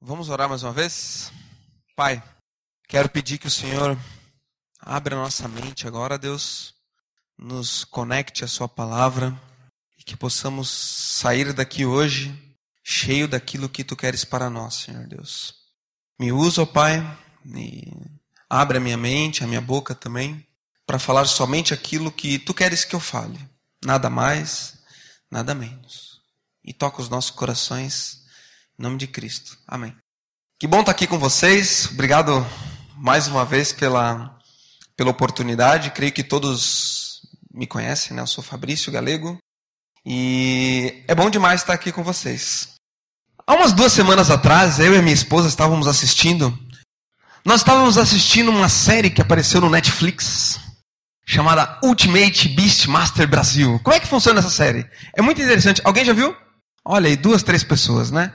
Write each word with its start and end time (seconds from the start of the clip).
Vamos 0.00 0.28
orar 0.28 0.48
mais 0.48 0.62
uma 0.62 0.72
vez? 0.72 1.32
Pai, 1.96 2.22
quero 2.86 3.08
pedir 3.08 3.36
que 3.36 3.48
o 3.48 3.50
Senhor 3.50 3.98
abra 4.78 5.16
nossa 5.16 5.48
mente 5.48 5.88
agora, 5.88 6.16
Deus, 6.16 6.72
nos 7.36 7.82
conecte 7.82 8.44
a 8.44 8.48
Sua 8.48 8.68
palavra 8.68 9.36
e 9.98 10.04
que 10.04 10.16
possamos 10.16 10.70
sair 10.70 11.52
daqui 11.52 11.84
hoje 11.84 12.32
cheio 12.84 13.26
daquilo 13.26 13.68
que 13.68 13.82
Tu 13.82 13.96
queres 13.96 14.24
para 14.24 14.48
nós, 14.48 14.76
Senhor 14.76 15.04
Deus. 15.08 15.52
Me 16.16 16.30
usa, 16.30 16.62
ó 16.62 16.66
Pai, 16.66 17.00
e 17.44 17.92
abre 18.48 18.78
a 18.78 18.80
minha 18.80 18.96
mente, 18.96 19.42
a 19.42 19.48
minha 19.48 19.60
boca 19.60 19.96
também, 19.96 20.46
para 20.86 21.00
falar 21.00 21.24
somente 21.26 21.74
aquilo 21.74 22.12
que 22.12 22.38
Tu 22.38 22.54
queres 22.54 22.84
que 22.84 22.94
eu 22.94 23.00
fale, 23.00 23.38
nada 23.84 24.08
mais, 24.08 24.78
nada 25.28 25.56
menos. 25.56 26.20
E 26.64 26.72
toca 26.72 27.02
os 27.02 27.08
nossos 27.08 27.32
corações 27.32 28.17
em 28.78 28.82
nome 28.82 28.96
de 28.96 29.06
Cristo. 29.06 29.58
Amém. 29.66 29.94
Que 30.58 30.66
bom 30.66 30.80
estar 30.80 30.92
aqui 30.92 31.06
com 31.06 31.18
vocês. 31.18 31.88
Obrigado 31.92 32.46
mais 32.96 33.26
uma 33.26 33.44
vez 33.44 33.72
pela, 33.72 34.38
pela 34.96 35.10
oportunidade. 35.10 35.90
Creio 35.90 36.12
que 36.12 36.22
todos 36.22 37.22
me 37.52 37.66
conhecem, 37.66 38.14
né? 38.16 38.22
Eu 38.22 38.26
sou 38.26 38.42
Fabrício 38.42 38.92
Galego. 38.92 39.38
E 40.06 41.04
é 41.08 41.14
bom 41.14 41.28
demais 41.28 41.60
estar 41.60 41.74
aqui 41.74 41.90
com 41.90 42.04
vocês. 42.04 42.74
Há 43.46 43.54
umas 43.54 43.72
duas 43.72 43.92
semanas 43.92 44.30
atrás, 44.30 44.78
eu 44.78 44.94
e 44.94 45.02
minha 45.02 45.14
esposa 45.14 45.48
estávamos 45.48 45.88
assistindo. 45.88 46.56
Nós 47.44 47.60
estávamos 47.60 47.98
assistindo 47.98 48.50
uma 48.50 48.68
série 48.68 49.10
que 49.10 49.22
apareceu 49.22 49.60
no 49.60 49.70
Netflix 49.70 50.60
chamada 51.26 51.78
Ultimate 51.82 52.48
Beastmaster 52.48 53.28
Brasil. 53.28 53.80
Como 53.82 53.96
é 53.96 54.00
que 54.00 54.06
funciona 54.06 54.40
essa 54.40 54.50
série? 54.50 54.88
É 55.16 55.22
muito 55.22 55.40
interessante. 55.42 55.80
Alguém 55.84 56.04
já 56.04 56.12
viu? 56.12 56.34
Olha 56.84 57.08
aí, 57.08 57.16
duas, 57.16 57.42
três 57.42 57.62
pessoas, 57.62 58.10
né? 58.10 58.34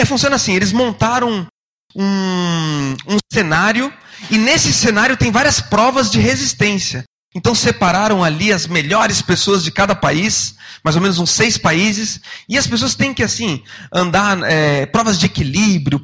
É, 0.00 0.04
funciona 0.06 0.36
assim: 0.36 0.54
eles 0.54 0.72
montaram 0.72 1.46
um, 1.94 2.96
um 3.06 3.18
cenário, 3.30 3.92
e 4.30 4.38
nesse 4.38 4.72
cenário 4.72 5.14
tem 5.14 5.30
várias 5.30 5.60
provas 5.60 6.10
de 6.10 6.18
resistência. 6.18 7.04
Então 7.34 7.54
separaram 7.54 8.24
ali 8.24 8.50
as 8.50 8.66
melhores 8.66 9.20
pessoas 9.20 9.62
de 9.62 9.70
cada 9.70 9.94
país, 9.94 10.54
mais 10.82 10.96
ou 10.96 11.02
menos 11.02 11.18
uns 11.18 11.30
seis 11.30 11.58
países, 11.58 12.18
e 12.48 12.56
as 12.56 12.66
pessoas 12.66 12.94
têm 12.94 13.12
que 13.12 13.22
assim 13.22 13.62
andar 13.92 14.42
é, 14.42 14.86
provas 14.86 15.18
de 15.18 15.26
equilíbrio, 15.26 16.00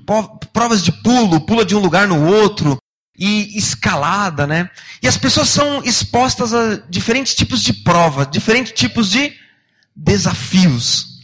provas 0.53 0.85
de 0.85 0.93
pulo, 0.93 1.41
pula 1.41 1.65
de 1.65 1.75
um 1.75 1.81
lugar 1.81 2.07
no 2.07 2.23
outro 2.23 2.77
e 3.19 3.57
escalada, 3.57 4.47
né? 4.47 4.69
E 5.03 5.09
as 5.09 5.17
pessoas 5.17 5.49
são 5.49 5.83
expostas 5.83 6.53
a 6.53 6.83
diferentes 6.91 7.35
tipos 7.35 7.63
de 7.63 7.73
prova, 7.73 8.27
diferentes 8.27 8.73
tipos 8.73 9.11
de 9.11 9.33
desafios. 9.97 11.16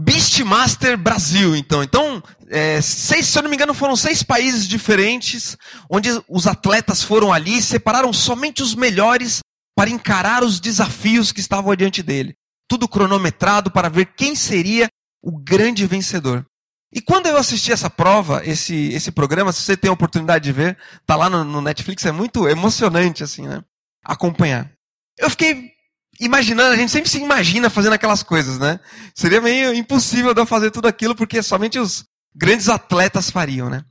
Beastmaster 0.00 0.96
Brasil, 0.96 1.56
então. 1.56 1.82
Então, 1.82 2.22
é, 2.48 2.80
seis, 2.80 3.26
se 3.26 3.36
eu 3.36 3.42
não 3.42 3.50
me 3.50 3.56
engano, 3.56 3.74
foram 3.74 3.96
seis 3.96 4.22
países 4.22 4.68
diferentes, 4.68 5.56
onde 5.90 6.08
os 6.28 6.46
atletas 6.46 7.02
foram 7.02 7.32
ali 7.32 7.58
e 7.58 7.62
separaram 7.62 8.12
somente 8.12 8.62
os 8.62 8.76
melhores 8.76 9.40
para 9.76 9.90
encarar 9.90 10.44
os 10.44 10.60
desafios 10.60 11.32
que 11.32 11.40
estavam 11.40 11.74
diante 11.74 12.00
dele. 12.00 12.34
Tudo 12.68 12.86
cronometrado 12.86 13.72
para 13.72 13.88
ver 13.88 14.12
quem 14.16 14.36
seria 14.36 14.88
o 15.20 15.36
grande 15.36 15.84
vencedor. 15.84 16.46
E 16.92 17.00
quando 17.00 17.26
eu 17.26 17.36
assisti 17.36 17.72
essa 17.72 17.90
prova, 17.90 18.42
esse, 18.44 18.92
esse 18.92 19.10
programa, 19.10 19.52
se 19.52 19.62
você 19.62 19.76
tem 19.76 19.90
a 19.90 19.92
oportunidade 19.92 20.44
de 20.44 20.52
ver, 20.52 20.78
tá 21.04 21.16
lá 21.16 21.28
no, 21.28 21.42
no 21.42 21.60
Netflix, 21.60 22.06
é 22.06 22.12
muito 22.12 22.48
emocionante, 22.48 23.24
assim, 23.24 23.48
né? 23.48 23.64
Acompanhar. 24.04 24.70
Eu 25.18 25.28
fiquei 25.28 25.72
imaginando, 26.20 26.72
a 26.72 26.76
gente 26.76 26.90
sempre 26.90 27.10
se 27.10 27.18
imagina 27.18 27.70
fazendo 27.70 27.92
aquelas 27.92 28.22
coisas, 28.22 28.58
né? 28.58 28.80
Seria 29.14 29.40
meio 29.40 29.74
impossível 29.74 30.34
de 30.34 30.40
eu 30.40 30.46
fazer 30.46 30.70
tudo 30.70 30.88
aquilo 30.88 31.14
porque 31.14 31.42
somente 31.42 31.78
os 31.78 32.04
grandes 32.34 32.68
atletas 32.68 33.30
fariam, 33.30 33.70
né? 33.70 33.84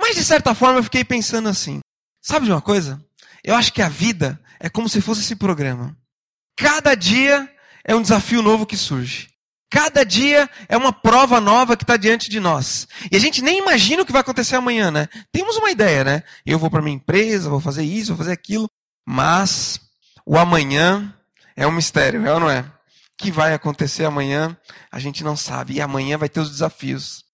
Mas 0.00 0.16
de 0.16 0.24
certa 0.24 0.54
forma 0.54 0.78
eu 0.78 0.84
fiquei 0.84 1.04
pensando 1.04 1.48
assim: 1.48 1.80
sabe 2.20 2.46
de 2.46 2.52
uma 2.52 2.62
coisa? 2.62 3.02
Eu 3.44 3.54
acho 3.54 3.72
que 3.72 3.82
a 3.82 3.88
vida 3.88 4.40
é 4.60 4.68
como 4.68 4.88
se 4.88 5.00
fosse 5.00 5.20
esse 5.20 5.36
programa. 5.36 5.96
Cada 6.56 6.94
dia 6.94 7.48
é 7.84 7.94
um 7.94 8.02
desafio 8.02 8.42
novo 8.42 8.66
que 8.66 8.76
surge. 8.76 9.28
Cada 9.70 10.02
dia 10.02 10.48
é 10.68 10.76
uma 10.76 10.92
prova 10.92 11.40
nova 11.40 11.76
que 11.76 11.84
está 11.84 11.96
diante 11.96 12.30
de 12.30 12.40
nós. 12.40 12.88
E 13.12 13.16
a 13.16 13.18
gente 13.18 13.42
nem 13.42 13.58
imagina 13.58 14.02
o 14.02 14.06
que 14.06 14.12
vai 14.12 14.22
acontecer 14.22 14.56
amanhã, 14.56 14.90
né? 14.90 15.08
Temos 15.30 15.56
uma 15.56 15.70
ideia, 15.70 16.02
né? 16.04 16.22
Eu 16.44 16.58
vou 16.58 16.70
para 16.70 16.80
minha 16.80 16.96
empresa, 16.96 17.50
vou 17.50 17.60
fazer 17.60 17.84
isso, 17.84 18.08
vou 18.08 18.18
fazer 18.18 18.32
aquilo. 18.32 18.68
Mas 19.06 19.78
o 20.24 20.38
amanhã 20.38 21.14
é 21.58 21.66
um 21.66 21.72
mistério, 21.72 22.24
é 22.24 22.32
ou 22.32 22.38
não 22.38 22.48
é? 22.48 22.60
O 22.60 22.64
que 23.18 23.32
vai 23.32 23.52
acontecer 23.52 24.04
amanhã, 24.04 24.56
a 24.92 25.00
gente 25.00 25.24
não 25.24 25.36
sabe. 25.36 25.74
E 25.74 25.80
amanhã 25.80 26.16
vai 26.16 26.28
ter 26.28 26.38
os 26.38 26.48
desafios. 26.48 27.24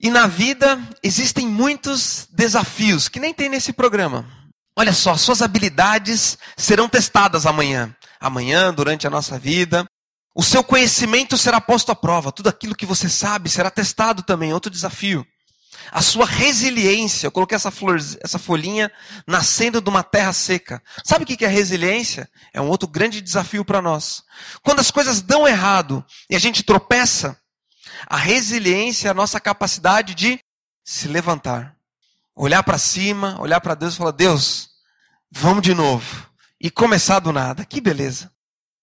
E 0.00 0.10
na 0.10 0.26
vida 0.26 0.76
existem 1.04 1.46
muitos 1.46 2.26
desafios 2.32 3.08
que 3.08 3.20
nem 3.20 3.32
tem 3.32 3.48
nesse 3.48 3.72
programa. 3.72 4.26
Olha 4.76 4.92
só, 4.92 5.16
suas 5.16 5.40
habilidades 5.40 6.36
serão 6.56 6.88
testadas 6.88 7.46
amanhã. 7.46 7.94
Amanhã, 8.18 8.74
durante 8.74 9.06
a 9.06 9.10
nossa 9.10 9.38
vida. 9.38 9.84
O 10.34 10.42
seu 10.42 10.64
conhecimento 10.64 11.38
será 11.38 11.60
posto 11.60 11.92
à 11.92 11.94
prova. 11.94 12.32
Tudo 12.32 12.48
aquilo 12.48 12.74
que 12.74 12.86
você 12.86 13.08
sabe 13.08 13.48
será 13.48 13.70
testado 13.70 14.24
também. 14.24 14.52
Outro 14.52 14.70
desafio 14.70 15.24
a 15.90 16.02
sua 16.02 16.26
resiliência. 16.26 17.26
Eu 17.26 17.32
coloquei 17.32 17.56
essa, 17.56 17.70
flor, 17.70 17.98
essa 18.20 18.38
folhinha 18.38 18.90
nascendo 19.26 19.80
de 19.80 19.88
uma 19.88 20.02
terra 20.02 20.32
seca. 20.32 20.82
Sabe 21.04 21.24
o 21.24 21.26
que 21.26 21.44
é 21.44 21.48
resiliência? 21.48 22.28
É 22.52 22.60
um 22.60 22.68
outro 22.68 22.88
grande 22.88 23.20
desafio 23.20 23.64
para 23.64 23.82
nós. 23.82 24.22
Quando 24.62 24.80
as 24.80 24.90
coisas 24.90 25.20
dão 25.20 25.46
errado 25.46 26.04
e 26.28 26.36
a 26.36 26.38
gente 26.38 26.62
tropeça, 26.62 27.38
a 28.06 28.16
resiliência 28.16 29.08
é 29.08 29.10
a 29.10 29.14
nossa 29.14 29.40
capacidade 29.40 30.14
de 30.14 30.40
se 30.84 31.08
levantar, 31.08 31.76
olhar 32.34 32.62
para 32.62 32.78
cima, 32.78 33.36
olhar 33.40 33.60
para 33.60 33.74
Deus 33.74 33.94
e 33.94 33.96
falar: 33.96 34.12
Deus, 34.12 34.70
vamos 35.30 35.62
de 35.62 35.74
novo. 35.74 36.28
E 36.60 36.70
começar 36.70 37.20
do 37.20 37.32
nada. 37.32 37.64
Que 37.64 37.80
beleza. 37.80 38.30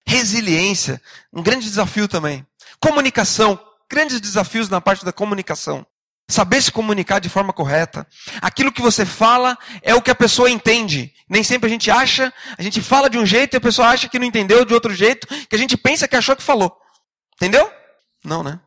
Resiliência, 0.06 1.02
um 1.32 1.44
grande 1.44 1.66
desafio 1.66 2.08
também. 2.08 2.46
Comunicação, 2.80 3.60
grandes 3.90 4.22
desafios 4.22 4.70
na 4.70 4.80
parte 4.80 5.04
da 5.04 5.12
comunicação. 5.12 5.86
Saber 6.30 6.62
se 6.62 6.72
comunicar 6.72 7.20
de 7.20 7.30
forma 7.30 7.54
correta. 7.54 8.06
Aquilo 8.42 8.72
que 8.72 8.82
você 8.82 9.06
fala 9.06 9.58
é 9.82 9.96
o 9.96 10.02
que 10.02 10.12
a 10.12 10.16
pessoa 10.16 10.50
entende. 10.50 11.14
Nem 11.30 11.42
sempre 11.42 11.68
a 11.68 11.70
gente 11.70 11.90
acha, 11.90 12.34
a 12.58 12.62
gente 12.62 12.82
fala 12.82 13.10
de 13.10 13.18
um 13.18 13.26
jeito 13.26 13.56
e 13.56 13.58
a 13.58 13.62
pessoa 13.62 13.88
acha 13.88 14.10
que 14.10 14.20
não 14.20 14.26
entendeu 14.26 14.66
de 14.66 14.74
outro 14.74 14.94
jeito, 14.94 15.26
que 15.28 15.56
a 15.56 15.60
gente 15.60 15.78
pensa 15.78 16.08
que 16.08 16.16
achou 16.16 16.36
que 16.36 16.44
falou. 16.44 16.76
Entendeu? 17.36 17.72
Não, 18.26 18.44
né? 18.44 18.60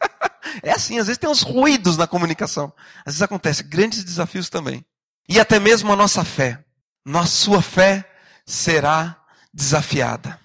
é 0.62 0.70
assim, 0.70 0.98
às 0.98 1.06
vezes 1.06 1.18
tem 1.18 1.28
uns 1.28 1.42
ruídos 1.42 1.98
na 1.98 2.06
comunicação. 2.06 2.72
Às 3.00 3.14
vezes 3.14 3.22
acontece 3.22 3.62
grandes 3.62 4.02
desafios 4.02 4.48
também. 4.48 4.84
E 5.28 5.38
até 5.38 5.58
mesmo 5.58 5.92
a 5.92 5.96
nossa 5.96 6.24
fé. 6.24 6.64
Nossa 7.04 7.32
sua 7.32 7.60
fé 7.60 8.10
será 8.46 9.16
desafiada. 9.52 10.40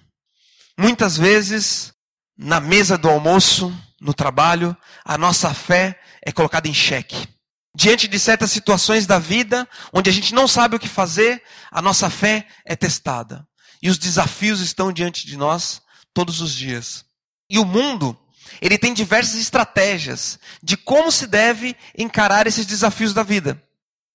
Muitas 0.78 1.16
vezes, 1.16 1.92
na 2.36 2.60
mesa 2.60 2.98
do 2.98 3.08
almoço, 3.08 3.74
no 4.00 4.14
trabalho, 4.14 4.76
a 5.04 5.18
nossa 5.18 5.52
fé 5.52 5.98
é 6.24 6.32
colocada 6.32 6.68
em 6.68 6.74
xeque. 6.74 7.28
Diante 7.74 8.08
de 8.08 8.18
certas 8.18 8.50
situações 8.50 9.06
da 9.06 9.18
vida, 9.18 9.68
onde 9.92 10.10
a 10.10 10.12
gente 10.12 10.34
não 10.34 10.48
sabe 10.48 10.76
o 10.76 10.78
que 10.78 10.88
fazer, 10.88 11.42
a 11.70 11.80
nossa 11.80 12.10
fé 12.10 12.46
é 12.64 12.74
testada. 12.74 13.46
E 13.82 13.88
os 13.88 13.96
desafios 13.96 14.60
estão 14.60 14.92
diante 14.92 15.26
de 15.26 15.36
nós 15.36 15.80
todos 16.12 16.40
os 16.40 16.54
dias. 16.54 17.04
E 17.48 17.58
o 17.58 17.64
mundo, 17.64 18.18
ele 18.60 18.76
tem 18.76 18.92
diversas 18.92 19.40
estratégias 19.40 20.38
de 20.62 20.76
como 20.76 21.10
se 21.10 21.26
deve 21.26 21.76
encarar 21.96 22.46
esses 22.46 22.66
desafios 22.66 23.14
da 23.14 23.22
vida. 23.22 23.62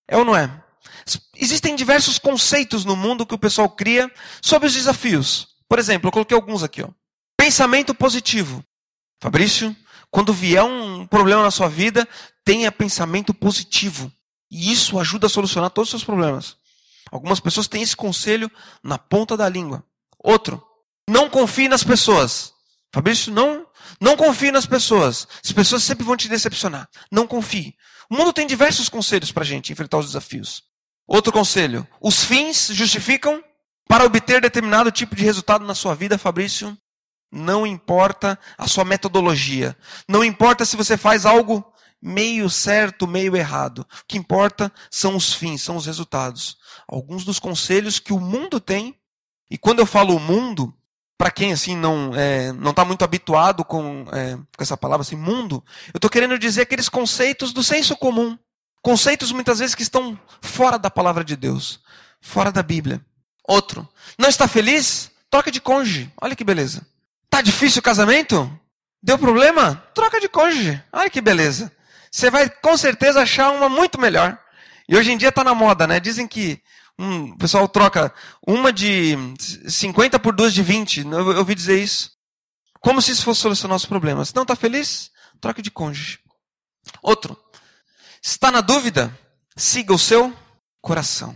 É 0.07 0.17
ou 0.17 0.25
não 0.25 0.35
é? 0.35 0.63
Existem 1.35 1.75
diversos 1.75 2.19
conceitos 2.19 2.83
no 2.83 2.95
mundo 2.95 3.25
que 3.25 3.35
o 3.35 3.39
pessoal 3.39 3.69
cria 3.69 4.11
sobre 4.41 4.67
os 4.67 4.73
desafios. 4.73 5.47
Por 5.67 5.79
exemplo, 5.79 6.07
eu 6.07 6.11
coloquei 6.11 6.35
alguns 6.35 6.63
aqui. 6.63 6.81
Ó. 6.81 6.89
Pensamento 7.37 7.93
positivo. 7.93 8.63
Fabrício, 9.21 9.75
quando 10.15 10.31
vier 10.31 10.63
um 10.63 11.05
problema 11.05 11.43
na 11.43 11.51
sua 11.51 11.67
vida, 11.67 12.07
tenha 12.45 12.71
pensamento 12.71 13.33
positivo. 13.33 14.09
E 14.49 14.71
isso 14.71 14.97
ajuda 14.97 15.27
a 15.27 15.29
solucionar 15.29 15.69
todos 15.69 15.89
os 15.89 15.91
seus 15.91 16.05
problemas. 16.05 16.55
Algumas 17.11 17.41
pessoas 17.41 17.67
têm 17.67 17.81
esse 17.81 17.97
conselho 17.97 18.49
na 18.81 18.97
ponta 18.97 19.35
da 19.35 19.49
língua. 19.49 19.83
Outro, 20.17 20.65
não 21.05 21.29
confie 21.29 21.67
nas 21.67 21.83
pessoas. 21.83 22.53
Fabrício, 22.93 23.29
não, 23.29 23.67
não 23.99 24.15
confie 24.15 24.51
nas 24.51 24.65
pessoas. 24.65 25.27
As 25.43 25.51
pessoas 25.51 25.83
sempre 25.83 26.05
vão 26.05 26.15
te 26.15 26.29
decepcionar. 26.29 26.87
Não 27.11 27.27
confie. 27.27 27.75
O 28.09 28.15
mundo 28.15 28.31
tem 28.31 28.47
diversos 28.47 28.87
conselhos 28.87 29.33
para 29.33 29.43
a 29.43 29.45
gente 29.45 29.73
enfrentar 29.73 29.97
os 29.97 30.05
desafios. 30.05 30.63
Outro 31.05 31.33
conselho: 31.33 31.85
os 31.99 32.23
fins 32.23 32.69
justificam 32.71 33.43
para 33.85 34.05
obter 34.05 34.39
determinado 34.39 34.93
tipo 34.93 35.13
de 35.13 35.25
resultado 35.25 35.65
na 35.65 35.75
sua 35.75 35.93
vida, 35.93 36.17
Fabrício. 36.17 36.77
Não 37.35 37.67
importa 37.67 38.39
a 38.57 38.65
sua 38.65 38.85
metodologia. 38.85 39.77
Não 40.07 40.23
importa 40.23 40.63
se 40.63 40.77
você 40.77 40.95
faz 40.95 41.25
algo 41.25 41.65
meio 42.01 42.49
certo, 42.49 43.05
meio 43.05 43.35
errado. 43.35 43.79
O 43.79 43.85
que 44.07 44.17
importa 44.17 44.71
são 44.89 45.17
os 45.17 45.33
fins, 45.33 45.61
são 45.61 45.75
os 45.75 45.85
resultados. 45.85 46.57
Alguns 46.87 47.25
dos 47.25 47.37
conselhos 47.37 47.99
que 47.99 48.13
o 48.13 48.19
mundo 48.21 48.59
tem, 48.61 48.95
e 49.51 49.57
quando 49.57 49.79
eu 49.79 49.85
falo 49.85 50.17
mundo, 50.17 50.73
para 51.17 51.29
quem 51.29 51.51
assim 51.51 51.75
não 51.75 52.13
é, 52.15 52.53
não 52.53 52.71
está 52.71 52.85
muito 52.85 53.03
habituado 53.03 53.65
com, 53.65 54.05
é, 54.13 54.35
com 54.35 54.63
essa 54.63 54.77
palavra 54.77 55.01
assim, 55.01 55.17
mundo, 55.17 55.61
eu 55.87 55.97
estou 55.97 56.09
querendo 56.09 56.39
dizer 56.39 56.61
aqueles 56.61 56.87
conceitos 56.87 57.51
do 57.51 57.63
senso 57.63 57.97
comum. 57.97 58.37
Conceitos 58.81 59.31
muitas 59.33 59.59
vezes 59.59 59.75
que 59.75 59.81
estão 59.81 60.17
fora 60.41 60.79
da 60.79 60.89
palavra 60.89 61.23
de 61.23 61.35
Deus, 61.35 61.81
fora 62.21 62.49
da 62.49 62.63
Bíblia. 62.63 63.03
Outro, 63.45 63.85
não 64.17 64.29
está 64.29 64.47
feliz? 64.47 65.11
Troca 65.29 65.51
de 65.51 65.59
cônjuge. 65.59 66.09
Olha 66.21 66.35
que 66.35 66.43
beleza. 66.43 66.85
Tá 67.35 67.41
difícil 67.41 67.81
o 67.81 67.83
casamento? 67.83 68.49
Deu 69.03 69.19
problema? 69.19 69.75
Troca 69.93 70.21
de 70.21 70.29
cônjuge. 70.29 70.81
Olha 70.89 71.09
que 71.09 71.19
beleza. 71.19 71.69
Você 72.09 72.29
vai 72.29 72.49
com 72.49 72.77
certeza 72.77 73.21
achar 73.21 73.51
uma 73.51 73.67
muito 73.67 73.99
melhor. 73.99 74.39
E 74.87 74.95
hoje 74.95 75.11
em 75.11 75.17
dia 75.17 75.27
está 75.27 75.43
na 75.43 75.53
moda, 75.53 75.85
né? 75.85 75.99
Dizem 75.99 76.29
que 76.29 76.61
o 76.97 77.37
pessoal 77.37 77.67
troca 77.67 78.13
uma 78.47 78.71
de 78.71 79.17
50 79.67 80.17
por 80.17 80.33
duas 80.33 80.53
de 80.53 80.63
20. 80.63 81.01
Eu, 81.01 81.31
eu 81.33 81.39
ouvi 81.39 81.53
dizer 81.53 81.77
isso. 81.77 82.11
Como 82.79 83.01
se 83.01 83.11
isso 83.11 83.25
fosse 83.25 83.41
solucionar 83.41 83.75
os 83.75 83.85
problemas. 83.85 84.33
Não 84.33 84.43
está 84.43 84.55
feliz? 84.55 85.11
Troque 85.41 85.61
de 85.61 85.69
cônjuge. 85.69 86.19
Outro. 87.01 87.37
Está 88.23 88.49
na 88.49 88.61
dúvida? 88.61 89.13
Siga 89.57 89.93
o 89.93 89.99
seu 89.99 90.33
coração. 90.81 91.31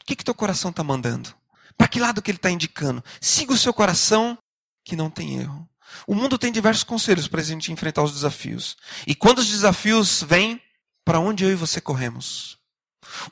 O 0.00 0.06
que, 0.06 0.16
que 0.16 0.24
teu 0.24 0.34
coração 0.34 0.70
está 0.70 0.82
mandando? 0.82 1.34
Para 1.76 1.88
que 1.88 2.00
lado 2.00 2.22
que 2.22 2.30
ele 2.30 2.38
está 2.38 2.50
indicando? 2.50 3.04
Siga 3.20 3.52
o 3.52 3.58
seu 3.58 3.74
coração 3.74 4.38
que 4.86 4.94
não 4.94 5.10
tem 5.10 5.40
erro. 5.40 5.68
O 6.06 6.14
mundo 6.14 6.38
tem 6.38 6.52
diversos 6.52 6.84
conselhos 6.84 7.26
para 7.26 7.40
a 7.40 7.44
gente 7.44 7.72
enfrentar 7.72 8.04
os 8.04 8.12
desafios. 8.12 8.76
E 9.04 9.14
quando 9.14 9.40
os 9.40 9.48
desafios 9.48 10.22
vêm, 10.22 10.62
para 11.04 11.18
onde 11.18 11.44
eu 11.44 11.50
e 11.50 11.56
você 11.56 11.80
corremos? 11.80 12.56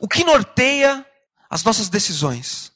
O 0.01 0.09
que 0.09 0.25
norteia 0.25 1.06
as 1.49 1.62
nossas 1.62 1.89
decisões? 1.89 2.73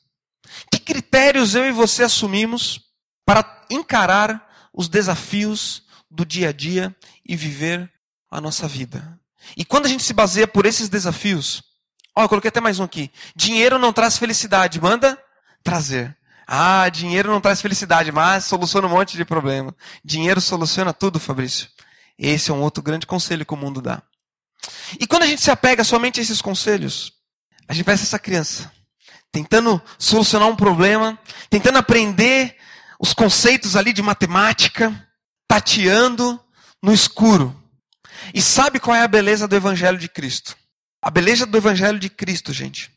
Que 0.71 0.79
critérios 0.79 1.57
eu 1.57 1.67
e 1.67 1.73
você 1.73 2.05
assumimos 2.05 2.81
para 3.27 3.67
encarar 3.69 4.49
os 4.73 4.89
desafios 4.89 5.83
do 6.09 6.25
dia 6.25 6.51
a 6.51 6.53
dia 6.53 6.97
e 7.27 7.37
viver 7.37 7.93
a 8.31 8.41
nossa 8.41 8.69
vida? 8.69 9.19
E 9.57 9.65
quando 9.65 9.87
a 9.87 9.89
gente 9.89 10.05
se 10.05 10.13
baseia 10.13 10.47
por 10.47 10.67
esses 10.67 10.89
desafios, 10.89 11.63
ó, 12.15 12.23
eu 12.23 12.29
coloquei 12.29 12.49
até 12.49 12.61
mais 12.61 12.79
um 12.79 12.85
aqui. 12.85 13.11
Dinheiro 13.35 13.79
não 13.79 13.93
traz 13.93 14.19
felicidade, 14.19 14.81
manda 14.81 15.21
trazer. 15.63 16.18
Ah, 16.51 16.89
dinheiro 16.89 17.31
não 17.31 17.43
traz 17.43 17.61
felicidade, 17.61 18.11
mas 18.11 18.47
soluciona 18.47 18.87
um 18.87 18.91
monte 18.91 19.19
de 19.19 19.25
problema. 19.25 19.77
Dinheiro 20.03 20.41
soluciona 20.41 20.95
tudo, 20.95 21.21
Fabrício. 21.21 21.69
Esse 22.19 22.51
é 22.51 22.55
um 22.55 22.63
outro 22.63 22.83
grande 22.83 23.07
conselho 23.07 23.45
que 23.45 23.53
o 23.53 23.57
mundo 23.57 23.83
dá. 23.83 24.03
E 24.99 25.07
quando 25.07 25.25
a 25.25 25.27
gente 25.27 25.43
se 25.43 25.51
apega 25.51 25.85
somente 25.85 26.19
a 26.19 26.23
esses 26.23 26.41
conselhos, 26.41 27.13
a 27.69 27.75
gente 27.75 27.85
parece 27.85 28.05
essa 28.05 28.19
criança, 28.19 28.73
tentando 29.31 29.81
solucionar 29.99 30.49
um 30.49 30.57
problema, 30.57 31.19
tentando 31.51 31.77
aprender 31.77 32.57
os 32.99 33.13
conceitos 33.13 33.77
ali 33.77 33.93
de 33.93 34.01
matemática, 34.01 35.07
tateando 35.47 36.43
no 36.83 36.95
escuro. 36.95 37.55
E 38.33 38.41
sabe 38.41 38.81
qual 38.81 38.97
é 38.97 39.03
a 39.03 39.09
beleza 39.09 39.47
do 39.47 39.55
Evangelho 39.55 39.99
de 39.99 40.09
Cristo? 40.09 40.57
A 41.03 41.11
beleza 41.11 41.45
do 41.45 41.59
Evangelho 41.59 41.99
de 41.99 42.09
Cristo, 42.09 42.55
gente, 42.55 42.91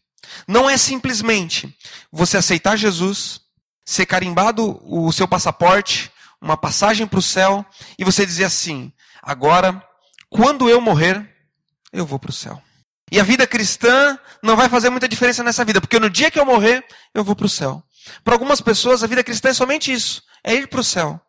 não 0.48 0.70
é 0.70 0.78
simplesmente 0.78 1.76
você 2.12 2.38
aceitar 2.38 2.78
Jesus, 2.78 3.41
ser 3.86 4.06
carimbado 4.06 4.80
o 4.84 5.12
seu 5.12 5.28
passaporte, 5.28 6.12
uma 6.42 6.58
passagem 6.58 7.06
para 7.06 7.20
o 7.20 7.22
céu, 7.22 7.66
e 7.98 8.04
você 8.04 8.26
dizer 8.26 8.46
assim: 8.46 8.92
agora, 9.22 9.84
quando 10.30 10.70
eu 10.70 10.82
morrer, 10.82 11.30
eu 11.92 12.06
vou 12.06 12.20
para 12.20 12.32
o 12.32 12.34
céu. 12.34 12.62
E 13.12 13.20
a 13.20 13.24
vida 13.24 13.46
cristã 13.46 14.18
não 14.42 14.56
vai 14.56 14.70
fazer 14.70 14.90
muita 14.90 15.08
diferença 15.08 15.44
nessa 15.44 15.66
vida, 15.66 15.82
porque 15.82 16.00
no 16.00 16.10
dia 16.10 16.32
que 16.32 16.40
eu 16.40 16.46
morrer, 16.46 16.86
eu 17.14 17.24
vou 17.24 17.36
para 17.36 17.46
o 17.46 17.50
céu. 17.50 17.84
Para 18.24 18.34
algumas 18.34 18.62
pessoas, 18.62 19.04
a 19.04 19.08
vida 19.08 19.24
cristã 19.24 19.50
é 19.50 19.54
somente 19.54 19.92
isso: 19.92 20.24
é 20.44 20.56
ir 20.56 20.68
para 20.68 20.80
o 20.80 20.84
céu. 20.84 21.20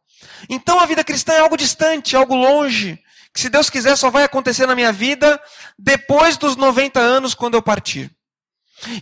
Então 0.49 0.79
a 0.79 0.87
vida 0.87 1.05
cristã 1.05 1.33
é 1.33 1.41
algo 1.41 1.57
distante, 1.57 2.17
algo 2.17 2.35
longe, 2.35 2.99
que 3.35 3.41
se 3.41 3.49
Deus 3.49 3.71
quiser 3.71 3.97
só 3.97 4.11
vai 4.11 4.25
acontecer 4.25 4.67
na 4.67 4.75
minha 4.75 4.93
vida 4.93 5.41
depois 5.79 6.37
dos 6.37 6.57
90 6.57 7.01
anos, 7.01 7.35
quando 7.35 7.55
eu 7.55 7.63
partir. 7.63 8.11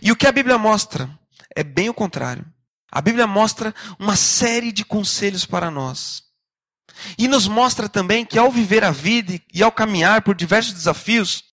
E 0.01 0.11
o 0.11 0.15
que 0.15 0.27
a 0.27 0.31
Bíblia 0.31 0.57
mostra 0.57 1.09
é 1.55 1.63
bem 1.63 1.89
o 1.89 1.93
contrário. 1.93 2.45
A 2.91 3.01
Bíblia 3.01 3.25
mostra 3.25 3.73
uma 3.97 4.15
série 4.15 4.71
de 4.71 4.83
conselhos 4.83 5.45
para 5.45 5.71
nós. 5.71 6.23
E 7.17 7.27
nos 7.27 7.47
mostra 7.47 7.87
também 7.87 8.25
que 8.25 8.37
ao 8.37 8.51
viver 8.51 8.83
a 8.83 8.91
vida 8.91 9.39
e 9.53 9.63
ao 9.63 9.71
caminhar 9.71 10.21
por 10.21 10.35
diversos 10.35 10.73
desafios, 10.73 11.45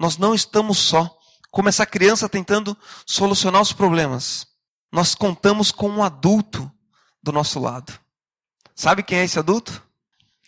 nós 0.00 0.16
não 0.16 0.34
estamos 0.34 0.78
só, 0.78 1.16
como 1.50 1.68
essa 1.68 1.86
criança 1.86 2.28
tentando 2.28 2.76
solucionar 3.06 3.60
os 3.60 3.72
problemas. 3.72 4.46
Nós 4.90 5.14
contamos 5.14 5.70
com 5.70 5.88
um 5.88 6.02
adulto 6.02 6.70
do 7.22 7.30
nosso 7.30 7.60
lado. 7.60 7.92
Sabe 8.74 9.02
quem 9.02 9.18
é 9.18 9.24
esse 9.24 9.38
adulto? 9.38 9.82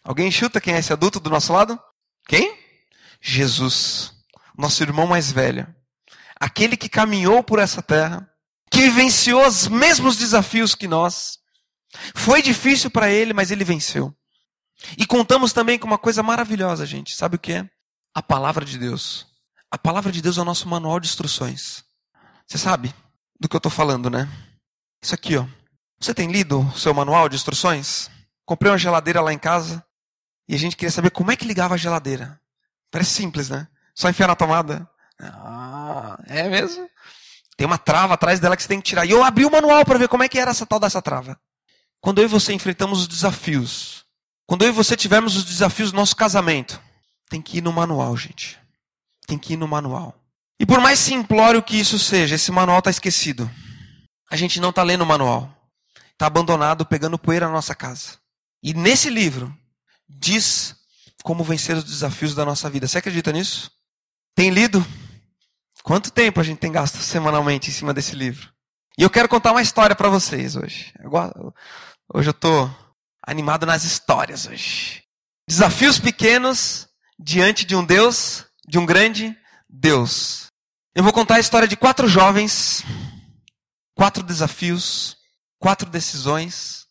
Alguém 0.02 0.30
chuta 0.30 0.60
quem 0.60 0.74
é 0.74 0.78
esse 0.78 0.92
adulto 0.92 1.20
do 1.20 1.30
nosso 1.30 1.52
lado? 1.52 1.78
Quem? 2.26 2.58
Jesus, 3.20 4.12
nosso 4.56 4.82
irmão 4.82 5.06
mais 5.06 5.30
velho. 5.32 5.66
Aquele 6.38 6.76
que 6.76 6.88
caminhou 6.88 7.42
por 7.42 7.58
essa 7.58 7.82
terra, 7.82 8.27
que 8.70 8.80
vivenciou 8.82 9.46
os 9.46 9.68
mesmos 9.68 10.16
desafios 10.16 10.74
que 10.74 10.88
nós. 10.88 11.38
Foi 12.14 12.42
difícil 12.42 12.90
para 12.90 13.10
ele, 13.10 13.32
mas 13.32 13.50
ele 13.50 13.64
venceu. 13.64 14.14
E 14.96 15.06
contamos 15.06 15.52
também 15.52 15.78
com 15.78 15.86
uma 15.86 15.98
coisa 15.98 16.22
maravilhosa, 16.22 16.86
gente. 16.86 17.14
Sabe 17.14 17.36
o 17.36 17.38
que 17.38 17.52
é? 17.52 17.70
A 18.14 18.22
palavra 18.22 18.64
de 18.64 18.78
Deus. 18.78 19.26
A 19.70 19.78
palavra 19.78 20.12
de 20.12 20.22
Deus 20.22 20.38
é 20.38 20.40
o 20.40 20.44
nosso 20.44 20.68
manual 20.68 21.00
de 21.00 21.08
instruções. 21.08 21.84
Você 22.46 22.58
sabe 22.58 22.94
do 23.38 23.48
que 23.48 23.56
eu 23.56 23.58
estou 23.58 23.70
falando, 23.70 24.08
né? 24.08 24.28
Isso 25.02 25.14
aqui, 25.14 25.36
ó. 25.36 25.46
Você 26.00 26.14
tem 26.14 26.30
lido 26.30 26.60
o 26.60 26.78
seu 26.78 26.94
manual 26.94 27.28
de 27.28 27.36
instruções? 27.36 28.10
Comprei 28.44 28.70
uma 28.70 28.78
geladeira 28.78 29.20
lá 29.20 29.32
em 29.32 29.38
casa 29.38 29.84
e 30.48 30.54
a 30.54 30.58
gente 30.58 30.76
queria 30.76 30.90
saber 30.90 31.10
como 31.10 31.30
é 31.30 31.36
que 31.36 31.44
ligava 31.44 31.74
a 31.74 31.78
geladeira. 31.78 32.40
Parece 32.90 33.10
simples, 33.10 33.50
né? 33.50 33.68
Só 33.94 34.08
enfiar 34.08 34.28
na 34.28 34.36
tomada. 34.36 34.88
Ah, 35.20 36.18
é 36.26 36.48
mesmo? 36.48 36.88
Tem 37.58 37.66
uma 37.66 37.76
trava 37.76 38.14
atrás 38.14 38.38
dela 38.38 38.56
que 38.56 38.62
você 38.62 38.68
tem 38.68 38.80
que 38.80 38.88
tirar. 38.88 39.04
E 39.04 39.10
eu 39.10 39.24
abri 39.24 39.44
o 39.44 39.50
manual 39.50 39.84
para 39.84 39.98
ver 39.98 40.06
como 40.06 40.22
é 40.22 40.28
que 40.28 40.38
era 40.38 40.52
essa 40.52 40.64
tal 40.64 40.78
dessa 40.78 41.02
trava. 41.02 41.36
Quando 42.00 42.20
eu 42.20 42.24
e 42.24 42.28
você 42.28 42.52
enfrentamos 42.52 43.00
os 43.00 43.08
desafios, 43.08 44.04
quando 44.46 44.62
eu 44.62 44.68
e 44.68 44.72
você 44.72 44.96
tivermos 44.96 45.34
os 45.34 45.44
desafios 45.44 45.90
do 45.90 45.96
nosso 45.96 46.14
casamento, 46.14 46.80
tem 47.28 47.42
que 47.42 47.58
ir 47.58 47.60
no 47.60 47.72
manual, 47.72 48.16
gente. 48.16 48.56
Tem 49.26 49.36
que 49.36 49.54
ir 49.54 49.56
no 49.56 49.66
manual. 49.66 50.14
E 50.60 50.64
por 50.64 50.80
mais 50.80 51.00
simplório 51.00 51.60
que 51.60 51.76
isso 51.76 51.98
seja, 51.98 52.36
esse 52.36 52.52
manual 52.52 52.78
está 52.78 52.90
esquecido. 52.90 53.50
A 54.30 54.36
gente 54.36 54.60
não 54.60 54.70
está 54.70 54.84
lendo 54.84 55.02
o 55.02 55.06
manual. 55.06 55.52
Está 56.12 56.26
abandonado, 56.26 56.86
pegando 56.86 57.18
poeira 57.18 57.46
na 57.46 57.52
nossa 57.52 57.74
casa. 57.74 58.18
E 58.62 58.72
nesse 58.72 59.10
livro, 59.10 59.52
diz 60.08 60.76
como 61.24 61.42
vencer 61.42 61.76
os 61.76 61.82
desafios 61.82 62.36
da 62.36 62.44
nossa 62.44 62.70
vida. 62.70 62.86
Você 62.86 62.98
acredita 62.98 63.32
nisso? 63.32 63.68
Tem 64.36 64.48
lido? 64.48 64.86
Quanto 65.88 66.10
tempo 66.10 66.38
a 66.38 66.42
gente 66.42 66.58
tem 66.58 66.70
gasto 66.70 66.98
semanalmente 66.98 67.70
em 67.70 67.72
cima 67.72 67.94
desse 67.94 68.14
livro? 68.14 68.52
E 68.98 69.02
eu 69.02 69.08
quero 69.08 69.26
contar 69.26 69.52
uma 69.52 69.62
história 69.62 69.96
para 69.96 70.10
vocês 70.10 70.54
hoje. 70.54 70.92
Hoje 72.12 72.28
eu 72.28 72.32
estou 72.32 72.70
animado 73.26 73.64
nas 73.64 73.84
histórias 73.84 74.46
hoje. 74.46 75.02
Desafios 75.48 75.98
pequenos 75.98 76.86
diante 77.18 77.64
de 77.64 77.74
um 77.74 77.82
Deus, 77.82 78.44
de 78.68 78.78
um 78.78 78.84
grande 78.84 79.34
Deus. 79.66 80.48
Eu 80.94 81.02
vou 81.02 81.10
contar 81.10 81.36
a 81.36 81.40
história 81.40 81.66
de 81.66 81.74
quatro 81.74 82.06
jovens, 82.06 82.84
quatro 83.94 84.22
desafios, 84.22 85.16
quatro 85.58 85.88
decisões 85.88 86.86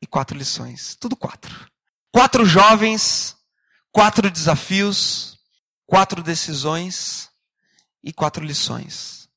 e 0.00 0.06
quatro 0.06 0.38
lições. 0.38 0.96
Tudo 1.00 1.16
quatro. 1.16 1.68
Quatro 2.14 2.46
jovens, 2.46 3.36
quatro 3.90 4.30
desafios, 4.30 5.36
quatro 5.84 6.22
decisões 6.22 7.25
e 8.06 8.12
quatro 8.12 8.44
lições. 8.44 9.28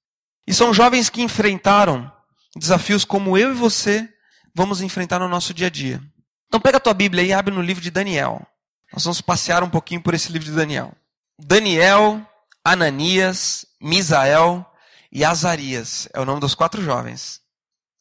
E 0.45 0.53
são 0.53 0.71
jovens 0.71 1.09
que 1.09 1.23
enfrentaram 1.23 2.09
desafios 2.55 3.03
como 3.03 3.35
eu 3.35 3.49
e 3.51 3.55
você 3.55 4.07
vamos 4.53 4.81
enfrentar 4.81 5.17
no 5.17 5.27
nosso 5.27 5.55
dia 5.55 5.67
a 5.67 5.69
dia. 5.71 5.99
Então 6.47 6.61
pega 6.61 6.77
a 6.77 6.79
tua 6.79 6.93
Bíblia 6.93 7.23
e 7.23 7.33
abre 7.33 7.53
no 7.53 7.63
livro 7.63 7.81
de 7.81 7.89
Daniel. 7.89 8.45
Nós 8.93 9.03
vamos 9.03 9.21
passear 9.21 9.63
um 9.63 9.69
pouquinho 9.69 10.01
por 10.01 10.13
esse 10.13 10.31
livro 10.31 10.47
de 10.47 10.55
Daniel. 10.55 10.93
Daniel, 11.37 12.23
Ananias, 12.63 13.65
Misael 13.81 14.63
e 15.11 15.25
Azarias. 15.25 16.07
É 16.13 16.19
o 16.19 16.25
nome 16.25 16.39
dos 16.39 16.53
quatro 16.53 16.83
jovens. 16.83 17.41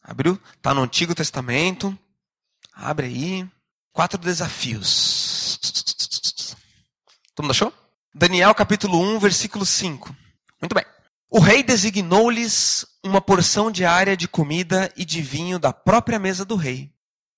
Abriu? 0.02 0.40
Está 0.56 0.74
no 0.74 0.82
Antigo 0.82 1.14
Testamento. 1.14 1.98
Abre 2.74 3.06
aí. 3.06 3.50
Quatro 3.92 4.18
desafios. 4.18 5.58
Todo 7.34 7.44
mundo 7.44 7.52
achou? 7.52 7.72
Daniel 8.14 8.54
capítulo 8.54 9.00
1, 9.00 9.18
versículo 9.18 9.64
5. 9.64 10.14
Muito 10.60 10.74
bem. 10.74 10.84
O 11.30 11.40
rei 11.40 11.62
designou-lhes 11.62 12.86
uma 13.04 13.20
porção 13.20 13.70
diária 13.70 14.16
de 14.16 14.26
comida 14.26 14.92
e 14.96 15.04
de 15.04 15.20
vinho 15.20 15.58
da 15.58 15.72
própria 15.72 16.18
mesa 16.18 16.44
do 16.44 16.56
rei 16.56 16.92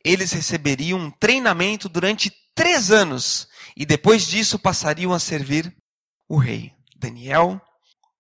eles 0.05 0.33
receberiam 0.33 0.99
um 0.99 1.11
treinamento 1.11 1.89
durante 1.89 2.33
três 2.55 2.91
anos 2.91 3.49
e 3.77 3.85
depois 3.85 4.27
disso 4.27 4.59
passariam 4.59 5.13
a 5.13 5.19
servir 5.19 5.75
o 6.29 6.37
rei. 6.37 6.73
Daniel, 6.97 7.61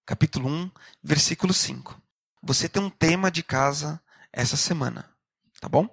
capítulo 0.07 0.49
1, 0.49 0.71
versículo 1.03 1.53
5. 1.53 2.01
Você 2.43 2.69
tem 2.69 2.83
um 2.83 2.91
tema 2.91 3.31
de 3.31 3.43
casa 3.43 4.01
essa 4.33 4.57
semana, 4.57 5.11
tá 5.61 5.69
bom? 5.69 5.89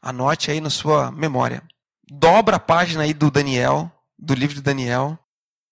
Anote 0.00 0.50
aí 0.50 0.60
na 0.60 0.70
sua 0.70 1.10
memória. 1.10 1.62
Dobra 2.10 2.56
a 2.56 2.60
página 2.60 3.02
aí 3.02 3.12
do 3.12 3.30
Daniel, 3.30 3.90
do 4.18 4.34
livro 4.34 4.54
de 4.54 4.62
Daniel. 4.62 5.18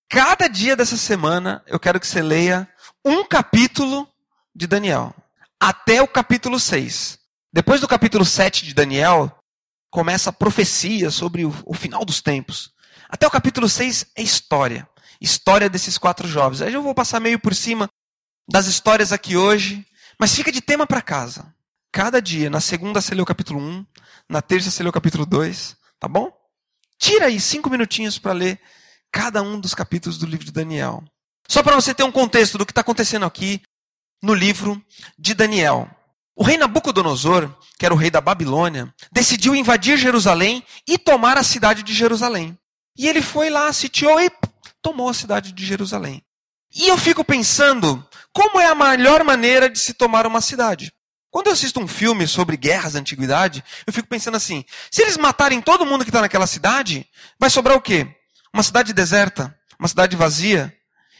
Cada 0.08 0.48
dia 0.48 0.76
dessa 0.76 0.96
semana 0.96 1.62
eu 1.66 1.78
quero 1.78 2.00
que 2.00 2.06
você 2.06 2.22
leia 2.22 2.68
um 3.04 3.24
capítulo 3.24 4.08
de 4.54 4.66
Daniel, 4.66 5.14
até 5.60 6.02
o 6.02 6.08
capítulo 6.08 6.58
6. 6.58 7.18
Depois 7.52 7.80
do 7.80 7.88
capítulo 7.88 8.24
7 8.24 8.66
de 8.66 8.74
Daniel, 8.74 9.38
começa 9.90 10.30
a 10.30 10.32
profecia 10.32 11.10
sobre 11.10 11.44
o, 11.44 11.54
o 11.64 11.74
final 11.74 12.04
dos 12.04 12.20
tempos. 12.20 12.72
Até 13.08 13.26
o 13.26 13.30
capítulo 13.30 13.68
6 13.68 14.06
é 14.16 14.22
história. 14.22 14.88
História 15.20 15.68
desses 15.68 15.96
quatro 15.96 16.28
jovens. 16.28 16.62
Aí 16.62 16.74
eu 16.74 16.82
vou 16.82 16.94
passar 16.94 17.20
meio 17.20 17.38
por 17.38 17.54
cima 17.54 17.88
das 18.48 18.66
histórias 18.66 19.12
aqui 19.12 19.36
hoje, 19.36 19.86
mas 20.18 20.34
fica 20.34 20.52
de 20.52 20.60
tema 20.60 20.86
para 20.86 21.02
casa. 21.02 21.54
Cada 21.90 22.20
dia, 22.20 22.50
na 22.50 22.60
segunda 22.60 23.00
você 23.00 23.14
lê 23.14 23.22
o 23.22 23.26
capítulo 23.26 23.60
1, 23.60 23.86
na 24.28 24.42
terça 24.42 24.70
você 24.70 24.82
lê 24.82 24.88
o 24.88 24.92
capítulo 24.92 25.24
2, 25.24 25.76
tá 25.98 26.06
bom? 26.06 26.30
Tira 26.98 27.26
aí 27.26 27.40
cinco 27.40 27.70
minutinhos 27.70 28.18
para 28.18 28.32
ler 28.32 28.60
cada 29.10 29.40
um 29.40 29.58
dos 29.58 29.74
capítulos 29.74 30.18
do 30.18 30.26
livro 30.26 30.44
de 30.44 30.52
Daniel. 30.52 31.02
Só 31.48 31.62
para 31.62 31.74
você 31.74 31.94
ter 31.94 32.02
um 32.02 32.12
contexto 32.12 32.58
do 32.58 32.66
que 32.66 32.72
está 32.72 32.82
acontecendo 32.82 33.24
aqui 33.24 33.62
no 34.22 34.34
livro 34.34 34.82
de 35.18 35.34
Daniel. 35.34 35.88
O 36.36 36.44
rei 36.44 36.56
Nabucodonosor, 36.56 37.52
que 37.78 37.84
era 37.84 37.94
o 37.94 37.96
rei 37.96 38.10
da 38.10 38.20
Babilônia, 38.20 38.92
decidiu 39.10 39.56
invadir 39.56 39.96
Jerusalém 39.96 40.62
e 40.86 40.98
tomar 40.98 41.36
a 41.38 41.42
cidade 41.42 41.82
de 41.82 41.94
Jerusalém. 41.94 42.56
E 42.96 43.08
ele 43.08 43.22
foi 43.22 43.50
lá, 43.50 43.72
sitiou 43.72 44.20
e 44.20 44.30
tomou 44.82 45.08
a 45.08 45.14
cidade 45.14 45.52
de 45.52 45.64
Jerusalém. 45.64 46.22
E 46.74 46.86
eu 46.86 46.98
fico 46.98 47.24
pensando, 47.24 48.06
como 48.32 48.60
é 48.60 48.66
a 48.66 48.74
melhor 48.74 49.24
maneira 49.24 49.70
de 49.70 49.78
se 49.78 49.94
tomar 49.94 50.26
uma 50.26 50.40
cidade? 50.40 50.92
Quando 51.30 51.48
eu 51.48 51.52
assisto 51.52 51.80
um 51.80 51.88
filme 51.88 52.26
sobre 52.26 52.56
guerras 52.56 52.92
da 52.92 53.00
antiguidade, 53.00 53.64
eu 53.86 53.92
fico 53.92 54.08
pensando 54.08 54.36
assim: 54.36 54.64
se 54.90 55.02
eles 55.02 55.16
matarem 55.16 55.60
todo 55.60 55.86
mundo 55.86 56.04
que 56.04 56.10
está 56.10 56.20
naquela 56.20 56.46
cidade, 56.46 57.06
vai 57.38 57.50
sobrar 57.50 57.76
o 57.76 57.80
quê? 57.80 58.06
Uma 58.52 58.62
cidade 58.62 58.92
deserta, 58.92 59.56
uma 59.78 59.88
cidade 59.88 60.16
vazia. 60.16 60.74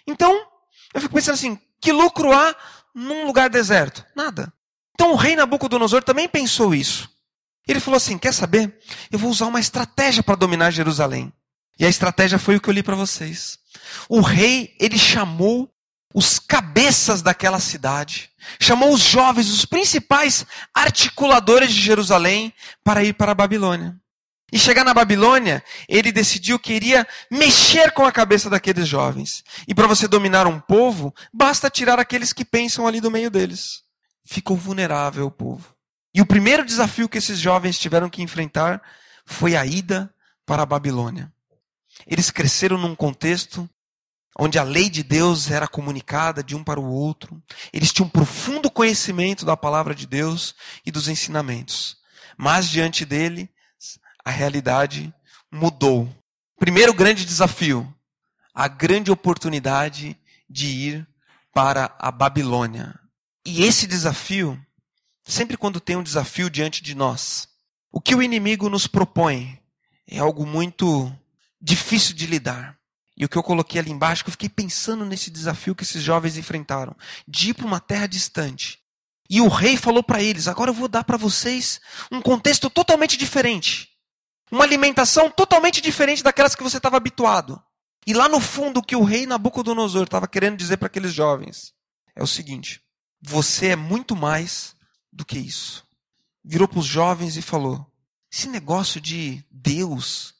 Então, 0.08 0.46
eu 0.94 1.00
fico 1.00 1.14
pensando 1.14 1.34
assim: 1.34 1.58
que 1.80 1.92
lucro 1.92 2.32
há 2.32 2.56
num 2.94 3.26
lugar 3.26 3.50
deserto? 3.50 4.04
Nada. 4.16 4.52
Então 4.94 5.12
o 5.12 5.16
rei 5.16 5.36
Nabucodonosor 5.36 6.02
também 6.02 6.26
pensou 6.28 6.74
isso. 6.74 7.08
Ele 7.68 7.78
falou 7.78 7.98
assim: 7.98 8.18
quer 8.18 8.32
saber? 8.32 8.78
Eu 9.12 9.18
vou 9.18 9.30
usar 9.30 9.46
uma 9.46 9.60
estratégia 9.60 10.22
para 10.22 10.34
dominar 10.34 10.70
Jerusalém. 10.70 11.32
E 11.78 11.84
a 11.84 11.88
estratégia 11.88 12.38
foi 12.38 12.56
o 12.56 12.60
que 12.60 12.68
eu 12.68 12.74
li 12.74 12.82
para 12.82 12.96
vocês. 12.96 13.58
O 14.08 14.20
rei, 14.20 14.74
ele 14.80 14.98
chamou 14.98 15.70
os 16.12 16.38
cabeças 16.38 17.22
daquela 17.22 17.60
cidade, 17.60 18.30
chamou 18.58 18.92
os 18.92 19.02
jovens, 19.02 19.50
os 19.50 19.64
principais 19.64 20.44
articuladores 20.74 21.72
de 21.72 21.80
Jerusalém, 21.80 22.52
para 22.82 23.04
ir 23.04 23.12
para 23.12 23.32
a 23.32 23.34
Babilônia. 23.34 23.94
E 24.50 24.58
chegar 24.58 24.84
na 24.84 24.94
Babilônia, 24.94 25.62
ele 25.88 26.10
decidiu 26.10 26.58
que 26.58 26.72
iria 26.72 27.06
mexer 27.30 27.92
com 27.92 28.04
a 28.04 28.12
cabeça 28.12 28.48
daqueles 28.48 28.88
jovens. 28.88 29.44
E 29.66 29.74
para 29.74 29.86
você 29.86 30.08
dominar 30.08 30.46
um 30.46 30.58
povo, 30.58 31.14
basta 31.32 31.68
tirar 31.68 31.98
aqueles 31.98 32.32
que 32.32 32.44
pensam 32.44 32.86
ali 32.86 33.00
do 33.00 33.10
meio 33.10 33.30
deles. 33.30 33.82
Ficou 34.24 34.56
vulnerável 34.56 35.26
o 35.26 35.30
povo. 35.30 35.74
E 36.14 36.22
o 36.22 36.26
primeiro 36.26 36.64
desafio 36.64 37.08
que 37.08 37.18
esses 37.18 37.38
jovens 37.38 37.78
tiveram 37.78 38.08
que 38.08 38.22
enfrentar 38.22 38.82
foi 39.26 39.54
a 39.54 39.66
ida 39.66 40.12
para 40.46 40.62
a 40.62 40.66
Babilônia. 40.66 41.30
Eles 42.06 42.30
cresceram 42.30 42.78
num 42.78 42.94
contexto 42.94 43.68
onde 44.38 44.58
a 44.58 44.62
lei 44.62 44.88
de 44.88 45.02
Deus 45.02 45.50
era 45.50 45.66
comunicada 45.66 46.42
de 46.42 46.56
um 46.56 46.64
para 46.64 46.80
o 46.80 46.90
outro. 46.90 47.42
Eles 47.72 47.92
tinham 47.92 48.06
um 48.06 48.10
profundo 48.10 48.70
conhecimento 48.70 49.44
da 49.44 49.56
palavra 49.56 49.94
de 49.94 50.06
Deus 50.06 50.54
e 50.86 50.92
dos 50.92 51.08
ensinamentos. 51.08 51.98
Mas 52.36 52.68
diante 52.70 53.04
dele, 53.04 53.50
a 54.28 54.30
realidade 54.30 55.12
mudou. 55.50 56.06
Primeiro 56.58 56.92
grande 56.92 57.24
desafio, 57.24 57.90
a 58.52 58.68
grande 58.68 59.10
oportunidade 59.10 60.14
de 60.50 60.66
ir 60.66 61.08
para 61.54 61.96
a 61.98 62.10
Babilônia. 62.10 62.94
E 63.42 63.64
esse 63.64 63.86
desafio, 63.86 64.60
sempre 65.24 65.56
quando 65.56 65.80
tem 65.80 65.96
um 65.96 66.02
desafio 66.02 66.50
diante 66.50 66.82
de 66.82 66.94
nós, 66.94 67.48
o 67.90 68.02
que 68.02 68.14
o 68.14 68.22
inimigo 68.22 68.68
nos 68.68 68.86
propõe 68.86 69.58
é 70.06 70.18
algo 70.18 70.44
muito 70.44 71.10
difícil 71.58 72.14
de 72.14 72.26
lidar. 72.26 72.76
E 73.16 73.24
o 73.24 73.30
que 73.30 73.38
eu 73.38 73.42
coloquei 73.42 73.80
ali 73.80 73.90
embaixo, 73.90 74.22
que 74.24 74.28
eu 74.28 74.32
fiquei 74.32 74.50
pensando 74.50 75.06
nesse 75.06 75.30
desafio 75.30 75.74
que 75.74 75.84
esses 75.84 76.02
jovens 76.02 76.36
enfrentaram, 76.36 76.94
de 77.26 77.48
ir 77.50 77.54
para 77.54 77.66
uma 77.66 77.80
terra 77.80 78.06
distante. 78.06 78.78
E 79.30 79.40
o 79.40 79.48
rei 79.48 79.78
falou 79.78 80.02
para 80.02 80.22
eles: 80.22 80.48
agora 80.48 80.68
eu 80.70 80.74
vou 80.74 80.86
dar 80.86 81.02
para 81.02 81.16
vocês 81.16 81.80
um 82.12 82.20
contexto 82.20 82.68
totalmente 82.68 83.16
diferente. 83.16 83.88
Uma 84.50 84.64
alimentação 84.64 85.30
totalmente 85.30 85.80
diferente 85.80 86.22
daquelas 86.22 86.54
que 86.54 86.62
você 86.62 86.78
estava 86.78 86.96
habituado. 86.96 87.62
E 88.06 88.14
lá 88.14 88.28
no 88.28 88.40
fundo, 88.40 88.80
o 88.80 88.82
que 88.82 88.96
o 88.96 89.04
rei 89.04 89.26
Nabucodonosor 89.26 90.04
estava 90.04 90.26
querendo 90.26 90.56
dizer 90.56 90.78
para 90.78 90.86
aqueles 90.86 91.12
jovens 91.12 91.72
é 92.16 92.22
o 92.22 92.26
seguinte: 92.26 92.80
você 93.20 93.68
é 93.68 93.76
muito 93.76 94.16
mais 94.16 94.74
do 95.12 95.24
que 95.24 95.38
isso. 95.38 95.86
Virou 96.44 96.66
para 96.66 96.78
os 96.78 96.86
jovens 96.86 97.36
e 97.36 97.42
falou: 97.42 97.86
esse 98.32 98.48
negócio 98.48 99.00
de 99.00 99.44
Deus 99.50 100.38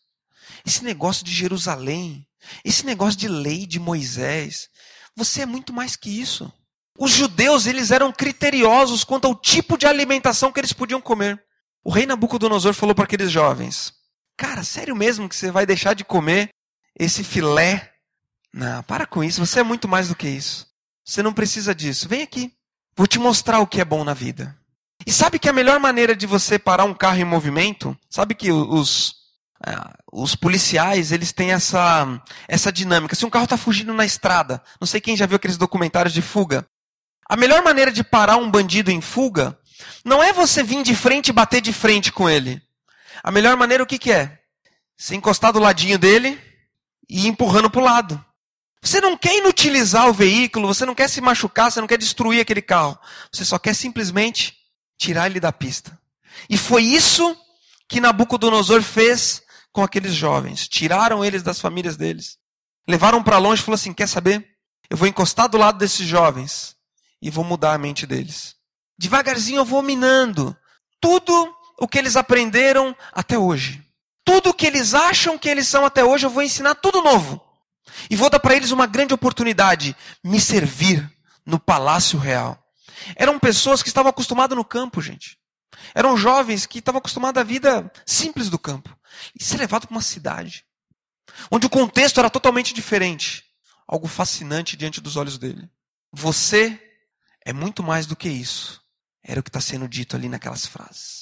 esse 0.65 0.85
negócio 0.85 1.25
de 1.25 1.33
Jerusalém, 1.33 2.27
esse 2.65 2.85
negócio 2.85 3.19
de 3.19 3.29
lei 3.29 3.67
de 3.67 3.79
Moisés, 3.79 4.69
você 5.17 5.43
é 5.43 5.47
muito 5.47 5.73
mais 5.73 5.97
que 5.97 6.11
isso. 6.11 6.53
Os 6.99 7.11
judeus, 7.11 7.67
eles 7.67 7.91
eram 7.91 8.13
criteriosos 8.13 9.05
quanto 9.05 9.27
ao 9.27 9.35
tipo 9.35 9.79
de 9.79 9.87
alimentação 9.87 10.53
que 10.53 10.61
eles 10.61 10.73
podiam 10.73 11.01
comer. 11.01 11.43
O 11.85 11.91
rei 11.91 12.07
Nabucodonosor 12.07 12.75
falou 12.75 12.95
para 12.95 13.05
aqueles 13.05 13.31
jovens: 13.31 13.93
Cara, 14.39 14.63
sério 14.63 14.95
mesmo 14.95 15.29
que 15.29 15.35
você 15.35 15.51
vai 15.51 15.67
deixar 15.67 15.95
de 15.95 16.05
comer 16.05 16.51
esse 16.97 17.25
filé? 17.25 17.93
Não, 18.55 18.85
para 18.85 19.05
com 19.05 19.23
isso, 19.23 19.45
você 19.45 19.61
é 19.61 19.65
muito 19.65 19.89
mais 19.89 20.09
do 20.09 20.15
que 20.15 20.29
isso. 20.29 20.65
Você 21.05 21.25
não 21.25 21.33
precisa 21.33 21.75
disso. 21.75 22.09
Vem 22.09 22.23
aqui. 22.23 22.53
Vou 22.97 23.09
te 23.09 23.19
mostrar 23.19 23.59
o 23.59 23.67
que 23.67 23.81
é 23.81 23.85
bom 23.85 24.05
na 24.05 24.15
vida. 24.15 24.57
E 25.05 25.13
sabe 25.13 25.41
que 25.41 25.49
a 25.49 25.53
melhor 25.53 25.81
maneira 25.81 26.15
de 26.15 26.25
você 26.25 26.57
parar 26.57 26.85
um 26.85 26.95
carro 26.95 27.19
em 27.19 27.25
movimento? 27.25 27.99
Sabe 28.09 28.33
que 28.33 28.53
os, 28.53 29.17
é, 29.67 29.75
os 30.13 30.37
policiais, 30.37 31.11
eles 31.11 31.33
têm 31.33 31.51
essa, 31.51 32.07
essa 32.47 32.71
dinâmica. 32.71 33.17
Se 33.17 33.27
um 33.27 33.31
carro 33.31 33.45
está 33.45 33.57
fugindo 33.57 33.93
na 33.93 34.05
estrada, 34.05 34.63
não 34.81 34.87
sei 34.87 35.01
quem 35.01 35.17
já 35.17 35.27
viu 35.27 35.37
aqueles 35.37 35.57
documentários 35.57 36.15
de 36.15 36.23
fuga. 36.23 36.65
A 37.29 37.37
melhor 37.37 37.61
maneira 37.65 37.91
de 37.91 38.05
parar 38.05 38.37
um 38.37 38.49
bandido 38.49 38.91
em 38.91 39.01
fuga 39.01 39.59
não 40.05 40.23
é 40.23 40.33
você 40.33 40.63
vir 40.63 40.85
de 40.85 40.95
frente 40.95 41.29
e 41.29 41.33
bater 41.33 41.61
de 41.61 41.73
frente 41.73 42.13
com 42.13 42.31
ele. 42.31 42.63
A 43.23 43.31
melhor 43.31 43.57
maneira 43.57 43.83
o 43.83 43.87
que, 43.87 43.99
que 43.99 44.13
é? 44.13 44.39
Você 44.97 45.15
encostar 45.15 45.53
do 45.53 45.59
ladinho 45.59 45.99
dele 45.99 46.41
e 47.09 47.27
ir 47.27 47.29
empurrando 47.29 47.71
para 47.71 47.81
o 47.81 47.85
lado. 47.85 48.25
Você 48.83 49.01
não 49.01 49.17
quer 49.17 49.37
inutilizar 49.37 50.09
o 50.09 50.13
veículo, 50.13 50.69
você 50.69 50.87
não 50.87 50.95
quer 50.95 51.09
se 51.09 51.21
machucar, 51.21 51.71
você 51.71 51.81
não 51.81 51.89
quer 51.89 51.99
destruir 51.99 52.41
aquele 52.41 52.63
carro. 52.63 52.99
Você 53.33 53.45
só 53.45 53.59
quer 53.59 53.75
simplesmente 53.75 54.57
tirar 54.97 55.27
ele 55.27 55.41
da 55.41 55.53
pista. 55.53 55.99
E 56.49 56.57
foi 56.57 56.83
isso 56.83 57.37
que 57.89 58.01
Nabucodonosor 58.01 58.83
fez 58.83 59.43
com 59.73 59.83
aqueles 59.83 60.15
jovens, 60.15 60.69
tiraram 60.69 61.25
eles 61.25 61.43
das 61.43 61.61
famílias 61.61 61.97
deles, 61.97 62.37
levaram 62.87 63.23
para 63.23 63.39
longe 63.39 63.63
e 63.63 63.65
falou 63.65 63.77
assim: 63.77 63.93
quer 63.93 64.09
saber? 64.09 64.47
Eu 64.91 64.97
vou 64.97 65.09
encostar 65.09 65.49
do 65.49 65.59
lado 65.59 65.79
desses 65.79 66.07
jovens 66.07 66.77
e 67.21 67.31
vou 67.31 67.45
mudar 67.45 67.75
a 67.75 67.79
mente 67.79 68.07
deles. 68.07 68.57
Devagarzinho 68.99 69.59
eu 69.59 69.65
vou 69.65 69.83
minando 69.83 70.57
tudo 71.01 71.55
o 71.79 71.87
que 71.87 71.99
eles 71.99 72.17
aprenderam 72.17 72.97
até 73.13 73.39
hoje. 73.39 73.85
Tudo 74.25 74.51
o 74.51 74.55
que 74.55 74.67
eles 74.67 74.95
acham 74.95 75.39
que 75.39 75.49
eles 75.49 75.67
são 75.69 75.85
até 75.85 76.05
hoje, 76.05 76.27
eu 76.27 76.31
vou 76.31 76.43
ensinar 76.43 76.75
tudo 76.75 77.03
novo. 77.03 77.43
E 78.11 78.17
vou 78.17 78.29
dar 78.29 78.41
para 78.41 78.55
eles 78.55 78.71
uma 78.71 78.87
grande 78.87 79.15
oportunidade, 79.15 79.97
me 80.23 80.41
servir 80.41 81.11
no 81.47 81.59
palácio 81.59 82.19
real. 82.19 82.63
Eram 83.17 83.39
pessoas 83.39 83.83
que 83.83 83.89
estavam 83.89 84.11
acostumadas 84.11 84.57
no 84.57 84.65
campo, 84.65 85.01
gente. 85.01 85.39
Eram 85.95 86.17
jovens 86.17 86.67
que 86.67 86.81
estavam 86.81 86.99
acostumados 86.99 87.41
à 87.41 87.45
vida 87.45 87.91
simples 88.05 88.51
do 88.51 88.59
campo. 88.59 88.95
E 89.39 89.43
ser 89.43 89.57
levado 89.57 89.87
para 89.87 89.95
uma 89.95 90.03
cidade, 90.03 90.65
onde 91.51 91.67
o 91.67 91.71
contexto 91.71 92.19
era 92.19 92.29
totalmente 92.29 92.75
diferente. 92.75 93.45
Algo 93.87 94.07
fascinante 94.07 94.77
diante 94.77 95.01
dos 95.01 95.17
olhos 95.17 95.39
dele. 95.39 95.69
Você 96.13 96.79
é 97.45 97.53
muito 97.53 97.83
mais 97.83 98.07
do 98.07 98.15
que 98.15 98.29
isso. 98.29 98.83
Era 99.23 99.41
o 99.41 99.43
que 99.43 99.49
está 99.49 99.61
sendo 99.61 99.89
dito 99.89 100.15
ali 100.15 100.29
naquelas 100.29 100.67
frases. 100.67 101.18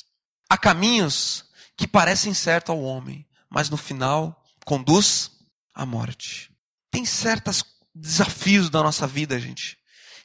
Há 0.49 0.57
caminhos 0.57 1.45
que 1.77 1.87
parecem 1.87 2.33
certo 2.33 2.73
ao 2.73 2.81
homem, 2.81 3.27
mas 3.51 3.69
no 3.71 3.77
final 3.77 4.43
conduz 4.65 5.31
à 5.75 5.85
morte. 5.85 6.51
Tem 6.91 7.05
certos 7.05 7.65
desafios 7.95 8.71
da 8.71 8.83
nossa 8.83 9.07
vida, 9.07 9.39
gente, 9.39 9.79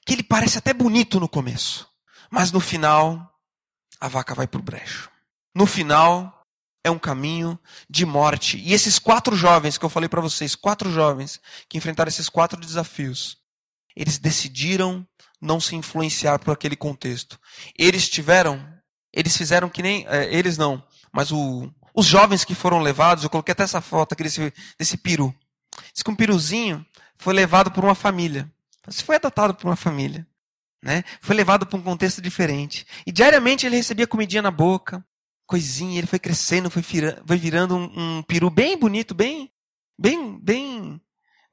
que 0.05 0.13
ele 0.13 0.23
parece 0.23 0.57
até 0.57 0.73
bonito 0.73 1.19
no 1.19 1.29
começo, 1.29 1.87
mas 2.29 2.51
no 2.51 2.59
final 2.59 3.39
a 3.99 4.07
vaca 4.07 4.33
vai 4.33 4.47
para 4.47 4.59
o 4.59 4.63
brecho. 4.63 5.09
No 5.53 5.65
final, 5.65 6.41
é 6.83 6.89
um 6.89 6.99
caminho 6.99 7.59
de 7.89 8.05
morte. 8.05 8.57
E 8.57 8.73
esses 8.73 8.97
quatro 8.97 9.35
jovens 9.35 9.77
que 9.77 9.85
eu 9.85 9.89
falei 9.89 10.09
para 10.09 10.21
vocês, 10.21 10.55
quatro 10.55 10.91
jovens 10.91 11.39
que 11.69 11.77
enfrentaram 11.77 12.09
esses 12.09 12.29
quatro 12.29 12.59
desafios, 12.59 13.37
eles 13.95 14.17
decidiram 14.17 15.07
não 15.39 15.59
se 15.59 15.75
influenciar 15.75 16.39
por 16.39 16.51
aquele 16.51 16.75
contexto. 16.75 17.39
Eles 17.77 18.09
tiveram, 18.09 18.65
eles 19.13 19.35
fizeram 19.35 19.69
que 19.69 19.81
nem, 19.81 20.05
é, 20.07 20.33
eles 20.33 20.57
não, 20.57 20.83
mas 21.11 21.31
o, 21.31 21.69
os 21.93 22.05
jovens 22.05 22.43
que 22.43 22.55
foram 22.55 22.79
levados, 22.79 23.23
eu 23.23 23.29
coloquei 23.29 23.51
até 23.51 23.63
essa 23.63 23.81
foto 23.81 24.13
aqui 24.13 24.23
desse, 24.23 24.53
desse 24.77 24.97
peru. 24.97 25.33
Diz 25.93 26.03
que 26.03 26.11
um 26.11 26.15
piruzinho 26.15 26.85
foi 27.17 27.33
levado 27.33 27.71
por 27.71 27.83
uma 27.83 27.95
família. 27.95 28.51
Você 28.87 29.03
foi 29.03 29.17
adotado 29.17 29.53
por 29.53 29.67
uma 29.67 29.75
família. 29.75 30.25
Né? 30.83 31.03
Foi 31.21 31.35
levado 31.35 31.65
para 31.65 31.77
um 31.77 31.83
contexto 31.83 32.21
diferente. 32.21 32.85
E 33.05 33.11
diariamente 33.11 33.65
ele 33.65 33.75
recebia 33.75 34.07
comidinha 34.07 34.41
na 34.41 34.49
boca, 34.49 35.05
coisinha, 35.45 35.99
ele 35.99 36.07
foi 36.07 36.17
crescendo, 36.17 36.71
foi, 36.71 36.81
virando, 36.81 37.23
foi 37.27 37.37
virando 37.37 37.75
um, 37.75 38.17
um 38.17 38.23
peru 38.23 38.49
bem 38.49 38.77
bonito, 38.77 39.13
bem, 39.13 39.51
bem, 39.99 40.39
bem 40.39 41.01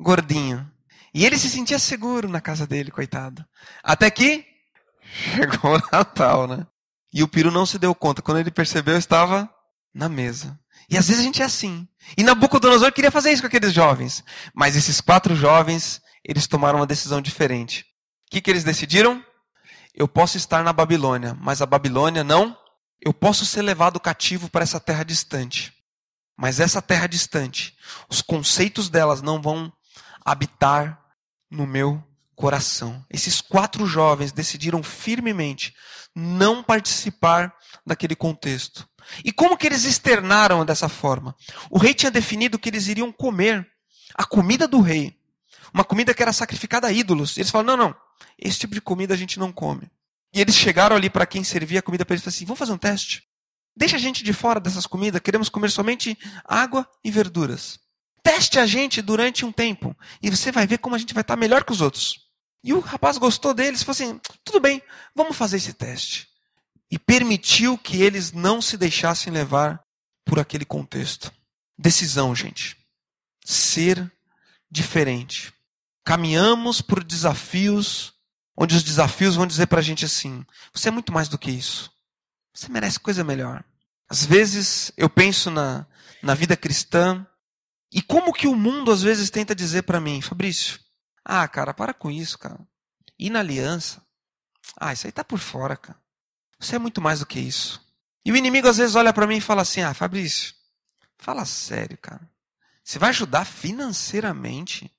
gordinho. 0.00 0.70
E 1.12 1.26
ele 1.26 1.36
se 1.36 1.50
sentia 1.50 1.78
seguro 1.78 2.28
na 2.28 2.40
casa 2.40 2.66
dele, 2.66 2.90
coitado. 2.90 3.44
Até 3.82 4.10
que 4.10 4.46
chegou 5.02 5.76
o 5.76 5.82
Natal, 5.92 6.46
né? 6.46 6.66
E 7.12 7.22
o 7.22 7.28
peru 7.28 7.50
não 7.50 7.66
se 7.66 7.78
deu 7.78 7.94
conta. 7.94 8.22
Quando 8.22 8.38
ele 8.38 8.50
percebeu, 8.50 8.96
estava 8.96 9.48
na 9.94 10.08
mesa. 10.08 10.58
E 10.90 10.96
às 10.96 11.08
vezes 11.08 11.22
a 11.22 11.24
gente 11.24 11.42
é 11.42 11.44
assim. 11.44 11.86
E 12.16 12.22
Nabucodonosor 12.22 12.92
queria 12.92 13.10
fazer 13.10 13.32
isso 13.32 13.42
com 13.42 13.48
aqueles 13.48 13.72
jovens. 13.72 14.24
Mas 14.54 14.76
esses 14.76 15.00
quatro 15.00 15.34
jovens, 15.34 16.00
eles 16.24 16.46
tomaram 16.46 16.78
uma 16.78 16.86
decisão 16.86 17.20
diferente. 17.20 17.82
O 18.26 18.30
que, 18.30 18.40
que 18.40 18.50
eles 18.50 18.64
decidiram? 18.64 19.22
Eu 19.94 20.06
posso 20.06 20.36
estar 20.36 20.62
na 20.62 20.72
Babilônia, 20.72 21.36
mas 21.40 21.60
a 21.60 21.66
Babilônia 21.66 22.22
não. 22.22 22.56
Eu 23.00 23.12
posso 23.12 23.44
ser 23.44 23.62
levado 23.62 24.00
cativo 24.00 24.48
para 24.48 24.62
essa 24.62 24.78
terra 24.78 25.04
distante. 25.04 25.72
Mas 26.36 26.60
essa 26.60 26.80
terra 26.80 27.06
distante, 27.06 27.76
os 28.08 28.22
conceitos 28.22 28.88
delas 28.88 29.20
não 29.20 29.42
vão 29.42 29.72
habitar 30.24 31.02
no 31.50 31.66
meu 31.66 32.02
coração. 32.36 33.04
Esses 33.10 33.40
quatro 33.40 33.86
jovens 33.86 34.30
decidiram 34.30 34.82
firmemente 34.82 35.74
não 36.18 36.62
participar 36.62 37.54
daquele 37.86 38.16
contexto. 38.16 38.88
E 39.24 39.32
como 39.32 39.56
que 39.56 39.66
eles 39.66 39.84
externaram 39.84 40.64
dessa 40.66 40.88
forma? 40.88 41.34
O 41.70 41.78
rei 41.78 41.94
tinha 41.94 42.10
definido 42.10 42.58
que 42.58 42.68
eles 42.68 42.88
iriam 42.88 43.12
comer 43.12 43.66
a 44.14 44.24
comida 44.24 44.66
do 44.66 44.80
rei. 44.80 45.16
Uma 45.72 45.84
comida 45.84 46.12
que 46.12 46.22
era 46.22 46.32
sacrificada 46.32 46.88
a 46.88 46.92
ídolos. 46.92 47.36
E 47.36 47.40
eles 47.40 47.50
falaram: 47.50 47.76
não, 47.76 47.88
não, 47.88 47.96
esse 48.38 48.58
tipo 48.58 48.74
de 48.74 48.80
comida 48.80 49.14
a 49.14 49.16
gente 49.16 49.38
não 49.38 49.52
come. 49.52 49.88
E 50.34 50.40
eles 50.40 50.56
chegaram 50.56 50.96
ali 50.96 51.08
para 51.08 51.24
quem 51.24 51.44
servia 51.44 51.78
a 51.78 51.82
comida 51.82 52.04
para 52.04 52.14
eles 52.14 52.22
e 52.22 52.24
falaram 52.24 52.36
assim: 52.36 52.44
vamos 52.44 52.58
fazer 52.58 52.72
um 52.72 52.78
teste? 52.78 53.22
Deixa 53.76 53.96
a 53.96 54.00
gente 54.00 54.24
de 54.24 54.32
fora 54.32 54.58
dessas 54.58 54.86
comidas, 54.86 55.20
queremos 55.20 55.48
comer 55.48 55.70
somente 55.70 56.18
água 56.44 56.88
e 57.04 57.12
verduras. 57.12 57.78
Teste 58.24 58.58
a 58.58 58.66
gente 58.66 59.00
durante 59.00 59.44
um 59.44 59.52
tempo 59.52 59.96
e 60.20 60.28
você 60.28 60.50
vai 60.50 60.66
ver 60.66 60.78
como 60.78 60.96
a 60.96 60.98
gente 60.98 61.14
vai 61.14 61.20
estar 61.20 61.36
melhor 61.36 61.62
que 61.62 61.70
os 61.70 61.80
outros. 61.80 62.27
E 62.62 62.72
o 62.72 62.80
rapaz 62.80 63.18
gostou 63.18 63.54
deles 63.54 63.80
e 63.80 63.84
falou 63.84 63.94
assim: 63.94 64.20
tudo 64.44 64.60
bem, 64.60 64.82
vamos 65.14 65.36
fazer 65.36 65.56
esse 65.56 65.72
teste. 65.72 66.28
E 66.90 66.98
permitiu 66.98 67.76
que 67.76 68.02
eles 68.02 68.32
não 68.32 68.60
se 68.62 68.76
deixassem 68.76 69.32
levar 69.32 69.82
por 70.24 70.38
aquele 70.38 70.64
contexto. 70.64 71.32
Decisão, 71.78 72.34
gente. 72.34 72.76
Ser 73.44 74.10
diferente. 74.70 75.52
Caminhamos 76.04 76.80
por 76.80 77.04
desafios, 77.04 78.14
onde 78.56 78.74
os 78.74 78.82
desafios 78.82 79.36
vão 79.36 79.46
dizer 79.46 79.66
para 79.66 79.80
a 79.80 79.82
gente 79.82 80.04
assim: 80.04 80.44
você 80.72 80.88
é 80.88 80.92
muito 80.92 81.12
mais 81.12 81.28
do 81.28 81.38
que 81.38 81.50
isso. 81.50 81.90
Você 82.52 82.68
merece 82.68 82.98
coisa 82.98 83.22
melhor. 83.22 83.62
Às 84.08 84.24
vezes 84.24 84.90
eu 84.96 85.08
penso 85.08 85.50
na, 85.50 85.86
na 86.22 86.34
vida 86.34 86.56
cristã 86.56 87.26
e 87.92 88.02
como 88.02 88.32
que 88.32 88.46
o 88.46 88.54
mundo 88.54 88.90
às 88.90 89.02
vezes 89.02 89.30
tenta 89.30 89.54
dizer 89.54 89.82
para 89.82 90.00
mim, 90.00 90.20
Fabrício, 90.20 90.80
ah, 91.30 91.46
cara, 91.46 91.74
para 91.74 91.92
com 91.92 92.10
isso, 92.10 92.38
cara. 92.38 92.58
E 93.18 93.28
na 93.28 93.40
aliança? 93.40 94.02
Ah, 94.80 94.94
isso 94.94 95.06
aí 95.06 95.12
tá 95.12 95.22
por 95.22 95.38
fora, 95.38 95.76
cara. 95.76 96.00
Você 96.58 96.76
é 96.76 96.78
muito 96.78 97.02
mais 97.02 97.20
do 97.20 97.26
que 97.26 97.38
isso. 97.38 97.86
E 98.24 98.32
o 98.32 98.36
inimigo 98.36 98.66
às 98.66 98.78
vezes 98.78 98.96
olha 98.96 99.12
para 99.12 99.26
mim 99.26 99.36
e 99.36 99.40
fala 99.42 99.60
assim: 99.60 99.82
Ah, 99.82 99.92
Fabrício, 99.92 100.54
fala 101.18 101.44
sério, 101.44 101.98
cara. 101.98 102.26
Você 102.82 102.98
vai 102.98 103.10
ajudar 103.10 103.44
financeiramente 103.44 104.90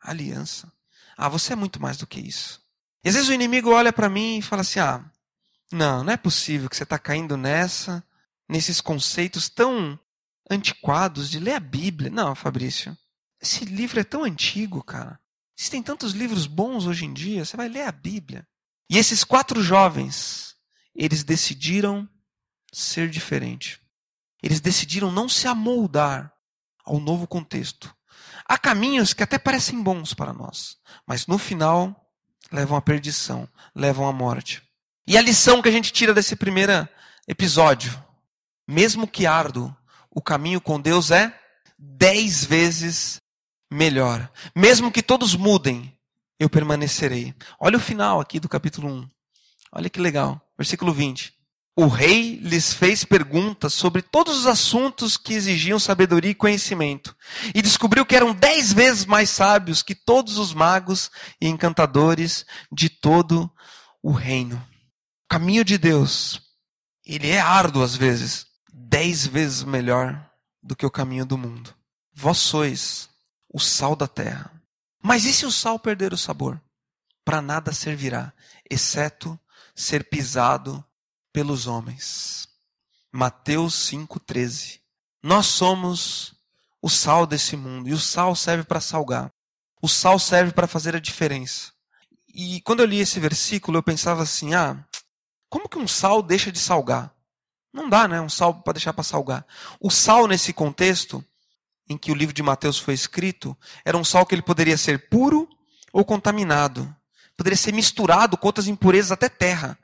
a 0.00 0.12
aliança? 0.12 0.72
Ah, 1.14 1.28
você 1.28 1.52
é 1.52 1.56
muito 1.56 1.78
mais 1.78 1.98
do 1.98 2.06
que 2.06 2.20
isso. 2.20 2.64
E 3.04 3.10
às 3.10 3.14
vezes 3.14 3.28
o 3.28 3.34
inimigo 3.34 3.70
olha 3.70 3.92
para 3.92 4.08
mim 4.08 4.38
e 4.38 4.42
fala 4.42 4.62
assim: 4.62 4.80
Ah, 4.80 5.04
não, 5.70 6.02
não 6.02 6.12
é 6.12 6.16
possível 6.16 6.70
que 6.70 6.76
você 6.76 6.84
está 6.84 6.98
caindo 6.98 7.36
nessa, 7.36 8.02
nesses 8.48 8.80
conceitos 8.80 9.50
tão 9.50 10.00
antiquados 10.50 11.30
de 11.30 11.38
ler 11.38 11.52
a 11.52 11.60
Bíblia. 11.60 12.08
Não, 12.08 12.34
Fabrício, 12.34 12.96
esse 13.38 13.66
livro 13.66 14.00
é 14.00 14.04
tão 14.04 14.24
antigo, 14.24 14.82
cara. 14.82 15.20
Existem 15.58 15.82
tantos 15.82 16.12
livros 16.12 16.46
bons 16.46 16.86
hoje 16.86 17.06
em 17.06 17.12
dia, 17.14 17.44
você 17.44 17.56
vai 17.56 17.68
ler 17.68 17.82
a 17.82 17.92
Bíblia. 17.92 18.46
E 18.90 18.98
esses 18.98 19.24
quatro 19.24 19.62
jovens, 19.62 20.54
eles 20.94 21.24
decidiram 21.24 22.08
ser 22.72 23.08
diferente. 23.08 23.80
Eles 24.42 24.60
decidiram 24.60 25.10
não 25.10 25.28
se 25.28 25.48
amoldar 25.48 26.32
ao 26.84 27.00
novo 27.00 27.26
contexto. 27.26 27.94
Há 28.44 28.58
caminhos 28.58 29.12
que 29.12 29.22
até 29.22 29.38
parecem 29.38 29.82
bons 29.82 30.14
para 30.14 30.32
nós, 30.32 30.76
mas 31.06 31.26
no 31.26 31.38
final 31.38 32.06
levam 32.52 32.76
à 32.76 32.82
perdição, 32.82 33.48
levam 33.74 34.06
à 34.06 34.12
morte. 34.12 34.62
E 35.06 35.16
a 35.16 35.22
lição 35.22 35.62
que 35.62 35.68
a 35.68 35.72
gente 35.72 35.92
tira 35.92 36.12
desse 36.12 36.36
primeiro 36.36 36.88
episódio, 37.26 37.92
mesmo 38.68 39.06
que 39.06 39.26
árduo, 39.26 39.74
o 40.10 40.20
caminho 40.20 40.60
com 40.60 40.80
Deus 40.80 41.10
é 41.10 41.36
dez 41.78 42.44
vezes 42.44 43.20
melhor. 43.70 44.30
Mesmo 44.54 44.92
que 44.92 45.02
todos 45.02 45.34
mudem, 45.34 45.96
eu 46.38 46.48
permanecerei. 46.48 47.34
Olha 47.58 47.76
o 47.76 47.80
final 47.80 48.20
aqui 48.20 48.38
do 48.38 48.48
capítulo 48.48 48.88
1. 48.88 49.08
Olha 49.72 49.90
que 49.90 50.00
legal. 50.00 50.40
Versículo 50.56 50.92
20. 50.92 51.34
O 51.78 51.88
rei 51.88 52.36
lhes 52.36 52.72
fez 52.72 53.04
perguntas 53.04 53.74
sobre 53.74 54.00
todos 54.00 54.38
os 54.38 54.46
assuntos 54.46 55.18
que 55.18 55.34
exigiam 55.34 55.78
sabedoria 55.78 56.30
e 56.30 56.34
conhecimento, 56.34 57.14
e 57.54 57.60
descobriu 57.60 58.06
que 58.06 58.16
eram 58.16 58.34
dez 58.34 58.72
vezes 58.72 59.04
mais 59.04 59.28
sábios 59.28 59.82
que 59.82 59.94
todos 59.94 60.38
os 60.38 60.54
magos 60.54 61.10
e 61.38 61.46
encantadores 61.46 62.46
de 62.72 62.88
todo 62.88 63.50
o 64.02 64.10
reino. 64.10 64.56
O 64.56 65.28
caminho 65.28 65.62
de 65.62 65.76
Deus, 65.76 66.40
ele 67.04 67.28
é 67.28 67.40
árduo 67.40 67.82
às 67.82 67.94
vezes, 67.94 68.46
dez 68.72 69.26
vezes 69.26 69.62
melhor 69.62 70.26
do 70.62 70.74
que 70.74 70.86
o 70.86 70.90
caminho 70.90 71.26
do 71.26 71.36
mundo. 71.36 71.74
Vós 72.14 72.38
sois 72.38 73.10
o 73.52 73.58
sal 73.58 73.96
da 73.96 74.06
terra. 74.06 74.50
Mas 75.02 75.24
e 75.24 75.32
se 75.32 75.46
o 75.46 75.52
sal 75.52 75.78
perder 75.78 76.12
o 76.12 76.18
sabor? 76.18 76.60
Para 77.24 77.42
nada 77.42 77.72
servirá, 77.72 78.32
exceto 78.70 79.38
ser 79.74 80.08
pisado 80.08 80.84
pelos 81.32 81.66
homens. 81.66 82.48
Mateus 83.12 83.90
5,13. 83.90 84.80
Nós 85.22 85.46
somos 85.46 86.34
o 86.80 86.88
sal 86.88 87.26
desse 87.26 87.56
mundo, 87.56 87.88
e 87.88 87.92
o 87.92 87.98
sal 87.98 88.36
serve 88.36 88.64
para 88.64 88.80
salgar. 88.80 89.32
O 89.82 89.88
sal 89.88 90.18
serve 90.18 90.52
para 90.52 90.66
fazer 90.66 90.94
a 90.94 91.00
diferença. 91.00 91.72
E 92.28 92.60
quando 92.62 92.80
eu 92.80 92.86
li 92.86 92.98
esse 92.98 93.18
versículo, 93.18 93.78
eu 93.78 93.82
pensava 93.82 94.22
assim: 94.22 94.54
ah, 94.54 94.84
como 95.48 95.68
que 95.68 95.78
um 95.78 95.88
sal 95.88 96.22
deixa 96.22 96.52
de 96.52 96.58
salgar? 96.58 97.14
Não 97.72 97.88
dá, 97.88 98.06
né? 98.08 98.20
Um 98.20 98.28
sal 98.28 98.62
para 98.62 98.74
deixar 98.74 98.92
para 98.92 99.04
salgar. 99.04 99.46
O 99.80 99.90
sal, 99.90 100.26
nesse 100.26 100.52
contexto, 100.52 101.24
em 101.88 101.96
que 101.96 102.10
o 102.10 102.14
livro 102.14 102.34
de 102.34 102.42
Mateus 102.42 102.78
foi 102.78 102.94
escrito, 102.94 103.56
era 103.84 103.96
um 103.96 104.04
sal 104.04 104.26
que 104.26 104.34
ele 104.34 104.42
poderia 104.42 104.76
ser 104.76 105.08
puro 105.08 105.48
ou 105.92 106.04
contaminado. 106.04 106.94
Poderia 107.36 107.56
ser 107.56 107.72
misturado 107.72 108.36
com 108.36 108.46
outras 108.46 108.66
impurezas 108.66 109.12
até 109.12 109.28
terra. 109.28 109.78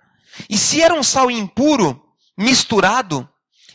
E 0.48 0.56
se 0.56 0.80
era 0.80 0.94
um 0.94 1.02
sal 1.02 1.30
impuro, 1.30 2.02
misturado, 2.36 3.28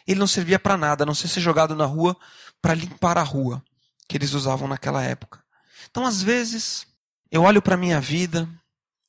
ele 0.06 0.20
não 0.20 0.28
servia 0.28 0.60
para 0.60 0.78
nada, 0.78 1.04
a 1.04 1.06
não 1.06 1.14
ser 1.14 1.28
ser 1.28 1.42
jogado 1.42 1.76
na 1.76 1.86
rua 1.86 2.18
para 2.62 2.74
limpar 2.74 3.18
a 3.18 3.24
rua, 3.24 3.64
que 4.08 4.18
eles 4.18 4.34
usavam 4.34 4.68
naquela 4.68 5.04
época. 5.04 5.44
Então, 5.90 6.06
às 6.06 6.22
vezes, 6.22 6.88
eu 7.32 7.44
olho 7.44 7.62
para 7.62 7.76
a 7.76 7.78
minha 7.78 8.00
vida 8.00 8.50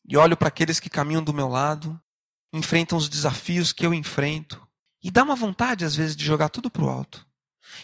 e 0.07 0.16
olho 0.16 0.37
para 0.37 0.48
aqueles 0.48 0.81
que 0.81 0.90
caminham 0.90 1.22
do 1.22 1.35
meu 1.35 1.48
lado, 1.48 2.00
enfrentam 2.52 2.96
os 2.96 3.09
desafios 3.09 3.72
que 3.72 3.85
eu 3.85 3.92
enfrento, 3.92 4.66
e 5.02 5.11
dá 5.11 5.22
uma 5.22 5.37
vontade, 5.37 5.85
às 5.85 5.94
vezes, 5.94 6.16
de 6.16 6.24
jogar 6.24 6.48
tudo 6.48 6.70
para 6.70 6.83
o 6.83 6.88
alto. 6.88 7.27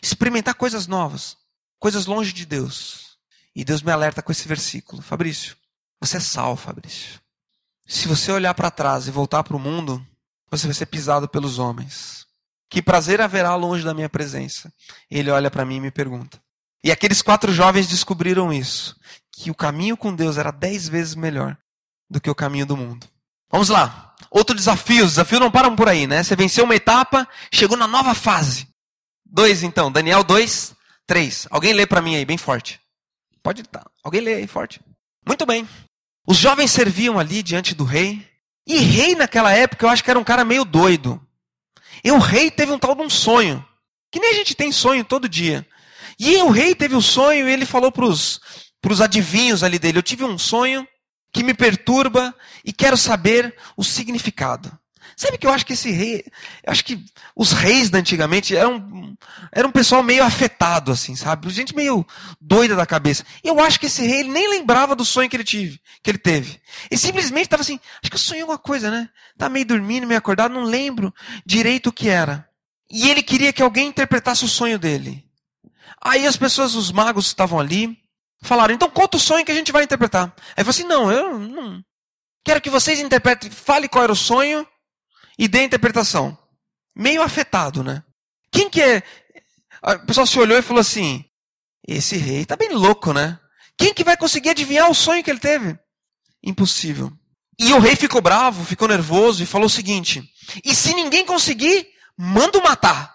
Experimentar 0.03 0.55
coisas 0.55 0.87
novas, 0.87 1.37
coisas 1.79 2.07
longe 2.07 2.33
de 2.33 2.45
Deus. 2.45 3.17
E 3.55 3.65
Deus 3.65 3.83
me 3.83 3.93
alerta 3.93 4.23
com 4.23 4.33
esse 4.33 4.47
versículo: 4.49 5.03
Fabrício, 5.03 5.57
você 6.01 6.17
é 6.17 6.21
sal, 6.21 6.57
Fabrício. 6.57 7.21
Se 7.87 8.09
você 8.09 8.33
olhar 8.33 8.55
para 8.55 8.71
trás 8.71 9.07
e 9.07 9.11
voltar 9.11 9.43
para 9.45 9.57
o 9.57 9.61
mundo, 9.61 10.05
você 10.51 10.67
vai 10.67 10.75
ser 10.75 10.87
pisado 10.87 11.29
pelos 11.29 11.59
homens. 11.59 12.27
Que 12.71 12.83
prazer 12.83 13.21
haverá 13.21 13.55
longe 13.55 13.85
da 13.85 13.95
minha 13.95 14.09
presença? 14.09 14.73
Ele 15.11 15.31
olha 15.31 15.51
para 15.51 15.65
mim 15.65 15.77
e 15.77 15.81
me 15.81 15.91
pergunta. 15.91 16.41
E 16.83 16.91
aqueles 16.91 17.23
quatro 17.23 17.53
jovens 17.53 17.87
descobriram 17.87 18.53
isso: 18.53 18.97
que 19.33 19.51
o 19.51 19.55
caminho 19.55 19.97
com 19.97 20.15
Deus 20.15 20.37
era 20.37 20.51
dez 20.51 20.89
vezes 20.89 21.15
melhor 21.15 21.57
do 22.11 22.21
que 22.21 22.31
o 22.31 22.35
caminho 22.35 22.67
do 22.67 22.77
mundo. 22.77 23.07
Vamos 23.51 23.69
lá. 23.69 24.15
Outro 24.31 24.55
desafio. 24.55 25.05
Os 25.05 25.13
desafios 25.13 25.41
não 25.41 25.51
param 25.51 25.77
por 25.77 25.89
aí, 25.89 26.07
né? 26.07 26.23
Você 26.23 26.35
venceu 26.35 26.65
uma 26.65 26.75
etapa, 26.75 27.29
chegou 27.53 27.77
na 27.77 27.87
nova 27.87 28.15
fase. 28.15 28.69
2 29.35 29.65
então, 29.65 29.91
Daniel 29.91 30.23
2, 30.23 30.77
3. 31.09 31.49
Alguém 31.51 31.73
lê 31.73 31.85
para 31.85 32.01
mim 32.01 32.15
aí, 32.15 32.25
bem 32.25 32.39
forte. 32.39 32.81
Pode 33.43 33.63
estar. 33.63 33.85
Alguém 34.05 34.21
lê 34.21 34.35
aí 34.35 34.47
forte. 34.47 34.81
Muito 35.27 35.45
bem. 35.45 35.69
Os 36.25 36.37
jovens 36.37 36.71
serviam 36.71 37.19
ali 37.19 37.43
diante 37.43 37.75
do 37.75 37.83
rei. 37.83 38.25
E 38.65 38.79
rei 38.79 39.17
naquela 39.17 39.51
época 39.53 39.85
eu 39.85 39.91
acho 39.91 40.05
que 40.05 40.11
era 40.11 40.21
um 40.21 40.25
cara 40.25 40.45
meio 40.45 40.65
doido. 40.65 41.21
E 42.05 42.13
o 42.13 42.19
rei 42.19 42.49
teve 42.49 42.71
um 42.71 42.79
tal 42.79 42.95
de 42.95 43.03
um 43.03 43.11
sonho. 43.11 43.67
Que 44.09 44.21
nem 44.21 44.31
a 44.31 44.35
gente 44.35 44.55
tem 44.55 44.71
sonho 44.71 45.05
todo 45.05 45.29
dia. 45.29 45.67
E 46.17 46.37
o 46.37 46.51
rei 46.51 46.73
teve 46.73 46.95
o 46.95 46.99
um 46.99 47.03
sonho 47.03 47.49
e 47.49 47.53
ele 47.53 47.67
falou 47.67 47.91
para 47.91 48.07
os 48.07 48.41
adivinhos 49.03 49.65
ali 49.65 49.81
dele: 49.81 49.99
Eu 49.99 50.03
tive 50.03 50.23
um 50.23 50.39
sonho 50.39 50.87
que 51.33 51.43
me 51.43 51.55
perturba 51.55 52.33
e 52.65 52.73
quero 52.73 52.97
saber 52.97 53.53
o 53.77 53.83
significado. 53.83 54.79
Sabe 55.17 55.39
que 55.39 55.47
eu 55.47 55.53
acho 55.53 55.65
que 55.65 55.73
esse 55.73 55.91
rei, 55.91 56.25
eu 56.65 56.73
acho 56.73 56.85
que 56.85 57.05
os 57.35 57.53
reis 57.53 57.91
da 57.91 57.99
antigamente 57.99 58.57
eram, 58.57 59.17
eram 59.53 59.69
um 59.69 59.73
pessoal 59.73 60.03
meio 60.03 60.25
afetado, 60.25 60.93
assim, 60.93 61.15
sabe? 61.15 61.49
Gente 61.51 61.75
meio 61.75 62.07
doida 62.41 62.77
da 62.77 62.85
cabeça. 62.85 63.25
Eu 63.43 63.61
acho 63.61 63.79
que 63.79 63.87
esse 63.87 64.07
rei 64.07 64.21
ele 64.21 64.31
nem 64.31 64.49
lembrava 64.49 64.95
do 64.95 65.05
sonho 65.05 65.29
que 65.29 65.37
ele, 65.37 65.45
tive, 65.45 65.81
que 66.03 66.11
ele 66.11 66.19
teve. 66.19 66.61
Ele 66.91 66.99
simplesmente 66.99 67.45
estava 67.45 67.63
assim, 67.63 67.81
acho 68.03 68.11
que 68.11 68.17
eu 68.17 68.21
sonhei 68.21 68.43
alguma 68.43 68.59
coisa, 68.59 68.91
né? 68.91 69.09
Tá 69.39 69.49
meio 69.49 69.65
dormindo, 69.65 70.07
meio 70.07 70.19
acordado, 70.19 70.53
não 70.53 70.65
lembro 70.65 71.15
direito 71.47 71.89
o 71.89 71.93
que 71.93 72.09
era. 72.09 72.49
E 72.91 73.09
ele 73.09 73.23
queria 73.23 73.53
que 73.53 73.63
alguém 73.63 73.89
interpretasse 73.89 74.45
o 74.45 74.49
sonho 74.49 74.79
dele. 74.79 75.25
Aí 76.03 76.27
as 76.27 76.37
pessoas, 76.37 76.75
os 76.75 76.93
magos 76.93 77.27
estavam 77.27 77.59
ali, 77.59 77.97
falaram, 78.43 78.75
então 78.75 78.91
conta 78.91 79.17
o 79.17 79.21
sonho 79.21 79.45
que 79.45 79.53
a 79.53 79.55
gente 79.55 79.73
vai 79.73 79.85
interpretar. 79.85 80.25
Aí 80.25 80.59
ele 80.59 80.65
falou 80.65 80.71
assim, 80.71 80.85
não, 80.85 81.11
eu 81.11 81.39
não. 81.39 81.83
Quero 82.45 82.61
que 82.61 82.69
vocês 82.69 83.01
interpretem, 83.01 83.51
fale 83.51 83.89
qual 83.89 84.05
era 84.05 84.13
o 84.13 84.17
sonho 84.17 84.67
e 85.39 85.49
dê 85.49 85.61
a 85.61 85.65
interpretação. 85.65 86.37
Meio 86.95 87.23
afetado, 87.23 87.83
né? 87.83 88.03
Quem 88.51 88.71
que 88.71 88.81
é? 88.81 89.03
O 89.83 90.07
pessoal 90.07 90.27
se 90.27 90.39
olhou 90.39 90.57
e 90.59 90.63
falou 90.63 90.81
assim: 90.81 91.25
esse 91.87 92.17
rei 92.17 92.45
tá 92.45 92.57
bem 92.57 92.71
louco, 92.71 93.13
né? 93.13 93.39
Quem 93.77 93.93
que 93.93 94.05
vai 94.05 94.17
conseguir 94.17 94.51
adivinhar 94.51 94.91
o 94.91 94.95
sonho 94.95 95.23
que 95.23 95.31
ele 95.31 95.41
teve? 95.41 95.79
Impossível. 96.43 97.13
E 97.59 97.73
o 97.73 97.79
rei 97.79 97.97
ficou 97.97 98.21
bravo, 98.21 98.65
ficou 98.65 98.89
nervoso 98.89 99.43
e 99.43 99.47
falou 99.47 99.67
o 99.67 99.71
seguinte: 99.71 100.23
e 100.65 100.75
se 100.75 100.95
ninguém 100.95 101.27
conseguir, 101.27 101.89
manda 102.17 102.61
matar. 102.61 103.15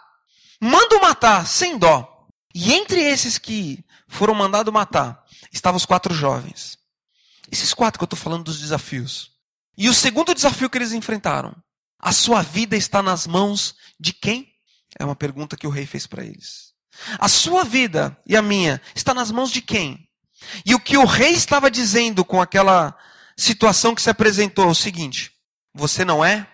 Manda 0.62 0.99
matar, 0.99 1.47
sem 1.47 1.77
dó. 1.77 2.27
E 2.53 2.73
entre 2.73 3.01
esses 3.01 3.38
que 3.38 3.84
foram 4.08 4.34
mandados 4.34 4.73
matar, 4.73 5.23
estavam 5.53 5.77
os 5.77 5.86
quatro 5.86 6.13
jovens. 6.13 6.77
Esses 7.49 7.73
quatro 7.73 7.97
que 7.97 8.03
eu 8.03 8.08
estou 8.08 8.19
falando 8.19 8.43
dos 8.43 8.60
desafios. 8.60 9.32
E 9.77 9.88
o 9.88 9.93
segundo 9.93 10.36
desafio 10.36 10.69
que 10.69 10.77
eles 10.77 10.91
enfrentaram 10.91 11.55
a 11.99 12.12
sua 12.13 12.41
vida 12.41 12.77
está 12.77 13.03
nas 13.03 13.27
mãos 13.27 13.75
de 13.99 14.13
quem? 14.13 14.47
É 14.97 15.03
uma 15.03 15.15
pergunta 15.15 15.57
que 15.57 15.67
o 15.67 15.69
rei 15.69 15.85
fez 15.85 16.07
para 16.07 16.23
eles. 16.23 16.73
A 17.19 17.27
sua 17.27 17.63
vida 17.63 18.17
e 18.25 18.35
a 18.35 18.41
minha 18.41 18.81
está 18.95 19.13
nas 19.13 19.31
mãos 19.31 19.51
de 19.51 19.62
quem? 19.62 20.07
E 20.65 20.73
o 20.73 20.79
que 20.79 20.97
o 20.97 21.05
rei 21.05 21.31
estava 21.31 21.69
dizendo 21.69 22.23
com 22.23 22.41
aquela 22.41 22.97
situação 23.38 23.93
que 23.93 24.01
se 24.01 24.09
apresentou 24.09 24.65
é 24.65 24.71
o 24.71 24.75
seguinte: 24.75 25.31
você 25.73 26.05
não 26.05 26.23
é 26.23 26.47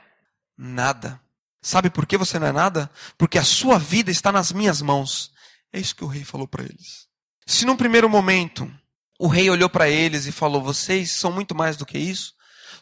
nada. 0.58 1.22
Sabe 1.62 1.90
por 1.90 2.06
que 2.06 2.18
você 2.18 2.38
não 2.38 2.48
é 2.48 2.52
nada? 2.52 2.92
Porque 3.18 3.38
a 3.38 3.44
sua 3.44 3.80
vida 3.80 4.12
está 4.12 4.32
nas 4.32 4.52
minhas 4.52 4.82
mãos. 4.82 5.32
É 5.74 5.80
isso 5.80 5.96
que 5.96 6.04
o 6.04 6.08
rei 6.08 6.24
falou 6.24 6.48
para 6.48 6.64
eles. 6.64 7.08
Se 7.46 7.66
num 7.66 7.76
primeiro 7.76 8.10
momento 8.10 8.72
o 9.20 9.28
rei 9.28 9.50
olhou 9.50 9.70
para 9.70 9.90
eles 9.90 10.26
e 10.26 10.32
falou: 10.32 10.62
vocês 10.62 11.12
são 11.12 11.32
muito 11.32 11.56
mais 11.56 11.78
do 11.78 11.86
que 11.86 11.98
isso. 11.98 12.34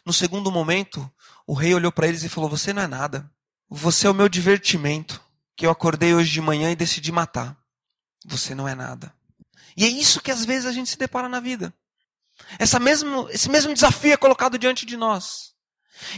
No 0.04 0.12
segundo 0.12 0.50
momento, 0.52 1.10
o 1.46 1.54
rei 1.54 1.74
olhou 1.74 1.92
para 1.92 2.08
eles 2.08 2.22
e 2.22 2.28
falou: 2.28 2.48
Você 2.48 2.72
não 2.72 2.82
é 2.82 2.86
nada. 2.86 3.30
Você 3.68 4.06
é 4.06 4.10
o 4.10 4.14
meu 4.14 4.28
divertimento, 4.28 5.20
que 5.56 5.66
eu 5.66 5.70
acordei 5.70 6.14
hoje 6.14 6.30
de 6.30 6.40
manhã 6.40 6.70
e 6.70 6.76
decidi 6.76 7.10
matar. 7.10 7.56
Você 8.24 8.54
não 8.54 8.68
é 8.68 8.74
nada. 8.74 9.14
E 9.76 9.84
é 9.84 9.88
isso 9.88 10.20
que 10.20 10.30
às 10.30 10.44
vezes 10.44 10.66
a 10.66 10.72
gente 10.72 10.90
se 10.90 10.98
depara 10.98 11.28
na 11.28 11.40
vida. 11.40 11.74
Essa 12.58 12.78
mesmo, 12.78 13.28
esse 13.30 13.48
mesmo 13.48 13.74
desafio 13.74 14.12
é 14.12 14.16
colocado 14.16 14.58
diante 14.58 14.86
de 14.86 14.96
nós. 14.96 15.54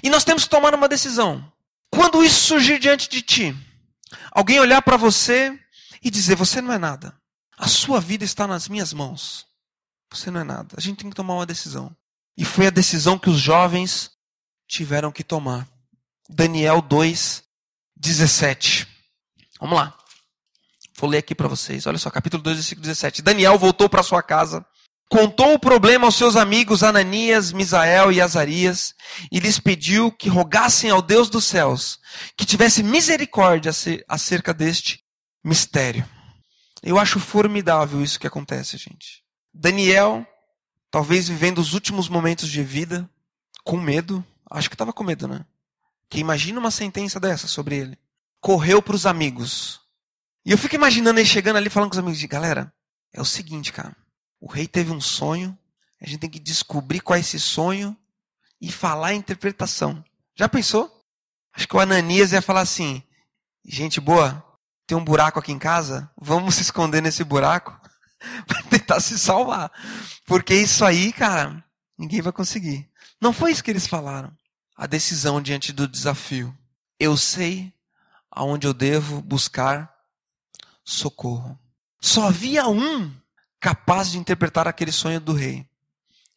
E 0.03 0.11
nós 0.11 0.25
temos 0.25 0.45
que 0.45 0.51
tomar 0.51 0.75
uma 0.75 0.89
decisão. 0.89 1.53
Quando 1.91 2.25
isso 2.25 2.47
surgir 2.47 2.79
diante 2.79 3.09
de 3.09 3.23
ti, 3.23 3.57
alguém 4.31 4.61
olhar 4.61 4.83
para 4.83 4.97
você 4.97 5.59
e 6.03 6.11
dizer: 6.11 6.37
Você 6.37 6.61
não 6.61 6.73
é 6.73 6.79
nada. 6.79 7.17
A 7.59 7.69
sua 7.69 8.01
vida 8.01 8.25
está 8.25 8.47
nas 8.47 8.69
minhas 8.69 8.93
mãos. 8.93 9.47
Você 10.11 10.31
não 10.31 10.41
é 10.41 10.45
nada. 10.45 10.75
A 10.77 10.81
gente 10.81 10.99
tem 10.99 11.11
que 11.11 11.17
tomar 11.17 11.35
uma 11.35 11.47
decisão. 11.47 11.95
E 12.37 12.45
foi 12.45 12.67
a 12.67 12.71
decisão 12.71 13.19
que 13.19 13.31
os 13.31 13.39
jovens 13.39 14.11
tiveram 14.67 15.13
que 15.13 15.25
tomar. 15.25 15.69
Daniel 16.29 16.83
2, 16.83 17.43
17. 17.97 18.87
Vamos 19.61 19.77
lá. 19.77 19.97
Vou 20.99 21.11
ler 21.11 21.19
aqui 21.19 21.35
para 21.35 21.49
vocês. 21.49 21.87
Olha 21.87 21.99
só, 21.99 22.11
capítulo 22.11 22.43
2, 22.43 22.57
versículo 22.57 22.83
17. 22.83 23.23
Daniel 23.23 23.59
voltou 23.59 23.89
para 23.89 24.03
sua 24.03 24.23
casa, 24.23 24.65
contou 25.11 25.55
o 25.55 25.59
problema 25.59 26.07
aos 26.07 26.17
seus 26.17 26.37
amigos 26.37 26.83
Ananias, 26.83 27.53
Misael 27.53 28.11
e 28.11 28.21
Azarias, 28.21 28.95
e 29.31 29.39
lhes 29.39 29.59
pediu 29.59 30.11
que 30.11 30.29
rogassem 30.29 30.91
ao 30.91 31.03
Deus 31.03 31.29
dos 31.29 31.45
céus 31.45 31.99
que 32.37 32.47
tivesse 32.47 32.83
misericórdia 32.83 33.73
acerca 34.09 34.55
deste 34.55 35.01
mistério. 35.45 36.09
Eu 36.83 36.99
acho 36.99 37.21
formidável 37.21 38.03
isso 38.03 38.19
que 38.19 38.27
acontece, 38.27 38.77
gente. 38.77 39.23
Daniel, 39.53 40.27
talvez 40.91 41.29
vivendo 41.29 41.59
os 41.59 41.75
últimos 41.75 42.09
momentos 42.09 42.49
de 42.49 42.63
vida, 42.63 43.09
com 43.65 43.77
medo, 43.77 44.25
Acho 44.51 44.69
que 44.69 44.75
estava 44.75 44.93
com 44.93 45.05
medo, 45.05 45.27
né? 45.27 45.45
Que 46.09 46.19
imagina 46.19 46.61
uma 46.61 46.71
sentença 46.71 47.19
dessa 47.19 47.47
sobre 47.47 47.77
ele. 47.77 47.99
Correu 48.41 48.81
para 48.81 48.95
os 48.95 49.07
amigos. 49.07 49.81
E 50.45 50.53
eu 50.53 50.59
fico 50.59 50.75
imaginando 50.75 51.19
ele 51.19 51.29
chegando 51.29 51.57
ali 51.57 51.69
falando 51.69 51.91
com 51.91 51.95
os 51.95 51.99
amigos: 51.99 52.23
galera, 52.25 52.73
é 53.13 53.21
o 53.21 53.25
seguinte, 53.25 53.73
cara. 53.73 53.97
O 54.41 54.47
rei 54.47 54.67
teve 54.67 54.93
um 54.93 55.01
sonho. 55.01 55.57
A 56.01 56.07
gente 56.07 56.21
tem 56.21 56.31
que 56.31 56.39
descobrir 56.39 57.01
qual 57.01 57.17
é 57.17 57.21
esse 57.21 57.41
sonho 57.41 57.97
e 58.61 58.71
falar 58.71 59.09
a 59.09 59.15
interpretação. 59.15 60.05
Já 60.35 60.49
pensou? 60.49 60.93
Acho 61.55 61.67
que 61.67 61.77
o 61.77 61.81
Ananias 61.81 62.33
ia 62.33 62.43
falar 62.43 62.61
assim: 62.61 63.03
gente 63.65 64.01
boa, 64.01 64.45
tem 64.87 64.97
um 64.97 65.05
buraco 65.05 65.39
aqui 65.39 65.53
em 65.53 65.59
casa, 65.59 66.11
vamos 66.17 66.57
se 66.57 66.63
esconder 66.63 67.03
nesse 67.03 67.25
buraco 67.25 67.79
para 68.47 68.63
tentar 68.65 69.01
se 69.01 69.19
salvar. 69.19 69.73
Porque 70.27 70.55
isso 70.55 70.85
aí, 70.85 71.13
cara, 71.13 71.65
ninguém 71.99 72.21
vai 72.21 72.33
conseguir. 72.33 72.89
Não 73.21 73.33
foi 73.33 73.51
isso 73.53 73.65
que 73.65 73.71
eles 73.71 73.87
falaram. 73.87 74.33
A 74.77 74.87
decisão 74.87 75.41
diante 75.41 75.73
do 75.73 75.89
desafio. 75.89 76.57
Eu 76.99 77.17
sei 77.17 77.73
aonde 78.31 78.67
eu 78.67 78.75
devo 78.75 79.23
buscar 79.23 79.95
socorro. 80.85 81.59
Só 82.01 82.29
havia 82.29 82.69
um 82.69 83.13
capaz 83.59 84.11
de 84.11 84.19
interpretar 84.19 84.69
aquele 84.69 84.93
sonho 84.93 85.21
do 85.21 85.33
rei, 85.33 85.67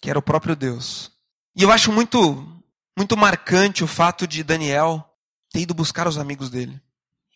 que 0.02 0.10
era 0.10 0.18
o 0.18 0.22
próprio 0.22 0.56
Deus. 0.56 1.12
E 1.56 1.63
eu 1.63 1.72
acho 1.72 1.92
muito 1.92 2.56
muito 2.98 3.15
marcante 3.15 3.84
o 3.84 3.88
fato 3.88 4.28
de 4.28 4.44
Daniel 4.44 5.06
ter 5.52 5.62
ido 5.62 5.74
buscar 5.74 6.08
os 6.08 6.18
amigos 6.18 6.50
dele. 6.50 6.82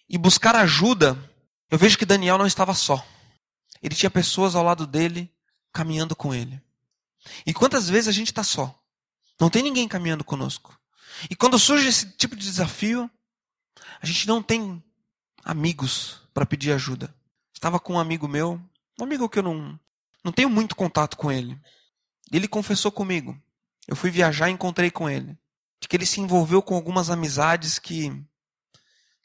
E 0.09 0.17
buscar 0.17 0.55
ajuda, 0.57 1.17
eu 1.71 1.77
vejo 1.77 1.97
que 1.97 2.05
Daniel 2.05 2.37
não 2.37 2.45
estava 2.45 2.73
só. 2.73 3.05
Ele 3.81 3.95
tinha 3.95 4.09
pessoas 4.09 4.55
ao 4.55 4.63
lado 4.63 4.85
dele 4.85 5.31
caminhando 5.71 6.15
com 6.15 6.33
ele. 6.33 6.61
E 7.45 7.53
quantas 7.53 7.89
vezes 7.89 8.09
a 8.09 8.11
gente 8.11 8.27
está 8.27 8.43
só? 8.43 8.77
Não 9.43 9.49
tem 9.49 9.61
ninguém 9.61 9.89
caminhando 9.89 10.23
conosco. 10.23 10.79
E 11.29 11.35
quando 11.35 11.59
surge 11.59 11.89
esse 11.89 12.09
tipo 12.11 12.33
de 12.33 12.43
desafio, 12.45 13.11
a 14.01 14.05
gente 14.05 14.25
não 14.25 14.41
tem 14.41 14.81
amigos 15.43 16.21
para 16.33 16.45
pedir 16.45 16.71
ajuda. 16.71 17.13
Estava 17.53 17.77
com 17.77 17.95
um 17.95 17.99
amigo 17.99 18.25
meu, 18.25 18.53
um 18.97 19.03
amigo 19.03 19.27
que 19.27 19.39
eu 19.39 19.43
não, 19.43 19.77
não 20.23 20.31
tenho 20.31 20.49
muito 20.49 20.77
contato 20.77 21.17
com 21.17 21.29
ele. 21.29 21.59
Ele 22.31 22.47
confessou 22.47 22.89
comigo. 22.89 23.37
Eu 23.85 23.97
fui 23.97 24.09
viajar 24.09 24.47
e 24.47 24.53
encontrei 24.53 24.89
com 24.89 25.09
ele. 25.09 25.37
De 25.77 25.89
que 25.89 25.97
ele 25.97 26.05
se 26.05 26.21
envolveu 26.21 26.61
com 26.61 26.73
algumas 26.73 27.09
amizades 27.09 27.77
que 27.77 28.17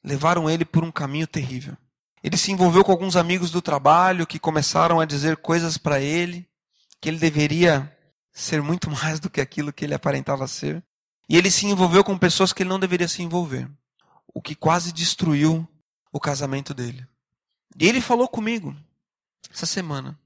levaram 0.03 0.51
ele 0.51 0.65
por 0.65 0.83
um 0.83 0.91
caminho 0.91 1.29
terrível. 1.29 1.77
Ele 2.25 2.37
se 2.37 2.51
envolveu 2.51 2.83
com 2.83 2.91
alguns 2.91 3.15
amigos 3.15 3.53
do 3.53 3.63
trabalho 3.63 4.27
que 4.27 4.41
começaram 4.41 4.99
a 4.99 5.05
dizer 5.05 5.37
coisas 5.37 5.79
para 5.79 6.01
ele 6.01 6.45
que 7.01 7.09
ele 7.09 7.19
deveria 7.19 7.97
ser 8.39 8.63
muito 8.63 8.89
mais 9.03 9.19
do 9.21 9.29
que 9.29 9.41
aquilo 9.41 9.73
que 9.73 9.85
ele 9.85 9.95
aparentava 9.95 10.47
ser. 10.47 10.83
E 11.29 11.37
ele 11.37 11.51
se 11.51 11.67
envolveu 11.67 12.03
com 12.03 12.17
pessoas 12.17 12.53
que 12.53 12.63
ele 12.63 12.71
não 12.71 12.81
deveria 12.81 13.09
se 13.09 13.23
envolver, 13.23 13.69
o 14.33 14.41
que 14.41 14.55
quase 14.55 14.93
destruiu 14.93 15.69
o 16.11 16.19
casamento 16.19 16.73
dele. 16.73 17.07
E 17.79 17.87
ele 17.87 18.01
falou 18.01 18.27
comigo 18.27 18.75
essa 19.53 19.67
semana, 19.67 20.19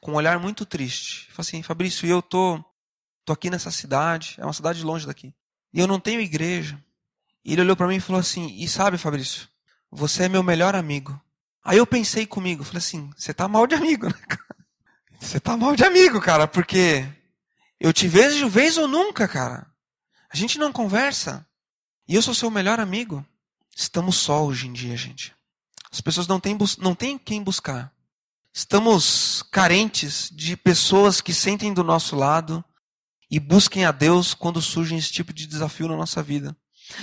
com 0.00 0.12
um 0.12 0.14
olhar 0.14 0.38
muito 0.38 0.64
triste. 0.64 1.26
Falou 1.26 1.40
assim: 1.40 1.62
Fabrício, 1.62 2.08
eu 2.08 2.22
tô, 2.22 2.64
tô 3.22 3.34
aqui 3.34 3.50
nessa 3.50 3.70
cidade, 3.70 4.36
é 4.38 4.44
uma 4.44 4.52
cidade 4.54 4.82
longe 4.82 5.06
daqui, 5.06 5.34
e 5.74 5.78
eu 5.78 5.86
não 5.86 6.00
tenho 6.00 6.22
igreja. 6.22 6.82
E 7.44 7.52
ele 7.52 7.60
olhou 7.60 7.76
para 7.76 7.86
mim 7.86 7.96
e 7.96 8.00
falou 8.00 8.20
assim: 8.20 8.46
E 8.56 8.66
sabe, 8.66 8.96
Fabrício, 8.96 9.46
você 9.90 10.24
é 10.24 10.28
meu 10.28 10.42
melhor 10.42 10.74
amigo. 10.74 11.20
Aí 11.62 11.76
eu 11.76 11.86
pensei 11.86 12.26
comigo, 12.26 12.64
falei 12.64 12.78
assim: 12.78 13.10
Você 13.14 13.34
tá 13.34 13.46
mal 13.46 13.66
de 13.66 13.74
amigo, 13.74 14.06
né? 14.06 14.14
Você 15.20 15.38
tá 15.38 15.54
mal 15.54 15.76
de 15.76 15.84
amigo, 15.84 16.18
cara, 16.18 16.48
porque 16.48 17.06
eu 17.80 17.92
te 17.92 18.06
vejo 18.06 18.48
vez 18.48 18.76
ou 18.76 18.86
nunca, 18.86 19.26
cara. 19.26 19.66
A 20.30 20.36
gente 20.36 20.58
não 20.58 20.70
conversa. 20.70 21.46
E 22.06 22.14
eu 22.14 22.22
sou 22.22 22.34
seu 22.34 22.50
melhor 22.50 22.78
amigo. 22.78 23.26
Estamos 23.74 24.16
só 24.16 24.44
hoje 24.44 24.68
em 24.68 24.72
dia, 24.72 24.96
gente. 24.96 25.34
As 25.90 26.00
pessoas 26.00 26.26
não 26.28 26.38
têm, 26.38 26.56
não 26.78 26.94
têm 26.94 27.18
quem 27.18 27.42
buscar. 27.42 27.92
Estamos 28.52 29.42
carentes 29.50 30.28
de 30.32 30.56
pessoas 30.56 31.20
que 31.20 31.32
sentem 31.32 31.72
do 31.72 31.82
nosso 31.82 32.14
lado 32.14 32.64
e 33.30 33.40
busquem 33.40 33.84
a 33.84 33.92
Deus 33.92 34.34
quando 34.34 34.60
surge 34.60 34.94
esse 34.94 35.10
tipo 35.10 35.32
de 35.32 35.46
desafio 35.46 35.88
na 35.88 35.96
nossa 35.96 36.22
vida. 36.22 36.56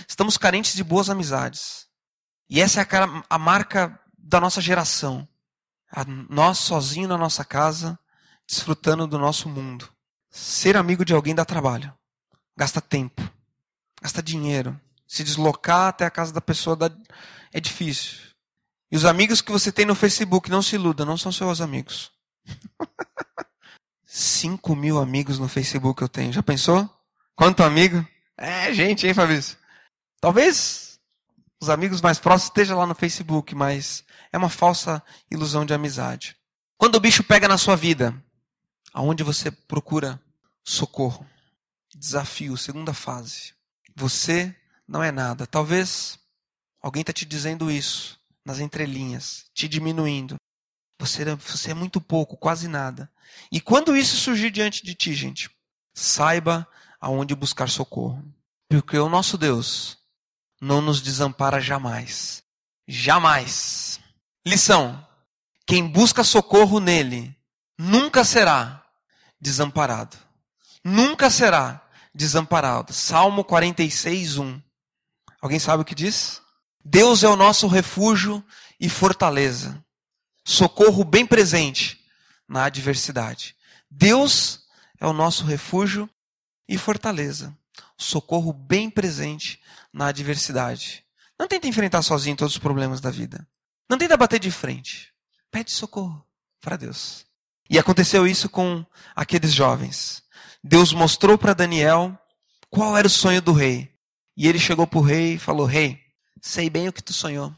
Estamos 0.08 0.38
carentes 0.38 0.76
de 0.76 0.84
boas 0.84 1.10
amizades. 1.10 1.88
E 2.50 2.62
essa 2.62 2.82
é 2.82 2.84
a, 2.84 3.24
a 3.30 3.38
marca 3.38 4.00
da 4.18 4.40
nossa 4.40 4.62
geração. 4.62 5.28
A 5.90 6.04
nós 6.06 6.60
sozinhos 6.60 7.10
na 7.10 7.18
nossa 7.18 7.44
casa, 7.44 7.98
desfrutando 8.46 9.08
do 9.08 9.18
nosso 9.18 9.50
mundo. 9.50 9.90
Ser 10.38 10.78
amigo 10.78 11.04
de 11.04 11.16
alguém 11.16 11.34
dá 11.34 11.44
trabalho, 11.44 11.92
gasta 12.56 12.80
tempo, 12.80 13.28
gasta 14.00 14.22
dinheiro. 14.22 14.80
Se 15.08 15.24
deslocar 15.24 15.88
até 15.88 16.06
a 16.06 16.12
casa 16.12 16.32
da 16.32 16.40
pessoa 16.40 16.76
dá... 16.76 16.92
é 17.52 17.60
difícil. 17.60 18.20
E 18.92 18.96
os 18.96 19.04
amigos 19.04 19.42
que 19.42 19.52
você 19.52 19.72
tem 19.72 19.84
no 19.84 19.96
Facebook, 19.96 20.52
não 20.52 20.62
se 20.62 20.76
iluda, 20.76 21.04
não 21.04 21.18
são 21.18 21.32
seus 21.32 21.60
amigos. 21.60 22.12
5 24.06 24.76
mil 24.76 25.00
amigos 25.00 25.40
no 25.40 25.48
Facebook 25.48 26.04
eu 26.04 26.08
tenho. 26.08 26.32
Já 26.32 26.44
pensou? 26.44 26.88
Quanto 27.36 27.64
amigo? 27.64 28.08
É 28.38 28.72
gente, 28.72 29.08
hein, 29.08 29.16
Fabrício? 29.16 29.58
Talvez 30.22 31.00
os 31.60 31.68
amigos 31.68 32.00
mais 32.00 32.20
próximos 32.20 32.50
estejam 32.50 32.78
lá 32.78 32.86
no 32.86 32.94
Facebook, 32.94 33.56
mas 33.56 34.04
é 34.32 34.38
uma 34.38 34.50
falsa 34.50 35.02
ilusão 35.32 35.66
de 35.66 35.74
amizade. 35.74 36.38
Quando 36.78 36.94
o 36.94 37.00
bicho 37.00 37.24
pega 37.24 37.48
na 37.48 37.58
sua 37.58 37.76
vida, 37.76 38.16
aonde 38.94 39.24
você 39.24 39.50
procura 39.50 40.22
socorro? 40.68 41.26
Desafio, 41.96 42.58
segunda 42.58 42.94
fase. 42.94 43.54
Você 43.96 44.54
não 44.88 45.02
é 45.02 45.12
nada. 45.12 45.48
Talvez 45.48 46.20
alguém 46.82 47.02
está 47.02 47.14
te 47.14 47.26
dizendo 47.26 47.72
isso 47.72 48.20
nas 48.46 48.60
entrelinhas, 48.60 49.46
te 49.54 49.68
diminuindo. 49.68 50.36
Você, 51.00 51.24
você 51.36 51.72
é 51.72 51.74
muito 51.74 52.02
pouco, 52.02 52.36
quase 52.36 52.68
nada. 52.68 53.10
E 53.52 53.62
quando 53.62 53.96
isso 53.96 54.18
surgir 54.18 54.52
diante 54.52 54.84
de 54.84 54.94
ti, 54.94 55.14
gente, 55.14 55.50
saiba 55.94 56.68
aonde 57.00 57.36
buscar 57.36 57.70
socorro. 57.70 58.24
Porque 58.70 58.98
o 58.98 59.10
nosso 59.10 59.38
Deus 59.38 59.98
não 60.60 60.82
nos 60.82 61.02
desampara 61.02 61.62
jamais. 61.62 62.44
Jamais. 62.88 64.00
Lição: 64.46 65.06
quem 65.66 65.88
busca 65.88 66.24
socorro 66.24 66.80
nele 66.80 67.36
nunca 67.78 68.24
será 68.24 68.84
desamparado. 69.40 70.27
Nunca 70.90 71.30
será 71.30 71.86
desamparado. 72.16 72.94
Salmo 72.94 73.44
46, 73.44 74.38
1. 74.38 74.62
Alguém 75.42 75.60
sabe 75.60 75.82
o 75.82 75.86
que 75.86 75.94
diz? 75.94 76.42
Deus 76.82 77.26
é 77.26 77.28
o 77.28 77.36
nosso 77.36 77.68
refúgio 77.68 78.42
e 78.80 78.88
fortaleza. 78.88 79.84
Socorro 80.46 81.04
bem 81.04 81.26
presente 81.26 82.00
na 82.48 82.64
adversidade. 82.64 83.54
Deus 83.92 84.62
é 84.98 85.06
o 85.06 85.12
nosso 85.12 85.44
refúgio 85.44 86.10
e 86.70 86.78
fortaleza. 86.78 87.54
Socorro 87.98 88.54
bem 88.54 88.90
presente 88.90 89.62
na 89.92 90.08
adversidade. 90.08 91.04
Não 91.38 91.50
tenta 91.50 91.68
enfrentar 91.68 92.02
sozinho 92.02 92.38
todos 92.38 92.54
os 92.54 92.60
problemas 92.60 93.02
da 93.02 93.12
vida. 93.12 93.46
Não 93.90 93.98
tenta 93.98 94.16
bater 94.16 94.40
de 94.40 94.52
frente. 94.52 95.14
Pede 95.52 95.70
socorro 95.70 96.26
para 96.62 96.78
Deus. 96.78 97.26
E 97.70 97.78
aconteceu 97.78 98.26
isso 98.26 98.48
com 98.48 98.86
aqueles 99.14 99.54
jovens. 99.54 100.26
Deus 100.68 100.92
mostrou 100.92 101.38
para 101.38 101.54
Daniel 101.54 102.18
qual 102.70 102.98
era 102.98 103.08
o 103.08 103.10
sonho 103.10 103.42
do 103.42 103.54
rei. 103.54 103.90
E 104.36 104.48
ele 104.48 104.60
chegou 104.60 104.86
para 104.86 105.00
o 105.00 105.02
rei 105.02 105.36
e 105.36 105.40
falou: 105.40 105.66
Rei, 105.66 106.00
sei 106.42 106.70
bem 106.70 106.88
o 106.88 106.94
que 106.94 107.02
tu 107.02 107.14
sonhou, 107.14 107.56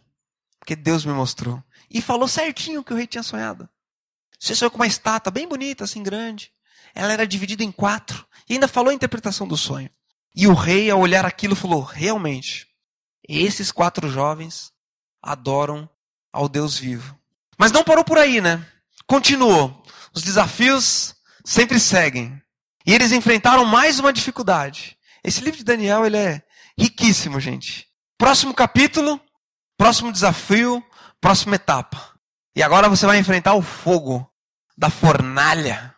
porque 0.60 0.76
Deus 0.76 1.04
me 1.04 1.12
mostrou. 1.12 1.62
E 1.90 2.02
falou 2.02 2.28
certinho 2.28 2.82
o 2.82 2.84
que 2.84 2.94
o 2.94 2.96
rei 2.96 3.08
tinha 3.08 3.24
sonhado. 3.24 3.68
Você 4.40 4.54
sonhou 4.56 4.70
com 4.70 4.78
uma 4.78 4.88
estátua 4.88 5.32
bem 5.32 5.48
bonita, 5.48 5.84
assim 5.84 6.04
grande. 6.04 6.52
Ela 6.94 7.12
era 7.12 7.28
dividida 7.28 7.64
em 7.64 7.72
quatro. 7.72 8.26
E 8.48 8.54
ainda 8.54 8.68
falou 8.68 8.92
a 8.92 8.94
interpretação 8.94 9.48
do 9.48 9.58
sonho. 9.58 9.90
E 10.36 10.48
o 10.48 10.54
rei, 10.54 10.92
ao 10.92 11.00
olhar 11.00 11.26
aquilo, 11.26 11.56
falou: 11.56 11.82
realmente, 11.82 12.68
esses 13.28 13.72
quatro 13.72 14.08
jovens 14.08 14.72
adoram 15.22 15.90
ao 16.32 16.48
Deus 16.48 16.78
vivo. 16.78 17.18
Mas 17.58 17.72
não 17.72 17.84
parou 17.84 18.04
por 18.04 18.20
aí, 18.20 18.40
né? 18.40 18.64
Continuou. 19.08 19.84
Os 20.14 20.22
desafios 20.22 21.16
sempre 21.44 21.80
seguem. 21.80 22.40
E 22.90 22.94
eles 22.96 23.12
enfrentaram 23.12 23.66
mais 23.66 24.00
uma 24.00 24.12
dificuldade. 24.12 24.98
Esse 25.24 25.42
livro 25.42 25.60
de 25.60 25.64
Daniel, 25.64 26.08
ele 26.08 26.18
é 26.18 26.42
riquíssimo, 26.76 27.40
gente. 27.40 27.88
Próximo 28.18 28.52
capítulo, 28.52 29.22
próximo 29.78 30.12
desafio, 30.12 30.84
próxima 31.22 31.54
etapa. 31.54 32.16
E 32.56 32.64
agora 32.64 32.90
você 32.90 33.06
vai 33.06 33.20
enfrentar 33.20 33.54
o 33.54 33.62
fogo 33.62 34.28
da 34.76 34.90
fornalha. 34.90 35.94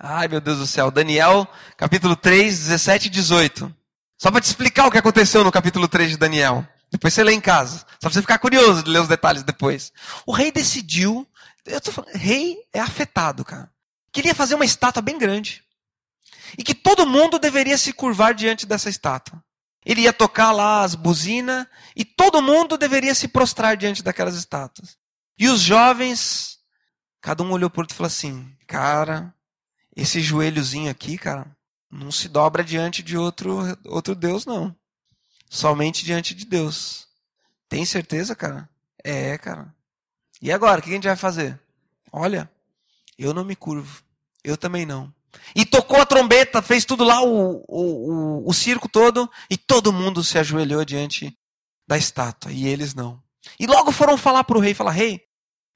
Ai, 0.00 0.26
meu 0.26 0.40
Deus 0.40 0.56
do 0.56 0.66
céu. 0.66 0.90
Daniel, 0.90 1.46
capítulo 1.76 2.16
3, 2.16 2.60
17 2.60 3.08
e 3.08 3.10
18. 3.10 3.76
Só 4.16 4.30
para 4.30 4.40
te 4.40 4.46
explicar 4.46 4.86
o 4.86 4.90
que 4.90 4.96
aconteceu 4.96 5.44
no 5.44 5.52
capítulo 5.52 5.86
3 5.86 6.12
de 6.12 6.16
Daniel. 6.16 6.66
Depois 6.90 7.12
você 7.12 7.22
lê 7.22 7.34
em 7.34 7.42
casa. 7.42 7.80
Só 8.00 8.08
para 8.08 8.10
você 8.10 8.22
ficar 8.22 8.38
curioso 8.38 8.82
de 8.82 8.90
ler 8.90 9.02
os 9.02 9.08
detalhes 9.08 9.42
depois. 9.42 9.92
O 10.24 10.32
rei 10.32 10.50
decidiu. 10.50 11.28
Eu 11.66 11.78
tô 11.78 11.92
falando, 11.92 12.14
rei 12.14 12.56
é 12.72 12.80
afetado, 12.80 13.44
cara. 13.44 13.70
Queria 14.10 14.34
fazer 14.34 14.54
uma 14.54 14.64
estátua 14.64 15.02
bem 15.02 15.18
grande. 15.18 15.62
E 16.56 16.62
que 16.62 16.74
todo 16.74 17.06
mundo 17.06 17.38
deveria 17.38 17.78
se 17.78 17.92
curvar 17.92 18.34
diante 18.34 18.66
dessa 18.66 18.90
estátua. 18.90 19.42
Ele 19.84 20.02
ia 20.02 20.12
tocar 20.12 20.52
lá 20.52 20.82
as 20.82 20.94
buzinas 20.94 21.66
e 21.96 22.04
todo 22.04 22.42
mundo 22.42 22.78
deveria 22.78 23.14
se 23.14 23.26
prostrar 23.26 23.76
diante 23.76 24.02
daquelas 24.02 24.36
estátuas. 24.36 24.96
E 25.36 25.48
os 25.48 25.60
jovens, 25.60 26.58
cada 27.20 27.42
um 27.42 27.50
olhou 27.50 27.68
por 27.68 27.80
outro 27.80 27.94
e 27.94 27.96
falou 27.96 28.06
assim: 28.06 28.54
Cara, 28.66 29.34
esse 29.94 30.20
joelhozinho 30.20 30.90
aqui, 30.90 31.18
cara, 31.18 31.46
não 31.90 32.12
se 32.12 32.28
dobra 32.28 32.62
diante 32.62 33.02
de 33.02 33.16
outro, 33.16 33.60
outro 33.84 34.14
Deus, 34.14 34.46
não. 34.46 34.74
Somente 35.50 36.04
diante 36.04 36.34
de 36.34 36.46
Deus. 36.46 37.08
Tem 37.68 37.84
certeza, 37.84 38.36
cara? 38.36 38.68
É, 39.02 39.36
cara. 39.36 39.74
E 40.40 40.52
agora, 40.52 40.80
o 40.80 40.82
que 40.82 40.90
a 40.90 40.94
gente 40.94 41.06
vai 41.06 41.16
fazer? 41.16 41.60
Olha, 42.10 42.50
eu 43.18 43.34
não 43.34 43.44
me 43.44 43.56
curvo. 43.56 44.02
Eu 44.42 44.56
também 44.56 44.86
não. 44.86 45.12
E 45.54 45.64
tocou 45.64 46.00
a 46.00 46.06
trombeta, 46.06 46.62
fez 46.62 46.84
tudo 46.84 47.04
lá, 47.04 47.22
o, 47.22 47.64
o, 47.68 48.42
o, 48.42 48.48
o 48.48 48.52
circo 48.52 48.88
todo, 48.88 49.30
e 49.50 49.56
todo 49.56 49.92
mundo 49.92 50.24
se 50.24 50.38
ajoelhou 50.38 50.84
diante 50.84 51.36
da 51.86 51.98
estátua, 51.98 52.52
e 52.52 52.66
eles 52.66 52.94
não. 52.94 53.22
E 53.58 53.66
logo 53.66 53.92
foram 53.92 54.16
falar 54.16 54.44
para 54.44 54.56
o 54.56 54.60
rei, 54.60 54.74
falar, 54.74 54.92
rei, 54.92 55.20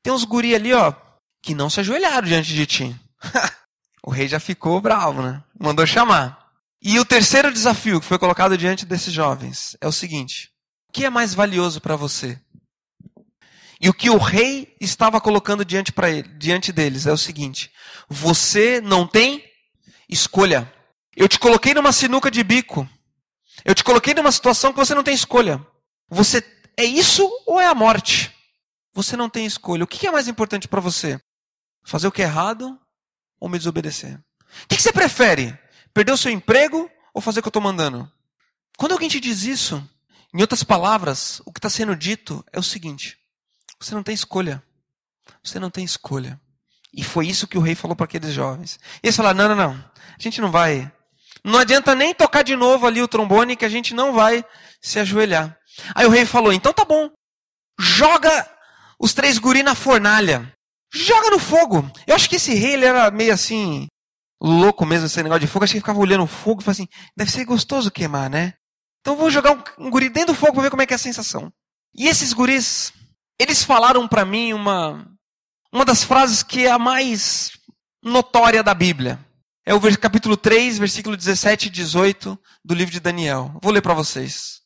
tem 0.03 0.12
uns 0.12 0.25
guri 0.25 0.55
ali, 0.55 0.73
ó, 0.73 0.95
que 1.42 1.55
não 1.55 1.69
se 1.69 1.81
ajoelharam 1.81 2.27
diante 2.27 2.55
de 2.55 2.66
ti. 2.66 2.97
o 4.05 4.11
rei 4.11 4.29
já 4.29 4.40
ficou 4.40 4.81
bravo, 4.81 5.23
né? 5.23 5.42
Mandou 5.59 5.87
chamar. 5.87 6.47
E 6.81 6.99
o 6.99 7.05
terceiro 7.05 7.53
desafio 7.53 8.01
que 8.01 8.07
foi 8.07 8.19
colocado 8.19 8.57
diante 8.57 8.87
desses 8.87 9.12
jovens 9.12 9.77
é 9.81 9.87
o 9.87 9.92
seguinte: 9.92 10.51
o 10.88 10.92
que 10.92 11.05
é 11.05 11.11
mais 11.11 11.35
valioso 11.35 11.81
para 11.81 11.97
você? 11.97 12.40
E 13.81 13.88
o 13.88 13.95
que 13.95 14.09
o 14.09 14.16
rei 14.16 14.75
estava 14.81 15.21
colocando 15.21 15.64
diante, 15.64 15.92
ele, 16.05 16.23
diante 16.23 16.73
deles 16.73 17.07
é 17.07 17.12
o 17.12 17.19
seguinte: 17.19 17.71
você 18.09 18.81
não 18.81 19.07
tem 19.07 19.45
escolha. 20.09 20.73
Eu 21.14 21.29
te 21.29 21.38
coloquei 21.38 21.75
numa 21.75 21.92
sinuca 21.92 22.31
de 22.31 22.42
bico. 22.42 22.88
Eu 23.64 23.75
te 23.75 23.83
coloquei 23.83 24.14
numa 24.14 24.31
situação 24.31 24.73
que 24.73 24.79
você 24.79 24.95
não 24.95 25.03
tem 25.03 25.14
escolha. 25.14 25.64
Você 26.09 26.42
é 26.77 26.85
isso 26.85 27.29
ou 27.47 27.61
é 27.61 27.66
a 27.66 27.75
morte? 27.75 28.33
Você 28.92 29.16
não 29.16 29.29
tem 29.29 29.47
escolha. 29.47 29.85
O 29.85 29.87
que 29.87 30.07
é 30.07 30.11
mais 30.11 30.29
importante 30.29 30.69
para 30.69 30.81
você? 30.81 31.21
Fazer 31.85 32.07
o 32.07 32.12
que 32.12 32.23
é 32.23 32.27
errado 32.27 32.79
ou 33.40 33.49
me 33.49 33.59
desobedecer? 33.59 34.19
O 34.64 34.69
que 34.69 34.81
você 34.81 34.92
prefere? 34.92 35.59
Perder 35.92 36.12
o 36.12 36.16
seu 36.16 36.31
emprego 36.31 36.90
ou 37.12 37.21
fazer 37.21 37.40
o 37.40 37.42
que 37.42 37.49
eu 37.49 37.51
estou 37.51 37.62
mandando? 37.62 38.11
Quando 38.77 38.92
alguém 38.92 39.09
te 39.09 39.19
diz 39.19 39.42
isso, 39.42 39.83
em 40.35 40.40
outras 40.40 40.62
palavras, 40.62 41.40
o 41.47 41.53
que 41.53 41.59
está 41.59 41.71
sendo 41.71 41.97
dito 41.97 42.45
é 42.53 42.59
o 42.59 42.62
seguinte: 42.62 43.19
você 43.81 43.95
não 43.95 44.03
tem 44.03 44.14
escolha. 44.14 44.62
Você 45.42 45.59
não 45.59 45.71
tem 45.71 45.85
escolha. 45.85 46.40
E 46.96 47.04
foi 47.04 47.26
isso 47.26 47.46
que 47.46 47.59
o 47.59 47.61
rei 47.61 47.74
falou 47.74 47.94
para 47.94 48.06
aqueles 48.06 48.32
jovens. 48.32 48.80
E 49.02 49.09
eles 49.09 49.16
falaram: 49.16 49.37
não, 49.37 49.54
não, 49.54 49.68
não. 49.68 49.85
A 50.18 50.22
gente 50.22 50.40
não 50.40 50.50
vai. 50.50 50.90
Não 51.44 51.59
adianta 51.59 51.94
nem 51.94 52.14
tocar 52.14 52.42
de 52.42 52.56
novo 52.56 52.87
ali 52.87 53.02
o 53.02 53.06
trombone, 53.06 53.54
que 53.54 53.66
a 53.66 53.68
gente 53.68 53.94
não 53.94 54.14
vai 54.14 54.42
se 54.80 54.98
ajoelhar. 54.98 55.56
Aí 55.94 56.06
o 56.06 56.11
rei 56.11 56.24
falou: 56.24 56.52
então 56.52 56.72
tá 56.72 56.87
bom. 56.87 57.11
Joga 57.78 58.48
os 58.98 59.12
três 59.12 59.38
guri 59.38 59.62
na 59.62 59.74
fornalha. 59.74 60.50
Joga 60.92 61.30
no 61.30 61.38
fogo. 61.38 61.88
Eu 62.06 62.14
acho 62.14 62.30
que 62.30 62.37
esse 62.37 62.54
rei 62.54 62.72
ele 62.72 62.87
era 62.87 63.11
meio 63.11 63.35
assim, 63.35 63.87
louco 64.40 64.87
mesmo 64.87 65.06
esse 65.06 65.22
negócio 65.22 65.40
de 65.40 65.46
fogo. 65.46 65.64
Acho 65.64 65.72
que 65.72 65.76
ele 65.76 65.82
ficava 65.82 66.00
olhando 66.00 66.24
o 66.24 66.26
fogo 66.26 66.62
e 66.62 66.64
falava 66.64 66.82
assim: 66.82 66.88
deve 67.14 67.30
ser 67.30 67.44
gostoso 67.44 67.90
queimar, 67.90 68.30
né? 68.30 68.54
Então 69.02 69.16
vou 69.16 69.30
jogar 69.30 69.52
um, 69.52 69.87
um 69.87 69.90
guri 69.90 70.09
dentro 70.09 70.32
do 70.32 70.38
fogo 70.38 70.54
para 70.54 70.62
ver 70.62 70.70
como 70.70 70.80
é 70.80 70.87
que 70.87 70.94
é 70.94 70.96
a 70.96 70.98
sensação. 70.98 71.52
E 71.94 72.09
esses 72.09 72.32
guris, 72.32 72.92
eles 73.38 73.62
falaram 73.62 74.09
para 74.09 74.24
mim 74.24 74.52
uma, 74.52 75.06
uma 75.77 75.85
das 75.85 76.03
frases 76.03 76.43
que 76.43 76.65
é 76.65 76.71
a 76.71 76.79
mais 76.79 77.51
notória 78.03 78.62
da 78.62 78.73
Bíblia. 78.73 79.21
É 79.62 79.75
o 79.75 79.99
capítulo 79.99 80.35
3, 80.35 80.79
versículo 80.79 81.15
17 81.15 81.67
e 81.67 81.71
18 81.71 82.39
do 82.65 82.73
livro 82.73 82.93
de 82.93 82.99
Daniel. 82.99 83.55
Vou 83.61 83.71
ler 83.71 83.83
para 83.83 83.93
vocês. 83.93 84.62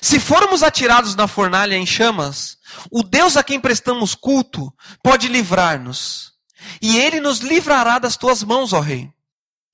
Se 0.00 0.18
formos 0.18 0.62
atirados 0.62 1.14
na 1.14 1.28
fornalha 1.28 1.74
em 1.74 1.84
chamas, 1.84 2.56
o 2.90 3.02
Deus 3.02 3.36
a 3.36 3.44
quem 3.44 3.60
prestamos 3.60 4.14
culto 4.14 4.72
pode 5.02 5.28
livrar-nos. 5.28 6.32
E 6.80 6.96
ele 6.96 7.20
nos 7.20 7.40
livrará 7.40 7.98
das 7.98 8.16
tuas 8.16 8.42
mãos, 8.42 8.72
ó 8.72 8.80
rei. 8.80 9.12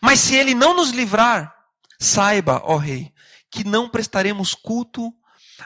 Mas 0.03 0.19
se 0.19 0.35
ele 0.35 0.53
não 0.53 0.75
nos 0.75 0.91
livrar, 0.91 1.55
saiba, 2.01 2.61
ó 2.65 2.77
rei, 2.77 3.13
que 3.53 3.63
não 3.63 3.89
prestaremos 3.89 4.53
culto 4.53 5.13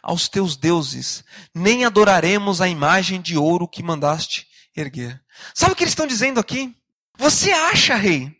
aos 0.03 0.29
teus 0.29 0.59
deuses, 0.59 1.25
nem 1.55 1.87
adoraremos 1.87 2.61
a 2.61 2.69
imagem 2.69 3.19
de 3.19 3.39
ouro 3.39 3.67
que 3.67 3.83
mandaste 3.83 4.46
erguer. 4.77 5.21
Sabe 5.55 5.73
o 5.73 5.77
que 5.77 5.85
eles 5.85 5.93
estão 5.93 6.07
dizendo 6.07 6.39
aqui? 6.39 6.77
Você 7.19 7.51
acha, 7.51 7.95
rei, 7.97 8.37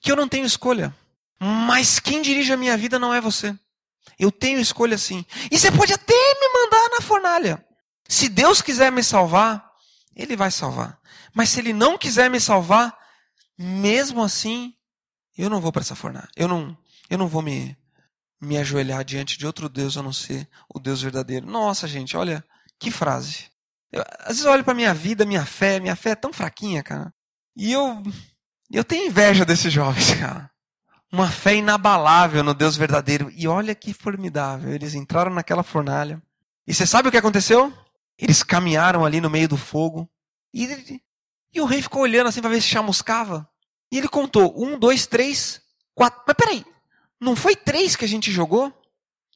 que 0.00 0.10
eu 0.10 0.16
não 0.16 0.28
tenho 0.28 0.46
escolha, 0.46 0.94
mas 1.38 1.98
quem 1.98 2.22
dirige 2.22 2.52
a 2.52 2.56
minha 2.56 2.76
vida 2.76 2.98
não 2.98 3.12
é 3.12 3.20
você. 3.20 3.56
Eu 4.18 4.30
tenho 4.30 4.60
escolha 4.60 4.96
sim. 4.96 5.24
E 5.50 5.58
você 5.58 5.70
pode 5.70 5.92
até 5.92 6.14
me 6.14 6.52
mandar 6.52 6.88
na 6.90 7.00
fornalha. 7.00 7.64
Se 8.08 8.28
Deus 8.28 8.62
quiser 8.62 8.90
me 8.90 9.02
salvar, 9.02 9.70
Ele 10.14 10.36
vai 10.36 10.50
salvar. 10.50 10.98
Mas 11.34 11.50
se 11.50 11.60
Ele 11.60 11.72
não 11.72 11.98
quiser 11.98 12.30
me 12.30 12.40
salvar, 12.40 12.96
mesmo 13.58 14.22
assim, 14.22 14.74
eu 15.36 15.50
não 15.50 15.60
vou 15.60 15.72
para 15.72 15.82
essa 15.82 15.96
fornalha. 15.96 16.28
Eu 16.36 16.48
não, 16.48 16.76
eu 17.10 17.18
não 17.18 17.28
vou 17.28 17.42
me, 17.42 17.76
me 18.40 18.56
ajoelhar 18.56 19.04
diante 19.04 19.36
de 19.36 19.46
outro 19.46 19.68
Deus 19.68 19.96
a 19.96 20.02
não 20.02 20.12
ser 20.12 20.48
o 20.72 20.78
Deus 20.78 21.02
verdadeiro. 21.02 21.46
Nossa, 21.46 21.86
gente, 21.86 22.16
olha 22.16 22.44
que 22.78 22.90
frase. 22.90 23.50
Eu, 23.96 24.04
às 24.20 24.28
vezes 24.28 24.44
eu 24.44 24.52
olho 24.52 24.64
para 24.64 24.74
minha 24.74 24.94
vida, 24.94 25.24
minha 25.24 25.44
fé, 25.44 25.80
minha 25.80 25.96
fé 25.96 26.10
é 26.10 26.16
tão 26.16 26.32
fraquinha, 26.32 26.82
cara. 26.82 27.12
E 27.56 27.72
eu, 27.72 28.02
eu 28.70 28.84
tenho 28.84 29.06
inveja 29.06 29.44
desses 29.44 29.72
jovens, 29.72 30.14
cara 30.20 30.50
uma 31.16 31.30
fé 31.30 31.56
inabalável 31.56 32.42
no 32.42 32.54
Deus 32.54 32.76
verdadeiro. 32.76 33.32
E 33.34 33.46
olha 33.46 33.74
que 33.74 33.92
formidável. 33.92 34.72
Eles 34.72 34.94
entraram 34.94 35.32
naquela 35.32 35.62
fornalha. 35.62 36.22
E 36.66 36.74
você 36.74 36.86
sabe 36.86 37.08
o 37.08 37.10
que 37.10 37.16
aconteceu? 37.16 37.72
Eles 38.18 38.42
caminharam 38.42 39.04
ali 39.04 39.20
no 39.20 39.30
meio 39.30 39.48
do 39.48 39.56
fogo. 39.56 40.08
E, 40.52 41.00
e 41.52 41.60
o 41.60 41.64
rei 41.64 41.82
ficou 41.82 42.02
olhando 42.02 42.28
assim 42.28 42.40
para 42.40 42.50
ver 42.50 42.60
se 42.60 42.68
chamuscava. 42.68 43.48
E 43.90 43.98
ele 43.98 44.08
contou: 44.08 44.54
um, 44.62 44.78
dois, 44.78 45.06
três, 45.06 45.60
quatro. 45.94 46.22
Mas 46.26 46.36
peraí, 46.36 46.64
não 47.20 47.36
foi 47.36 47.54
três 47.54 47.94
que 47.94 48.04
a 48.04 48.08
gente 48.08 48.32
jogou? 48.32 48.72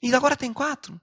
E 0.02 0.14
agora 0.14 0.36
tem 0.36 0.52
quatro? 0.52 1.00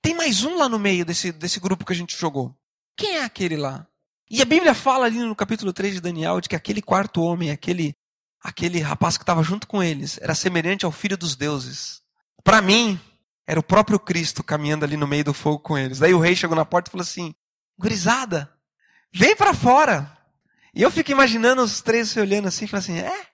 Tem 0.00 0.14
mais 0.14 0.44
um 0.44 0.56
lá 0.58 0.68
no 0.68 0.78
meio 0.78 1.04
desse, 1.04 1.32
desse 1.32 1.58
grupo 1.58 1.84
que 1.84 1.92
a 1.92 1.96
gente 1.96 2.16
jogou. 2.16 2.54
Quem 2.96 3.16
é 3.16 3.24
aquele 3.24 3.56
lá? 3.56 3.86
E 4.30 4.40
a 4.40 4.44
Bíblia 4.44 4.74
fala 4.74 5.06
ali 5.06 5.18
no 5.18 5.34
capítulo 5.36 5.72
3 5.72 5.94
de 5.94 6.00
Daniel 6.00 6.40
de 6.40 6.48
que 6.48 6.56
aquele 6.56 6.80
quarto 6.80 7.22
homem, 7.22 7.50
aquele 7.50 7.94
aquele 8.42 8.80
rapaz 8.80 9.16
que 9.16 9.22
estava 9.22 9.42
junto 9.42 9.66
com 9.66 9.82
eles 9.82 10.18
era 10.20 10.34
semelhante 10.34 10.84
ao 10.84 10.92
filho 10.92 11.16
dos 11.16 11.34
deuses. 11.34 12.02
Para 12.42 12.60
mim, 12.60 13.00
era 13.46 13.58
o 13.58 13.62
próprio 13.62 13.98
Cristo 13.98 14.42
caminhando 14.42 14.84
ali 14.84 14.96
no 14.96 15.06
meio 15.06 15.24
do 15.24 15.34
fogo 15.34 15.58
com 15.58 15.78
eles. 15.78 15.98
Daí 15.98 16.14
o 16.14 16.20
rei 16.20 16.36
chegou 16.36 16.56
na 16.56 16.64
porta 16.64 16.88
e 16.88 16.92
falou 16.92 17.02
assim: 17.02 17.34
Gurizada, 17.78 18.52
vem 19.12 19.36
para 19.36 19.54
fora. 19.54 20.16
E 20.74 20.82
eu 20.82 20.90
fico 20.90 21.10
imaginando 21.10 21.62
os 21.62 21.80
três 21.80 22.10
se 22.10 22.20
olhando 22.20 22.48
assim, 22.48 22.66
falando 22.66 22.84
assim: 22.84 22.98
É, 22.98 23.26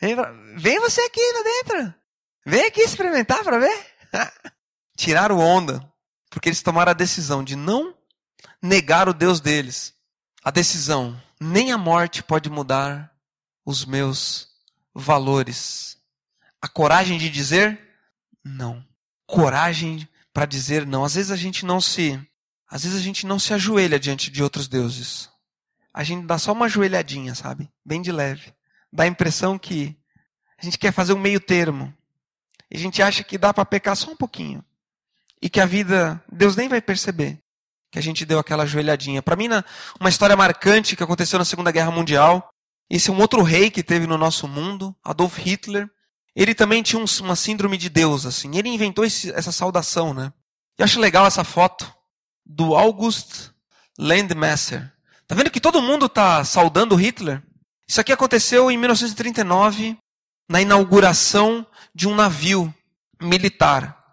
vem, 0.00 0.16
pra... 0.16 0.32
vem 0.56 0.80
você 0.80 1.00
aqui 1.02 1.20
lá 1.20 1.42
dentro. 1.42 1.94
Vem 2.46 2.64
aqui 2.66 2.80
experimentar 2.80 3.42
para 3.42 3.58
ver. 3.58 3.86
Tiraram 4.96 5.38
onda, 5.38 5.80
porque 6.30 6.48
eles 6.48 6.62
tomaram 6.62 6.90
a 6.90 6.94
decisão 6.94 7.42
de 7.42 7.56
não 7.56 7.94
negar 8.62 9.08
o 9.08 9.14
Deus 9.14 9.40
deles. 9.40 9.94
A 10.42 10.50
decisão, 10.50 11.20
nem 11.40 11.72
a 11.72 11.78
morte 11.78 12.22
pode 12.22 12.50
mudar 12.50 13.12
os 13.64 13.84
meus 13.84 14.48
valores. 14.94 15.96
A 16.60 16.68
coragem 16.68 17.18
de 17.18 17.28
dizer 17.28 17.78
não. 18.42 18.84
Coragem 19.26 20.08
para 20.32 20.46
dizer 20.46 20.86
não. 20.86 21.04
Às 21.04 21.14
vezes 21.14 21.30
a 21.30 21.36
gente 21.36 21.64
não 21.64 21.80
se, 21.80 22.20
às 22.68 22.84
vezes 22.84 22.98
a 22.98 23.02
gente 23.02 23.26
não 23.26 23.38
se 23.38 23.52
ajoelha 23.54 23.98
diante 23.98 24.30
de 24.30 24.42
outros 24.42 24.68
deuses. 24.68 25.30
A 25.92 26.02
gente 26.02 26.26
dá 26.26 26.38
só 26.38 26.52
uma 26.52 26.66
ajoelhadinha, 26.66 27.34
sabe? 27.34 27.70
Bem 27.84 28.02
de 28.02 28.10
leve. 28.10 28.52
Dá 28.92 29.04
a 29.04 29.08
impressão 29.08 29.58
que 29.58 29.96
a 30.58 30.64
gente 30.64 30.78
quer 30.78 30.92
fazer 30.92 31.12
um 31.12 31.18
meio 31.18 31.40
termo. 31.40 31.94
E 32.70 32.76
a 32.76 32.80
gente 32.80 33.02
acha 33.02 33.22
que 33.22 33.38
dá 33.38 33.54
para 33.54 33.64
pecar 33.64 33.96
só 33.96 34.10
um 34.10 34.16
pouquinho. 34.16 34.64
E 35.40 35.48
que 35.48 35.60
a 35.60 35.66
vida, 35.66 36.22
Deus 36.32 36.56
nem 36.56 36.68
vai 36.68 36.80
perceber 36.80 37.43
que 37.94 37.98
a 38.00 38.02
gente 38.02 38.26
deu 38.26 38.40
aquela 38.40 38.64
ajoelhadinha. 38.64 39.22
Para 39.22 39.36
mim, 39.36 39.46
uma 40.00 40.08
história 40.08 40.34
marcante 40.34 40.96
que 40.96 41.02
aconteceu 41.04 41.38
na 41.38 41.44
Segunda 41.44 41.70
Guerra 41.70 41.92
Mundial, 41.92 42.50
esse 42.90 43.08
é 43.08 43.12
um 43.12 43.20
outro 43.20 43.40
rei 43.40 43.70
que 43.70 43.84
teve 43.84 44.04
no 44.04 44.18
nosso 44.18 44.48
mundo, 44.48 44.92
Adolf 45.04 45.38
Hitler. 45.38 45.88
Ele 46.34 46.56
também 46.56 46.82
tinha 46.82 47.00
um, 47.00 47.04
uma 47.20 47.36
síndrome 47.36 47.78
de 47.78 47.88
Deus, 47.88 48.26
assim. 48.26 48.50
Ele 48.56 48.68
inventou 48.68 49.04
esse, 49.04 49.30
essa 49.30 49.52
saudação, 49.52 50.12
né? 50.12 50.32
Eu 50.76 50.84
acho 50.84 50.98
legal 50.98 51.24
essa 51.24 51.44
foto 51.44 51.88
do 52.44 52.74
August 52.74 53.50
Landmasser. 53.96 54.92
Tá 55.28 55.36
vendo 55.36 55.52
que 55.52 55.60
todo 55.60 55.80
mundo 55.80 56.08
tá 56.08 56.44
saudando 56.44 56.96
Hitler? 56.96 57.40
Isso 57.86 58.00
aqui 58.00 58.12
aconteceu 58.12 58.72
em 58.72 58.76
1939, 58.76 59.96
na 60.48 60.60
inauguração 60.60 61.64
de 61.94 62.08
um 62.08 62.14
navio 62.16 62.74
militar. 63.22 64.04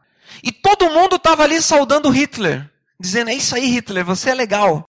E 0.44 0.52
todo 0.52 0.92
mundo 0.92 1.16
estava 1.16 1.42
ali 1.42 1.60
saudando 1.64 2.12
Hitler, 2.12 2.71
dizendo: 3.02 3.30
É 3.30 3.34
isso 3.34 3.56
aí, 3.56 3.66
Hitler, 3.66 4.06
você 4.06 4.30
é 4.30 4.34
legal. 4.34 4.86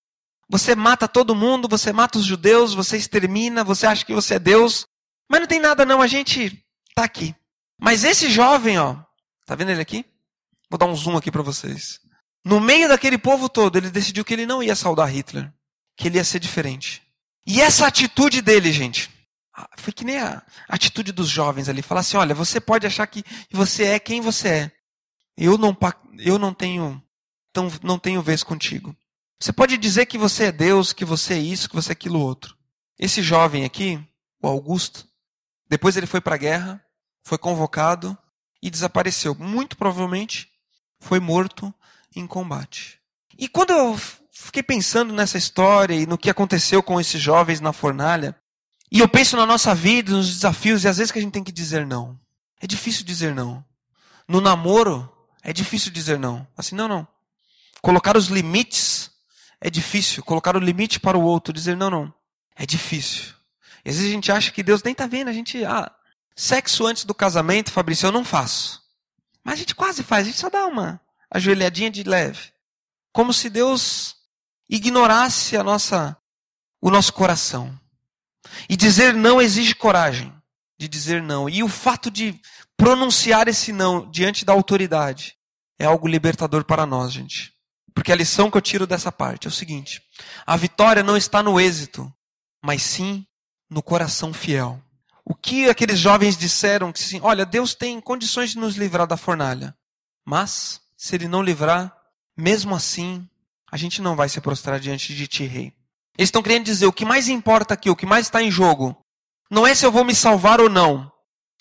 Você 0.49 0.75
mata 0.75 1.09
todo 1.09 1.35
mundo, 1.35 1.67
você 1.67 1.93
mata 1.93 2.19
os 2.19 2.25
judeus, 2.25 2.75
você 2.75 2.97
extermina, 2.97 3.65
você 3.65 3.87
acha 3.87 4.05
que 4.05 4.15
você 4.15 4.35
é 4.35 4.39
Deus. 4.39 4.87
Mas 5.29 5.41
não 5.41 5.47
tem 5.47 5.59
nada 5.59 5.87
não, 5.87 6.03
a 6.03 6.07
gente 6.07 6.63
tá 6.95 7.05
aqui. 7.05 7.35
Mas 7.81 8.05
esse 8.05 8.31
jovem, 8.31 8.79
ó, 8.79 8.97
tá 9.47 9.55
vendo 9.55 9.71
ele 9.71 9.81
aqui? 9.81 10.05
Vou 10.69 10.79
dar 10.79 10.87
um 10.87 10.95
zoom 10.95 11.17
aqui 11.17 11.31
para 11.31 11.43
vocês. 11.43 12.01
No 12.45 12.61
meio 12.61 12.89
daquele 12.89 13.17
povo 13.17 13.49
todo, 13.49 13.77
ele 13.77 13.91
decidiu 13.91 14.25
que 14.25 14.35
ele 14.35 14.47
não 14.47 14.63
ia 14.63 14.77
saudar 14.77 15.07
Hitler, 15.07 15.53
que 15.97 16.09
ele 16.09 16.19
ia 16.19 16.25
ser 16.25 16.39
diferente. 16.39 17.03
E 17.47 17.61
essa 17.61 17.87
atitude 17.87 18.43
dele, 18.43 18.73
gente, 18.73 19.11
foi 19.77 19.93
que 19.93 20.05
nem 20.05 20.19
a 20.19 20.43
atitude 20.69 21.13
dos 21.13 21.29
jovens 21.29 21.69
ali, 21.69 21.83
falar 21.83 22.01
assim: 22.01 22.17
olha, 22.17 22.35
você 22.35 22.61
pode 22.61 22.87
achar 22.87 23.07
que 23.07 23.25
você 23.51 23.85
é 23.85 23.99
quem 23.99 24.21
você 24.21 24.49
é. 24.49 24.73
Eu 25.37 25.57
não, 25.57 25.77
eu 26.19 26.39
não 26.39 26.53
tenho, 26.53 27.03
não 27.83 27.99
tenho 27.99 28.23
vez 28.23 28.43
contigo. 28.43 28.97
Você 29.39 29.53
pode 29.53 29.77
dizer 29.77 30.07
que 30.07 30.17
você 30.17 30.45
é 30.45 30.53
Deus, 30.53 30.93
que 30.93 31.05
você 31.05 31.35
é 31.35 31.39
isso, 31.39 31.69
que 31.69 31.75
você 31.75 31.91
é 31.91 31.95
aquilo 31.95 32.21
outro. 32.21 32.57
Esse 32.99 33.23
jovem 33.23 33.65
aqui, 33.65 34.01
o 34.41 34.47
Augusto, 34.47 35.07
depois 35.69 35.97
ele 35.97 36.07
foi 36.07 36.21
para 36.21 36.37
a 36.37 36.39
guerra, 36.39 36.85
foi 37.25 37.39
convocado 37.39 38.17
e 38.63 38.71
desapareceu. 38.71 39.35
Muito 39.35 39.77
provavelmente 39.77 40.49
foi 41.01 41.19
morto 41.19 41.75
em 42.15 42.27
combate. 42.27 43.01
E 43.37 43.49
quando 43.49 43.71
eu 43.71 43.99
fiquei 44.31 44.63
pensando 44.63 45.13
nessa 45.13 45.39
história 45.39 45.95
e 45.95 46.07
no 46.07 46.19
que 46.19 46.31
aconteceu 46.31 46.83
com 46.83 47.01
esses 47.01 47.21
jovens 47.21 47.61
na 47.61 47.73
fornalha, 47.73 48.37
e 48.91 49.01
eu 49.01 49.09
penso 49.09 49.37
na 49.37 49.47
nossa 49.47 49.75
vida, 49.75 50.13
nos 50.13 50.33
desafios 50.33 50.85
e 50.85 50.89
às 50.89 50.99
vezes 50.99 51.11
que 51.11 51.19
a 51.19 51.23
gente 51.23 51.33
tem 51.33 51.43
que 51.43 51.51
dizer 51.51 51.87
não. 51.87 52.19
É 52.61 52.67
difícil 52.67 53.05
dizer 53.05 53.35
não. 53.35 53.65
No 54.29 54.41
namoro, 54.41 55.11
é 55.43 55.53
difícil 55.53 55.91
dizer 55.91 56.19
não. 56.19 56.47
Assim, 56.57 56.75
não, 56.75 56.87
não. 56.87 57.09
Colocar 57.83 58.17
os 58.17 58.29
limites 58.29 59.11
é 59.61 59.69
difícil 59.69 60.25
colocar 60.25 60.57
o 60.57 60.61
limite 60.61 60.99
para 60.99 61.17
o 61.19 61.23
outro, 61.23 61.53
dizer 61.53 61.77
não, 61.77 61.91
não. 61.91 62.15
É 62.57 62.65
difícil. 62.65 63.35
E 63.85 63.91
às 63.91 63.97
vezes 63.97 64.11
a 64.11 64.15
gente 64.15 64.33
acha 64.33 64.51
que 64.51 64.63
Deus 64.63 64.83
nem 64.83 64.93
está 64.93 65.07
vendo, 65.07 65.29
a 65.29 65.33
gente, 65.33 65.65
ah, 65.65 65.91
sexo 66.35 66.87
antes 66.87 67.05
do 67.05 67.15
casamento, 67.15 67.71
Fabrício, 67.71 68.07
eu 68.07 68.13
não 68.13 68.25
faço. 68.25 68.83
Mas 69.45 69.55
a 69.55 69.57
gente 69.59 69.75
quase 69.75 70.03
faz, 70.03 70.27
a 70.27 70.31
gente 70.31 70.39
só 70.39 70.49
dá 70.49 70.67
uma 70.67 71.01
ajoelhadinha 71.31 71.91
de 71.91 72.03
leve. 72.03 72.53
Como 73.13 73.33
se 73.33 73.51
Deus 73.51 74.17
ignorasse 74.69 75.57
a 75.57 75.63
nossa, 75.63 76.17
o 76.81 76.91
nosso 76.91 77.13
coração. 77.13 77.79
E 78.69 78.77
dizer 78.77 79.15
não 79.15 79.41
exige 79.41 79.75
coragem 79.75 80.33
de 80.79 80.89
dizer 80.89 81.23
não. 81.23 81.49
E 81.49 81.63
o 81.63 81.69
fato 81.69 82.11
de 82.11 82.41
pronunciar 82.77 83.47
esse 83.47 83.73
não 83.73 84.11
diante 84.11 84.45
da 84.45 84.53
autoridade 84.53 85.37
é 85.79 85.85
algo 85.85 86.09
libertador 86.09 86.65
para 86.65 86.87
nós, 86.87 87.13
gente. 87.13 87.52
Porque 87.95 88.13
a 88.13 88.17
lição 88.17 88.51
que 88.51 88.57
eu 88.57 88.63
tiro 88.63 88.87
dessa 88.87 89.13
parte 89.13 89.47
é 89.47 89.51
o 89.51 89.53
seguinte: 89.53 90.03
a 90.47 90.57
vitória 90.57 91.03
não 91.03 91.17
está 91.17 91.43
no 91.43 91.61
êxito, 91.61 92.13
mas 92.63 92.83
sim 92.83 93.27
no 93.71 93.83
coração 93.83 94.33
fiel. 94.33 94.81
O 95.25 95.35
que 95.35 95.69
aqueles 95.69 95.99
jovens 95.99 96.37
disseram 96.37 96.93
que 96.93 97.01
assim, 97.01 97.21
olha, 97.23 97.47
Deus 97.47 97.75
tem 97.75 98.01
condições 98.01 98.51
de 98.51 98.59
nos 98.59 98.77
livrar 98.77 99.07
da 99.07 99.17
fornalha, 99.17 99.75
mas 100.25 100.81
se 100.97 101.15
ele 101.15 101.29
não 101.29 101.43
livrar, 101.43 101.97
mesmo 102.37 102.75
assim, 102.75 103.29
a 103.71 103.77
gente 103.77 104.03
não 104.03 104.17
vai 104.17 104.29
se 104.29 104.41
prostrar 104.41 104.81
diante 104.81 105.15
de 105.15 105.27
ti, 105.27 105.45
rei. 105.45 105.73
Eles 106.19 106.29
estão 106.29 106.43
querendo 106.43 106.65
dizer 106.65 106.87
o 106.87 106.93
que 106.93 107.05
mais 107.05 107.29
importa 107.29 107.75
aqui, 107.75 107.89
o 107.89 107.97
que 107.97 108.05
mais 108.05 108.27
está 108.27 108.43
em 108.43 108.51
jogo, 108.51 108.97
não 109.51 109.67
é 109.67 109.75
se 109.75 109.87
eu 109.87 109.93
vou 109.93 110.05
me 110.05 110.15
salvar 110.15 110.61
ou 110.61 110.69
não. 110.69 111.11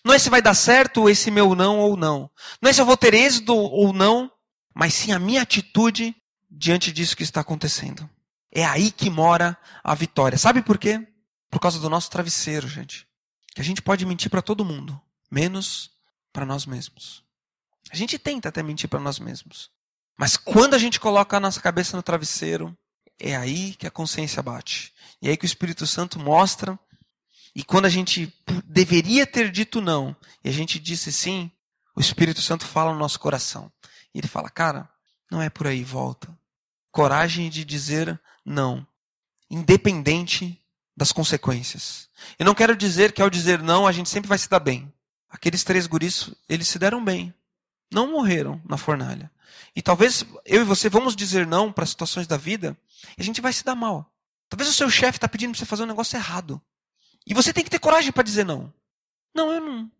Não 0.03 0.13
é 0.13 0.19
se 0.19 0.29
vai 0.29 0.41
dar 0.41 0.55
certo 0.55 1.09
esse 1.09 1.29
meu 1.29 1.53
não 1.53 1.79
ou 1.79 1.95
não. 1.95 2.29
Não 2.61 2.69
é 2.69 2.73
se 2.73 2.81
eu 2.81 2.85
vou 2.85 2.97
ter 2.97 3.13
êxito 3.13 3.55
ou 3.55 3.93
não, 3.93 4.31
mas 4.73 4.93
sim 4.93 5.11
a 5.11 5.19
minha 5.19 5.41
atitude 5.41 6.15
diante 6.51 6.91
disso 6.91 7.15
que 7.15 7.23
está 7.23 7.39
acontecendo. 7.39 8.09
É 8.51 8.65
aí 8.65 8.91
que 8.91 9.09
mora 9.09 9.57
a 9.81 9.95
vitória. 9.95 10.37
Sabe 10.37 10.61
por 10.61 10.77
quê? 10.77 11.07
Por 11.49 11.59
causa 11.59 11.79
do 11.79 11.89
nosso 11.89 12.09
travesseiro, 12.09 12.67
gente. 12.67 13.07
Que 13.55 13.61
a 13.61 13.63
gente 13.63 13.81
pode 13.81 14.05
mentir 14.05 14.29
para 14.29 14.41
todo 14.41 14.65
mundo, 14.65 14.99
menos 15.29 15.91
para 16.33 16.45
nós 16.45 16.65
mesmos. 16.65 17.23
A 17.89 17.95
gente 17.95 18.19
tenta 18.19 18.49
até 18.49 18.61
mentir 18.61 18.89
para 18.89 18.99
nós 18.99 19.19
mesmos. 19.19 19.71
Mas 20.17 20.35
quando 20.35 20.73
a 20.73 20.77
gente 20.77 20.99
coloca 20.99 21.37
a 21.37 21.39
nossa 21.39 21.61
cabeça 21.61 21.95
no 21.95 22.03
travesseiro, 22.03 22.77
é 23.17 23.35
aí 23.35 23.73
que 23.75 23.87
a 23.87 23.91
consciência 23.91 24.43
bate. 24.43 24.93
E 25.21 25.27
é 25.27 25.31
aí 25.31 25.37
que 25.37 25.45
o 25.45 25.47
Espírito 25.47 25.87
Santo 25.87 26.19
mostra. 26.19 26.77
E 27.55 27.63
quando 27.63 27.85
a 27.85 27.89
gente 27.89 28.33
deveria 28.65 29.25
ter 29.25 29.49
dito 29.51 29.81
não, 29.81 30.15
e 30.43 30.49
a 30.49 30.51
gente 30.51 30.79
disse 30.79 31.11
sim, 31.11 31.51
o 31.95 32.01
Espírito 32.01 32.41
Santo 32.41 32.65
fala 32.65 32.93
no 32.93 32.99
nosso 32.99 33.19
coração. 33.19 33.71
E 34.13 34.19
ele 34.19 34.27
fala, 34.27 34.49
cara, 34.49 34.89
Não 35.29 35.41
é 35.41 35.49
por 35.49 35.65
aí, 35.67 35.81
volta. 35.81 36.37
Coragem 36.91 37.49
de 37.49 37.63
dizer 37.63 38.19
não, 38.45 38.85
independente 39.49 40.61
das 40.95 41.11
consequências. 41.11 42.09
Eu 42.37 42.45
não 42.45 42.53
quero 42.53 42.75
dizer 42.75 43.11
que 43.11 43.21
ao 43.21 43.29
dizer 43.29 43.61
não 43.61 43.87
a 43.87 43.91
gente 43.91 44.09
sempre 44.09 44.27
vai 44.27 44.37
se 44.37 44.49
dar 44.49 44.59
bem. 44.59 44.91
Aqueles 45.29 45.63
três 45.63 45.87
guris, 45.87 46.29
eles 46.49 46.67
se 46.67 46.77
deram 46.77 47.03
bem. 47.03 47.33
Não 47.91 48.11
morreram 48.11 48.61
na 48.67 48.77
fornalha. 48.77 49.31
E 49.75 49.81
talvez 49.81 50.25
eu 50.45 50.61
e 50.61 50.65
você 50.65 50.89
vamos 50.89 51.15
dizer 51.15 51.47
não 51.47 51.71
para 51.71 51.85
situações 51.85 52.27
da 52.27 52.37
vida 52.37 52.77
e 53.17 53.21
a 53.21 53.23
gente 53.23 53.41
vai 53.41 53.53
se 53.53 53.63
dar 53.63 53.75
mal. 53.75 54.11
Talvez 54.49 54.69
o 54.69 54.73
seu 54.73 54.89
chefe 54.89 55.17
está 55.17 55.29
pedindo 55.29 55.51
para 55.51 55.59
você 55.59 55.65
fazer 55.65 55.83
um 55.83 55.87
negócio 55.87 56.17
errado. 56.17 56.61
E 57.25 57.33
você 57.33 57.53
tem 57.53 57.63
que 57.63 57.69
ter 57.69 57.79
coragem 57.79 58.11
para 58.11 58.23
dizer 58.23 58.45
não. 58.45 58.73
Não, 59.33 59.51
eu 59.51 59.61
não. 59.61 59.91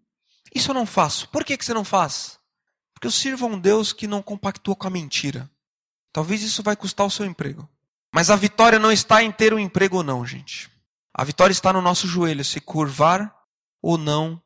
Isso 0.54 0.72
eu 0.72 0.76
não 0.76 0.86
faço. 0.86 1.30
Por 1.30 1.46
que, 1.46 1.56
que 1.56 1.64
você 1.64 1.74
não 1.74 1.86
faz? 1.86 2.38
Porque 2.94 3.08
eu 3.08 3.12
sirvo 3.12 3.46
a 3.46 3.50
um 3.50 3.60
Deus 3.60 3.94
que 3.94 4.08
não 4.08 4.22
compactua 4.22 4.76
com 4.76 4.88
a 4.88 4.90
mentira. 4.90 5.50
Talvez 6.14 6.42
isso 6.42 6.62
vai 6.62 6.76
custar 6.76 7.06
o 7.06 7.12
seu 7.12 7.26
emprego. 7.26 7.68
Mas 8.14 8.30
a 8.30 8.36
vitória 8.36 8.78
não 8.78 8.92
está 8.92 9.24
em 9.24 9.32
ter 9.32 9.54
um 9.54 9.60
emprego 9.60 9.98
ou 9.98 10.04
não, 10.04 10.26
gente. 10.26 10.70
A 11.14 11.24
vitória 11.24 11.52
está 11.52 11.72
no 11.72 11.82
nosso 11.82 12.08
joelho, 12.08 12.44
se 12.44 12.60
curvar 12.60 13.34
ou 13.82 13.98
não 13.98 14.42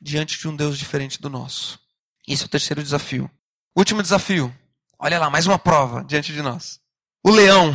diante 0.00 0.38
de 0.38 0.48
um 0.48 0.54
Deus 0.54 0.78
diferente 0.78 1.20
do 1.20 1.30
nosso. 1.30 1.78
Esse 2.26 2.42
é 2.42 2.46
o 2.46 2.50
terceiro 2.50 2.82
desafio. 2.82 3.30
Último 3.76 4.02
desafio. 4.02 4.54
Olha 4.98 5.18
lá, 5.18 5.30
mais 5.30 5.46
uma 5.46 5.58
prova 5.58 6.04
diante 6.04 6.32
de 6.32 6.42
nós. 6.42 6.80
O 7.24 7.30
leão. 7.30 7.74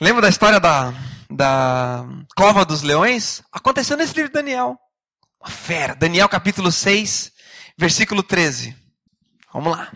Lembra 0.00 0.22
da 0.22 0.28
história 0.28 0.60
da, 0.60 0.92
da 1.30 2.04
cova 2.36 2.64
dos 2.64 2.82
leões? 2.82 3.42
Aconteceu 3.52 3.96
nesse 3.96 4.14
livro 4.14 4.28
de 4.28 4.34
Daniel. 4.34 4.78
Uma 5.40 5.50
fera. 5.50 5.94
Daniel 5.94 6.28
capítulo 6.28 6.70
6, 6.70 7.32
versículo 7.78 8.22
13. 8.22 8.76
Vamos 9.52 9.76
lá. 9.76 9.92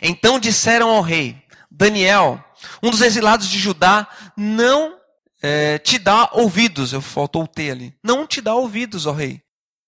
Então 0.00 0.38
disseram 0.38 0.90
ao 0.90 1.02
rei, 1.02 1.42
Daniel, 1.78 2.44
um 2.82 2.90
dos 2.90 3.02
exilados 3.02 3.48
de 3.48 3.56
Judá, 3.56 4.08
não 4.36 4.98
é, 5.40 5.78
te 5.78 5.96
dá 5.96 6.28
ouvidos. 6.32 6.92
Eu 6.92 7.00
faltou 7.00 7.44
o 7.44 7.46
T 7.46 7.70
ali. 7.70 7.94
Não 8.02 8.26
te 8.26 8.40
dá 8.40 8.52
ouvidos, 8.52 9.06
ó 9.06 9.12
rei. 9.12 9.40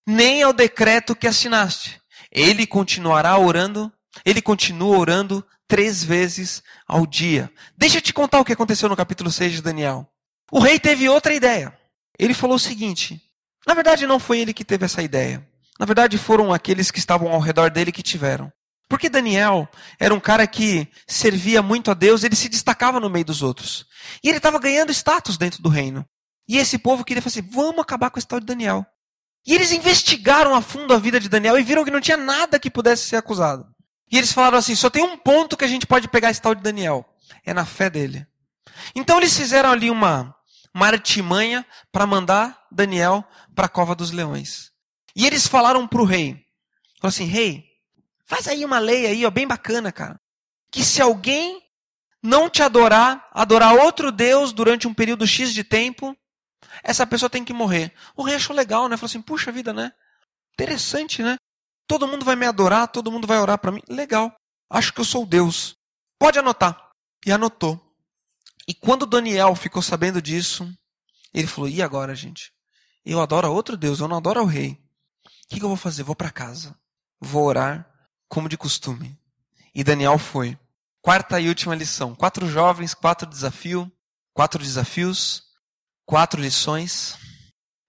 Nem 0.07 0.41
ao 0.45 0.53
decreto 0.53 1.17
que 1.17 1.27
assinaste. 1.27 2.01
Ele 2.31 2.65
continuará 2.65 3.37
orando, 3.37 3.93
ele 4.25 4.41
continua 4.41 4.97
orando 4.97 5.45
três 5.67 6.05
vezes 6.05 6.63
ao 6.87 7.05
dia. 7.05 7.51
Deixa 7.77 7.99
eu 7.99 8.03
te 8.03 8.13
contar 8.13 8.39
o 8.39 8.45
que 8.45 8.53
aconteceu 8.53 8.89
no 8.89 8.97
capítulo 8.97 9.29
6 9.29 9.55
de 9.55 9.63
Daniel. 9.63 10.09
O 10.53 10.61
rei 10.61 10.79
teve 10.79 11.09
outra 11.09 11.35
ideia. 11.35 11.77
Ele 12.17 12.35
falou 12.35 12.55
o 12.55 12.61
seguinte: 12.61 13.21
na 13.67 13.75
verdade, 13.75 14.07
não 14.07 14.21
foi 14.21 14.39
ele 14.39 14.55
que 14.55 14.65
teve 14.65 14.85
essa 14.85 15.03
ideia. 15.03 15.45
Na 15.77 15.87
verdade, 15.87 16.17
foram 16.19 16.53
aqueles 16.53 16.93
que 16.93 17.01
estavam 17.01 17.33
ao 17.33 17.41
redor 17.41 17.69
dele 17.69 17.91
que 17.91 18.03
tiveram. 18.03 18.53
Porque 18.91 19.09
Daniel 19.09 19.69
era 20.01 20.13
um 20.13 20.19
cara 20.19 20.45
que 20.49 20.89
servia 21.07 21.63
muito 21.63 21.93
a 21.93 21.95
Deus, 21.95 22.25
ele 22.25 22.35
se 22.35 22.49
destacava 22.49 22.99
no 22.99 23.09
meio 23.09 23.25
dos 23.25 23.41
outros. 23.41 23.87
E 24.21 24.29
ele 24.29 24.39
estava 24.39 24.59
ganhando 24.59 24.91
status 24.91 25.39
dentro 25.39 25.63
do 25.63 25.69
reino. 25.69 26.05
E 26.49 26.59
esse 26.59 26.77
povo 26.77 27.05
queria 27.05 27.23
fazer, 27.23 27.39
assim, 27.39 27.49
vamos 27.49 27.79
acabar 27.79 28.11
com 28.11 28.19
esse 28.19 28.27
tal 28.27 28.41
de 28.41 28.47
Daniel. 28.47 28.85
E 29.47 29.55
eles 29.55 29.71
investigaram 29.71 30.57
a 30.57 30.61
fundo 30.61 30.93
a 30.93 30.99
vida 30.99 31.21
de 31.21 31.29
Daniel 31.29 31.57
e 31.57 31.63
viram 31.63 31.85
que 31.85 31.91
não 31.93 32.01
tinha 32.01 32.17
nada 32.17 32.59
que 32.59 32.69
pudesse 32.69 33.05
ser 33.05 33.15
acusado. 33.15 33.65
E 34.11 34.19
eles 34.19 34.33
falaram 34.33 34.59
assim: 34.59 34.75
só 34.75 34.91
tem 34.91 35.05
um 35.05 35.17
ponto 35.17 35.57
que 35.57 35.65
a 35.65 35.69
gente 35.69 35.87
pode 35.87 36.09
pegar 36.09 36.33
esse 36.33 36.43
tal 36.43 36.57
de 36.57 36.61
Daniel. 36.61 37.07
É 37.47 37.55
na 37.55 37.65
fé 37.65 37.89
dele. 37.89 38.27
Então 38.93 39.19
eles 39.19 39.37
fizeram 39.37 39.71
ali 39.71 39.89
uma, 39.89 40.35
uma 40.75 40.89
artimanha 40.89 41.65
para 41.93 42.09
mandar 42.09 42.59
Daniel 42.73 43.25
para 43.55 43.67
a 43.67 43.69
cova 43.69 43.95
dos 43.95 44.11
leões. 44.11 44.73
E 45.15 45.29
eles 45.29 45.47
falaram 45.47 45.87
para 45.87 46.03
o 46.03 46.05
rei: 46.05 46.45
falaram 47.01 47.15
assim, 47.15 47.25
rei, 47.27 47.70
faz 48.31 48.47
aí 48.47 48.65
uma 48.65 48.79
lei 48.79 49.07
aí, 49.07 49.27
ó, 49.27 49.31
bem 49.31 49.45
bacana, 49.45 49.91
cara. 49.91 50.21
Que 50.71 50.85
se 50.85 51.03
alguém 51.03 51.61
não 52.23 52.49
te 52.49 52.63
adorar, 52.63 53.29
adorar 53.33 53.75
outro 53.75 54.13
Deus 54.13 54.53
durante 54.53 54.87
um 54.87 54.95
período 54.95 55.27
X 55.27 55.53
de 55.53 55.65
tempo, 55.65 56.17
essa 56.85 57.05
pessoa 57.05 57.29
tem 57.29 57.45
que 57.45 57.53
morrer. 57.53 57.93
O 58.15 58.23
rei 58.23 58.37
achou 58.37 58.55
legal, 58.55 58.89
né? 58.89 58.97
Falou 58.97 59.07
assim: 59.07 59.21
puxa 59.21 59.51
vida, 59.51 59.73
né? 59.73 59.93
Interessante, 60.53 61.25
né? 61.25 61.37
Todo 61.89 62.07
mundo 62.07 62.25
vai 62.25 62.37
me 62.37 62.47
adorar, 62.47 62.87
todo 62.87 63.11
mundo 63.11 63.27
vai 63.27 63.39
orar 63.39 63.59
para 63.59 63.73
mim. 63.73 63.83
Legal. 63.89 64.33
Acho 64.71 64.93
que 64.93 65.01
eu 65.01 65.05
sou 65.05 65.27
Deus. 65.27 65.75
Pode 66.17 66.39
anotar. 66.39 66.89
E 67.27 67.33
anotou. 67.33 67.81
E 68.69 68.73
quando 68.73 69.07
Daniel 69.07 69.57
ficou 69.57 69.83
sabendo 69.83 70.23
disso, 70.23 70.73
ele 71.35 71.49
falou: 71.49 71.69
e 71.69 71.83
agora, 71.83 72.15
gente? 72.15 72.53
Eu 73.05 73.21
adoro 73.21 73.53
outro 73.53 73.77
Deus, 73.77 73.99
eu 73.99 74.07
não 74.07 74.19
adoro 74.19 74.43
o 74.43 74.47
rei. 74.47 74.79
O 75.47 75.49
que, 75.49 75.61
eu 75.61 75.69
vou 75.69 75.77
fazer? 75.77 76.05
Vou 76.05 76.15
para 76.15 76.31
casa. 76.31 76.79
Vou 77.21 77.45
orar 77.45 77.90
como 78.31 78.49
de 78.49 78.57
costume. 78.57 79.19
E 79.75 79.85
Daniel 79.85 80.17
foi. 80.17 80.59
Quarta 81.03 81.39
e 81.39 81.49
última 81.49 81.75
lição. 81.75 82.15
Quatro 82.15 82.49
jovens, 82.49 82.95
quatro 82.95 83.29
desafios, 83.29 83.87
quatro 84.33 84.63
desafios 84.63 85.51
quatro 86.11 86.41
lições, 86.41 87.17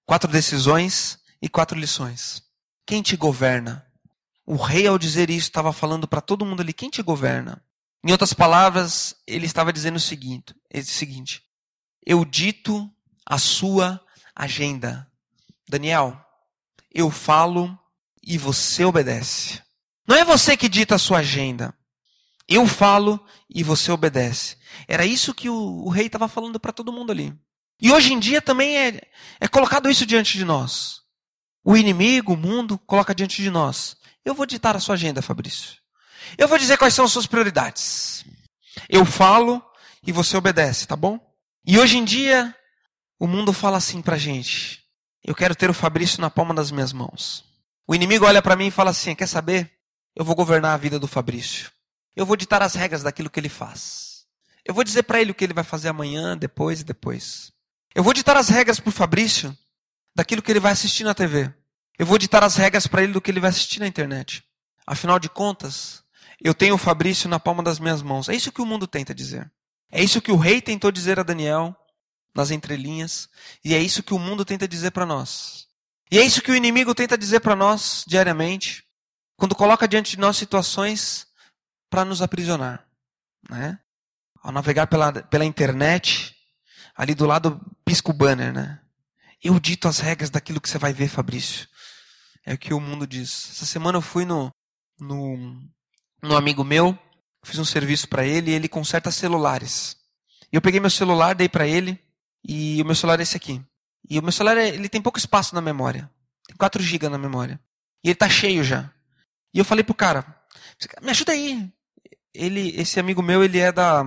quatro 0.05 0.31
decisões 0.31 1.17
e 1.41 1.49
quatro 1.49 1.75
lições. 1.75 2.43
Quem 2.85 3.01
te 3.01 3.17
governa? 3.17 3.83
O 4.45 4.55
rei, 4.55 4.85
ao 4.85 4.99
dizer 4.99 5.31
isso, 5.31 5.47
estava 5.47 5.73
falando 5.73 6.07
para 6.07 6.21
todo 6.21 6.45
mundo 6.45 6.61
ali: 6.61 6.71
quem 6.71 6.87
te 6.87 7.01
governa? 7.01 7.65
Em 8.05 8.11
outras 8.11 8.31
palavras, 8.31 9.15
ele 9.25 9.47
estava 9.47 9.73
dizendo 9.73 9.95
o 9.95 9.99
seguinte: 9.99 10.53
o 10.71 10.83
seguinte 10.83 11.41
eu 12.05 12.23
dito 12.23 12.87
a 13.25 13.39
sua 13.39 13.99
agenda. 14.35 15.11
Daniel, 15.67 16.23
eu 16.93 17.09
falo 17.09 17.75
e 18.21 18.37
você 18.37 18.85
obedece. 18.85 19.63
Não 20.07 20.15
é 20.15 20.25
você 20.25 20.57
que 20.57 20.69
dita 20.69 20.95
a 20.95 20.99
sua 20.99 21.19
agenda. 21.19 21.73
Eu 22.47 22.67
falo 22.67 23.23
e 23.49 23.63
você 23.63 23.91
obedece. 23.91 24.57
Era 24.87 25.05
isso 25.05 25.33
que 25.33 25.49
o, 25.49 25.85
o 25.85 25.89
rei 25.89 26.07
estava 26.07 26.27
falando 26.27 26.59
para 26.59 26.73
todo 26.73 26.91
mundo 26.91 27.11
ali. 27.11 27.33
E 27.81 27.91
hoje 27.91 28.13
em 28.13 28.19
dia 28.19 28.41
também 28.41 28.77
é, 28.77 29.01
é 29.39 29.47
colocado 29.47 29.89
isso 29.89 30.05
diante 30.05 30.37
de 30.37 30.45
nós. 30.45 31.01
O 31.63 31.77
inimigo, 31.77 32.33
o 32.33 32.37
mundo, 32.37 32.77
coloca 32.77 33.15
diante 33.15 33.41
de 33.41 33.49
nós. 33.49 33.95
Eu 34.25 34.33
vou 34.33 34.45
ditar 34.45 34.75
a 34.75 34.79
sua 34.79 34.95
agenda, 34.95 35.21
Fabrício. 35.21 35.77
Eu 36.37 36.47
vou 36.47 36.57
dizer 36.57 36.77
quais 36.77 36.93
são 36.93 37.05
as 37.05 37.11
suas 37.11 37.25
prioridades. 37.25 38.25
Eu 38.89 39.05
falo 39.05 39.63
e 40.05 40.11
você 40.11 40.37
obedece, 40.37 40.87
tá 40.87 40.95
bom? 40.95 41.19
E 41.65 41.79
hoje 41.79 41.97
em 41.97 42.05
dia, 42.05 42.55
o 43.19 43.27
mundo 43.27 43.53
fala 43.53 43.77
assim 43.77 44.01
pra 44.01 44.17
gente: 44.17 44.83
eu 45.23 45.35
quero 45.35 45.55
ter 45.55 45.69
o 45.69 45.73
Fabrício 45.73 46.21
na 46.21 46.29
palma 46.29 46.53
das 46.53 46.71
minhas 46.71 46.93
mãos. 46.93 47.43
O 47.87 47.93
inimigo 47.93 48.25
olha 48.25 48.41
para 48.41 48.55
mim 48.55 48.67
e 48.67 48.71
fala 48.71 48.91
assim: 48.91 49.15
quer 49.15 49.27
saber? 49.27 49.71
Eu 50.15 50.25
vou 50.25 50.35
governar 50.35 50.73
a 50.73 50.77
vida 50.77 50.99
do 50.99 51.07
Fabrício. 51.07 51.71
Eu 52.15 52.25
vou 52.25 52.35
ditar 52.35 52.61
as 52.61 52.75
regras 52.75 53.03
daquilo 53.03 53.29
que 53.29 53.39
ele 53.39 53.49
faz. 53.49 54.25
Eu 54.65 54.73
vou 54.73 54.83
dizer 54.83 55.03
para 55.03 55.21
ele 55.21 55.31
o 55.31 55.35
que 55.35 55.43
ele 55.43 55.53
vai 55.53 55.63
fazer 55.63 55.89
amanhã, 55.89 56.37
depois 56.37 56.81
e 56.81 56.83
depois. 56.83 57.51
Eu 57.95 58.03
vou 58.03 58.13
ditar 58.13 58.37
as 58.37 58.49
regras 58.49 58.79
para 58.79 58.89
o 58.89 58.93
Fabrício 58.93 59.57
daquilo 60.15 60.41
que 60.41 60.51
ele 60.51 60.59
vai 60.59 60.71
assistir 60.71 61.03
na 61.03 61.13
TV. 61.13 61.51
Eu 61.97 62.05
vou 62.05 62.17
ditar 62.17 62.43
as 62.43 62.55
regras 62.55 62.87
para 62.87 63.03
ele 63.03 63.13
do 63.13 63.21
que 63.21 63.31
ele 63.31 63.39
vai 63.39 63.49
assistir 63.49 63.79
na 63.79 63.87
internet. 63.87 64.43
Afinal 64.85 65.19
de 65.19 65.29
contas, 65.29 66.03
eu 66.41 66.53
tenho 66.53 66.75
o 66.75 66.77
Fabrício 66.77 67.29
na 67.29 67.39
palma 67.39 67.63
das 67.63 67.79
minhas 67.79 68.01
mãos. 68.01 68.27
É 68.27 68.35
isso 68.35 68.51
que 68.51 68.61
o 68.61 68.65
mundo 68.65 68.87
tenta 68.87 69.13
dizer. 69.13 69.51
É 69.91 70.03
isso 70.03 70.21
que 70.21 70.31
o 70.31 70.37
rei 70.37 70.61
tentou 70.61 70.91
dizer 70.91 71.19
a 71.19 71.23
Daniel 71.23 71.75
nas 72.33 72.51
entrelinhas. 72.51 73.29
E 73.63 73.73
é 73.73 73.79
isso 73.79 74.03
que 74.03 74.13
o 74.13 74.19
mundo 74.19 74.43
tenta 74.45 74.67
dizer 74.67 74.91
para 74.91 75.05
nós. 75.05 75.67
E 76.11 76.17
é 76.17 76.23
isso 76.23 76.41
que 76.41 76.51
o 76.51 76.55
inimigo 76.55 76.93
tenta 76.93 77.17
dizer 77.17 77.39
para 77.39 77.55
nós 77.55 78.03
diariamente, 78.07 78.83
quando 79.41 79.55
coloca 79.55 79.87
diante 79.87 80.11
de 80.11 80.19
nós 80.19 80.37
situações 80.37 81.25
para 81.89 82.05
nos 82.05 82.21
aprisionar. 82.21 82.85
Né? 83.49 83.79
Ao 84.43 84.51
navegar 84.51 84.85
pela, 84.85 85.11
pela 85.11 85.43
internet, 85.43 86.35
ali 86.95 87.15
do 87.15 87.25
lado 87.25 87.59
pisca 87.83 88.11
o 88.11 88.13
banner, 88.13 88.53
né? 88.53 88.79
Eu 89.43 89.59
dito 89.59 89.87
as 89.87 89.97
regras 89.97 90.29
daquilo 90.29 90.61
que 90.61 90.69
você 90.69 90.77
vai 90.77 90.93
ver, 90.93 91.07
Fabrício. 91.07 91.67
É 92.45 92.53
o 92.53 92.57
que 92.57 92.71
o 92.71 92.79
mundo 92.79 93.07
diz. 93.07 93.49
Essa 93.49 93.65
semana 93.65 93.97
eu 93.97 94.01
fui 94.03 94.25
no, 94.25 94.51
no, 94.99 95.59
no 96.21 96.37
amigo 96.37 96.63
meu, 96.63 96.95
fiz 97.43 97.57
um 97.57 97.65
serviço 97.65 98.07
para 98.07 98.23
ele 98.23 98.51
e 98.51 98.53
ele 98.53 98.69
conserta 98.69 99.09
celulares. 99.09 99.97
Eu 100.51 100.61
peguei 100.61 100.79
meu 100.79 100.91
celular, 100.91 101.33
dei 101.33 101.49
para 101.49 101.65
ele 101.65 101.99
e 102.47 102.79
o 102.79 102.85
meu 102.85 102.93
celular 102.93 103.19
é 103.19 103.23
esse 103.23 103.37
aqui. 103.37 103.59
E 104.07 104.19
o 104.19 104.21
meu 104.21 104.31
celular 104.31 104.57
ele 104.57 104.87
tem 104.87 105.01
pouco 105.01 105.17
espaço 105.17 105.55
na 105.55 105.61
memória. 105.61 106.07
Tem 106.45 106.55
4 106.55 106.83
GB 106.83 107.09
na 107.09 107.17
memória. 107.17 107.59
E 108.03 108.09
ele 108.09 108.15
tá 108.15 108.29
cheio 108.29 108.63
já. 108.63 108.93
E 109.53 109.59
eu 109.59 109.65
falei 109.65 109.83
pro 109.83 109.93
cara, 109.93 110.25
me 111.01 111.11
ajuda 111.11 111.33
aí. 111.33 111.71
Ele, 112.33 112.73
esse 112.79 112.99
amigo 112.99 113.21
meu, 113.21 113.43
ele 113.43 113.59
é 113.59 113.71
da 113.71 114.03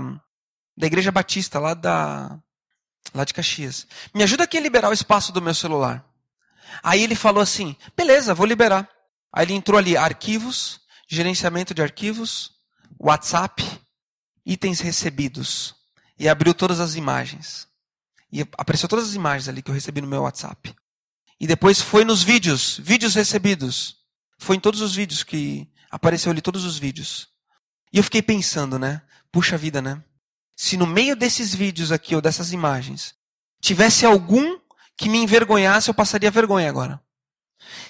da 0.76 0.86
Igreja 0.86 1.12
Batista 1.12 1.58
lá 1.58 1.74
da 1.74 2.38
lá 3.14 3.24
de 3.24 3.34
Caxias. 3.34 3.86
Me 4.14 4.22
ajuda 4.22 4.44
aqui 4.44 4.58
a 4.58 4.60
liberar 4.60 4.88
o 4.88 4.94
espaço 4.94 5.32
do 5.32 5.42
meu 5.42 5.54
celular. 5.54 6.04
Aí 6.82 7.02
ele 7.02 7.14
falou 7.14 7.42
assim: 7.42 7.76
beleza, 7.96 8.34
vou 8.34 8.46
liberar. 8.46 8.88
Aí 9.32 9.44
ele 9.46 9.54
entrou 9.54 9.78
ali, 9.78 9.96
arquivos, 9.96 10.80
gerenciamento 11.08 11.74
de 11.74 11.82
arquivos, 11.82 12.52
WhatsApp, 12.98 13.64
itens 14.44 14.80
recebidos. 14.80 15.74
E 16.18 16.28
abriu 16.28 16.54
todas 16.54 16.80
as 16.80 16.94
imagens. 16.94 17.66
E 18.30 18.42
apareceu 18.56 18.88
todas 18.88 19.08
as 19.08 19.14
imagens 19.14 19.48
ali 19.48 19.62
que 19.62 19.70
eu 19.70 19.74
recebi 19.74 20.00
no 20.00 20.06
meu 20.06 20.22
WhatsApp. 20.22 20.74
E 21.40 21.46
depois 21.46 21.80
foi 21.80 22.04
nos 22.04 22.22
vídeos, 22.22 22.78
vídeos 22.82 23.14
recebidos. 23.14 23.96
Foi 24.38 24.56
em 24.56 24.60
todos 24.60 24.80
os 24.80 24.94
vídeos 24.94 25.22
que 25.22 25.68
apareceu 25.90 26.30
ali 26.30 26.40
todos 26.40 26.64
os 26.64 26.78
vídeos. 26.78 27.28
E 27.92 27.98
eu 27.98 28.04
fiquei 28.04 28.22
pensando, 28.22 28.78
né? 28.78 29.02
Puxa 29.30 29.56
vida, 29.56 29.80
né? 29.80 30.02
Se 30.56 30.76
no 30.76 30.86
meio 30.86 31.16
desses 31.16 31.54
vídeos 31.54 31.90
aqui 31.90 32.14
ou 32.14 32.20
dessas 32.20 32.52
imagens 32.52 33.14
tivesse 33.60 34.04
algum 34.04 34.58
que 34.96 35.08
me 35.08 35.18
envergonhasse, 35.18 35.88
eu 35.88 35.94
passaria 35.94 36.30
vergonha 36.30 36.68
agora. 36.68 37.00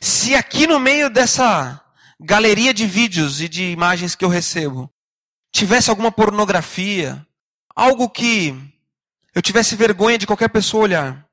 Se 0.00 0.34
aqui 0.34 0.66
no 0.66 0.78
meio 0.78 1.10
dessa 1.10 1.82
galeria 2.20 2.72
de 2.72 2.86
vídeos 2.86 3.40
e 3.40 3.48
de 3.48 3.64
imagens 3.64 4.14
que 4.14 4.24
eu 4.24 4.28
recebo 4.28 4.90
tivesse 5.52 5.88
alguma 5.88 6.10
pornografia, 6.10 7.24
algo 7.74 8.08
que 8.08 8.54
eu 9.34 9.40
tivesse 9.40 9.76
vergonha 9.76 10.18
de 10.18 10.26
qualquer 10.26 10.48
pessoa 10.48 10.82
olhar, 10.82 11.23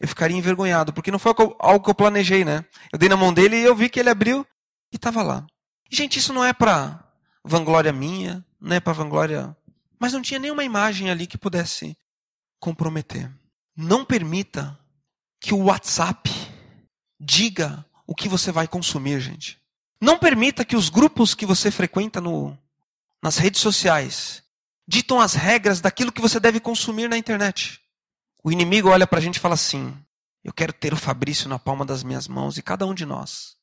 eu 0.00 0.06
ficaria 0.06 0.36
envergonhado, 0.36 0.92
porque 0.92 1.10
não 1.10 1.18
foi 1.18 1.32
algo 1.58 1.84
que 1.84 1.90
eu 1.90 1.94
planejei, 1.94 2.44
né? 2.44 2.64
Eu 2.92 2.98
dei 2.98 3.08
na 3.08 3.16
mão 3.16 3.32
dele 3.32 3.56
e 3.56 3.64
eu 3.64 3.74
vi 3.74 3.88
que 3.88 3.98
ele 3.98 4.10
abriu 4.10 4.46
e 4.92 4.96
estava 4.96 5.22
lá. 5.22 5.46
Gente, 5.90 6.18
isso 6.18 6.32
não 6.32 6.44
é 6.44 6.52
para 6.52 7.04
vanglória 7.44 7.92
minha, 7.92 8.44
não 8.60 8.76
é 8.76 8.80
para 8.80 8.92
vanglória. 8.92 9.56
Mas 9.98 10.12
não 10.12 10.22
tinha 10.22 10.38
nenhuma 10.38 10.62
imagem 10.62 11.10
ali 11.10 11.26
que 11.26 11.36
pudesse 11.36 11.96
comprometer. 12.60 13.30
Não 13.76 14.04
permita 14.04 14.78
que 15.40 15.54
o 15.54 15.64
WhatsApp 15.64 16.30
diga 17.18 17.84
o 18.06 18.14
que 18.14 18.28
você 18.28 18.52
vai 18.52 18.68
consumir, 18.68 19.20
gente. 19.20 19.58
Não 20.00 20.18
permita 20.18 20.64
que 20.64 20.76
os 20.76 20.88
grupos 20.88 21.34
que 21.34 21.44
você 21.44 21.70
frequenta 21.70 22.20
no, 22.20 22.56
nas 23.22 23.36
redes 23.36 23.60
sociais 23.60 24.42
ditam 24.86 25.20
as 25.20 25.34
regras 25.34 25.80
daquilo 25.80 26.12
que 26.12 26.20
você 26.20 26.38
deve 26.38 26.60
consumir 26.60 27.08
na 27.08 27.18
internet. 27.18 27.80
O 28.42 28.52
inimigo 28.52 28.88
olha 28.88 29.06
para 29.06 29.18
a 29.18 29.22
gente 29.22 29.36
e 29.36 29.40
fala 29.40 29.54
assim: 29.54 29.96
Eu 30.42 30.52
quero 30.52 30.72
ter 30.72 30.92
o 30.92 30.96
Fabrício 30.96 31.48
na 31.48 31.58
palma 31.58 31.84
das 31.84 32.02
minhas 32.02 32.28
mãos 32.28 32.56
e 32.56 32.62
cada 32.62 32.86
um 32.86 32.94
de 32.94 33.04
nós. 33.04 33.56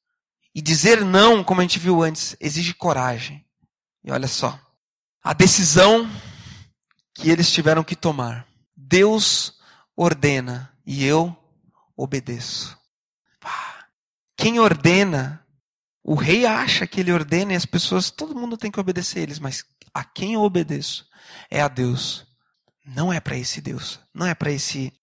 E 0.53 0.61
dizer 0.61 1.03
não, 1.03 1.43
como 1.43 1.61
a 1.61 1.63
gente 1.63 1.79
viu 1.79 2.01
antes, 2.01 2.35
exige 2.39 2.73
coragem. 2.73 3.45
E 4.03 4.11
olha 4.11 4.27
só, 4.27 4.59
a 5.21 5.33
decisão 5.33 6.09
que 7.13 7.29
eles 7.29 7.51
tiveram 7.51 7.83
que 7.83 7.95
tomar. 7.95 8.47
Deus 8.75 9.57
ordena 9.95 10.71
e 10.85 11.03
eu 11.03 11.35
obedeço. 11.95 12.77
Quem 14.37 14.59
ordena, 14.59 15.43
o 16.03 16.13
rei 16.13 16.45
acha 16.45 16.85
que 16.85 16.99
ele 16.99 17.11
ordena 17.11 17.53
e 17.53 17.55
as 17.55 17.65
pessoas, 17.65 18.11
todo 18.11 18.35
mundo 18.35 18.57
tem 18.57 18.69
que 18.69 18.79
obedecer 18.79 19.19
a 19.19 19.23
eles, 19.23 19.39
mas 19.39 19.63
a 19.93 20.03
quem 20.03 20.33
eu 20.33 20.41
obedeço 20.41 21.07
é 21.49 21.61
a 21.61 21.67
Deus. 21.67 22.27
Não 22.85 23.11
é 23.11 23.19
para 23.19 23.35
esse 23.35 23.61
Deus, 23.61 23.99
não 24.13 24.25
é 24.25 24.35
para 24.35 24.51
esse 24.51 24.93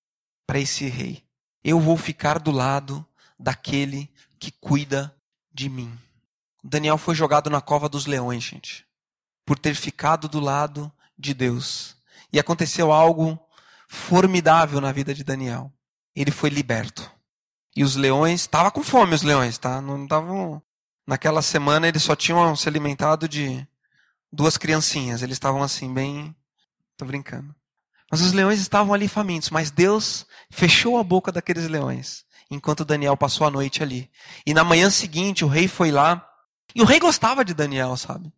para 0.46 0.58
esse 0.58 0.86
rei. 0.86 1.24
Eu 1.64 1.80
vou 1.80 1.96
ficar 1.96 2.38
do 2.38 2.50
lado 2.50 3.06
daquele 3.38 4.12
que 4.38 4.50
cuida 4.50 5.14
de 5.52 5.68
mim. 5.68 5.96
Daniel 6.62 6.98
foi 6.98 7.14
jogado 7.14 7.50
na 7.50 7.60
cova 7.60 7.88
dos 7.88 8.06
leões, 8.06 8.42
gente, 8.44 8.86
por 9.44 9.58
ter 9.58 9.74
ficado 9.74 10.28
do 10.28 10.38
lado 10.38 10.92
de 11.18 11.34
Deus. 11.34 11.96
E 12.32 12.38
aconteceu 12.38 12.92
algo 12.92 13.38
formidável 13.88 14.80
na 14.80 14.92
vida 14.92 15.12
de 15.14 15.24
Daniel. 15.24 15.72
Ele 16.14 16.30
foi 16.30 16.50
liberto. 16.50 17.10
E 17.74 17.82
os 17.82 17.96
leões, 17.96 18.42
estava 18.42 18.70
com 18.70 18.82
fome 18.82 19.14
os 19.14 19.22
leões, 19.22 19.58
tá? 19.58 19.80
Não 19.80 20.04
estavam 20.04 20.62
naquela 21.06 21.42
semana 21.42 21.88
eles 21.88 22.02
só 22.02 22.14
tinham 22.14 22.54
se 22.54 22.68
alimentado 22.68 23.28
de 23.28 23.66
duas 24.30 24.56
criancinhas. 24.56 25.22
Eles 25.22 25.36
estavam 25.36 25.62
assim 25.62 25.92
bem, 25.92 26.34
tô 26.96 27.04
brincando. 27.04 27.54
Mas 28.12 28.20
os 28.20 28.32
leões 28.32 28.60
estavam 28.60 28.94
ali 28.94 29.08
famintos, 29.08 29.50
mas 29.50 29.70
Deus 29.70 30.26
fechou 30.50 30.98
a 30.98 31.02
boca 31.02 31.32
daqueles 31.32 31.66
leões 31.66 32.24
enquanto 32.54 32.84
Daniel 32.84 33.16
passou 33.16 33.46
a 33.46 33.50
noite 33.50 33.82
ali. 33.82 34.10
E 34.46 34.52
na 34.52 34.62
manhã 34.62 34.90
seguinte, 34.90 35.44
o 35.44 35.48
rei 35.48 35.66
foi 35.66 35.90
lá. 35.90 36.28
E 36.74 36.82
o 36.82 36.84
rei 36.84 37.00
gostava 37.00 37.44
de 37.44 37.54
Daniel, 37.54 37.96
sabe? 37.96 38.32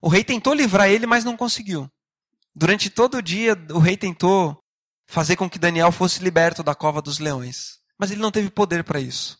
O 0.00 0.08
rei 0.08 0.22
tentou 0.22 0.54
livrar 0.54 0.88
ele, 0.88 1.06
mas 1.06 1.24
não 1.24 1.36
conseguiu. 1.36 1.90
Durante 2.54 2.88
todo 2.88 3.16
o 3.16 3.22
dia, 3.22 3.56
o 3.70 3.78
rei 3.78 3.96
tentou 3.96 4.58
fazer 5.06 5.36
com 5.36 5.50
que 5.50 5.58
Daniel 5.58 5.90
fosse 5.92 6.22
liberto 6.22 6.62
da 6.62 6.74
cova 6.74 7.02
dos 7.02 7.18
leões. 7.18 7.78
Mas 7.98 8.10
ele 8.10 8.20
não 8.20 8.30
teve 8.30 8.50
poder 8.50 8.84
para 8.84 9.00
isso. 9.00 9.38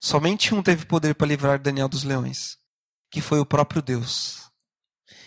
Somente 0.00 0.54
um 0.54 0.62
teve 0.62 0.86
poder 0.86 1.14
para 1.14 1.26
livrar 1.26 1.60
Daniel 1.60 1.88
dos 1.88 2.04
leões, 2.04 2.56
que 3.10 3.20
foi 3.20 3.40
o 3.40 3.46
próprio 3.46 3.82
Deus. 3.82 4.50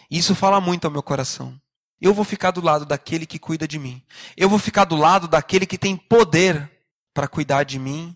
E 0.10 0.18
isso 0.18 0.36
fala 0.36 0.62
muito 0.62 0.86
ao 0.86 0.91
meu 0.91 1.03
coração. 1.03 1.60
Eu 2.02 2.14
vou 2.14 2.24
ficar 2.24 2.52
do 2.52 2.62
lado 2.62 2.86
daquele 2.86 3.26
que 3.26 3.38
cuida 3.38 3.68
de 3.68 3.78
mim. 3.78 4.02
Eu 4.38 4.50
vou 4.50 4.58
ficar 4.58 4.86
do 4.86 4.95
lado 4.95 5.28
daquele 5.28 5.66
que 5.66 5.78
tem 5.78 5.97
poder 5.97 6.72
para 7.14 7.28
cuidar 7.28 7.64
de 7.64 7.78
mim 7.78 8.16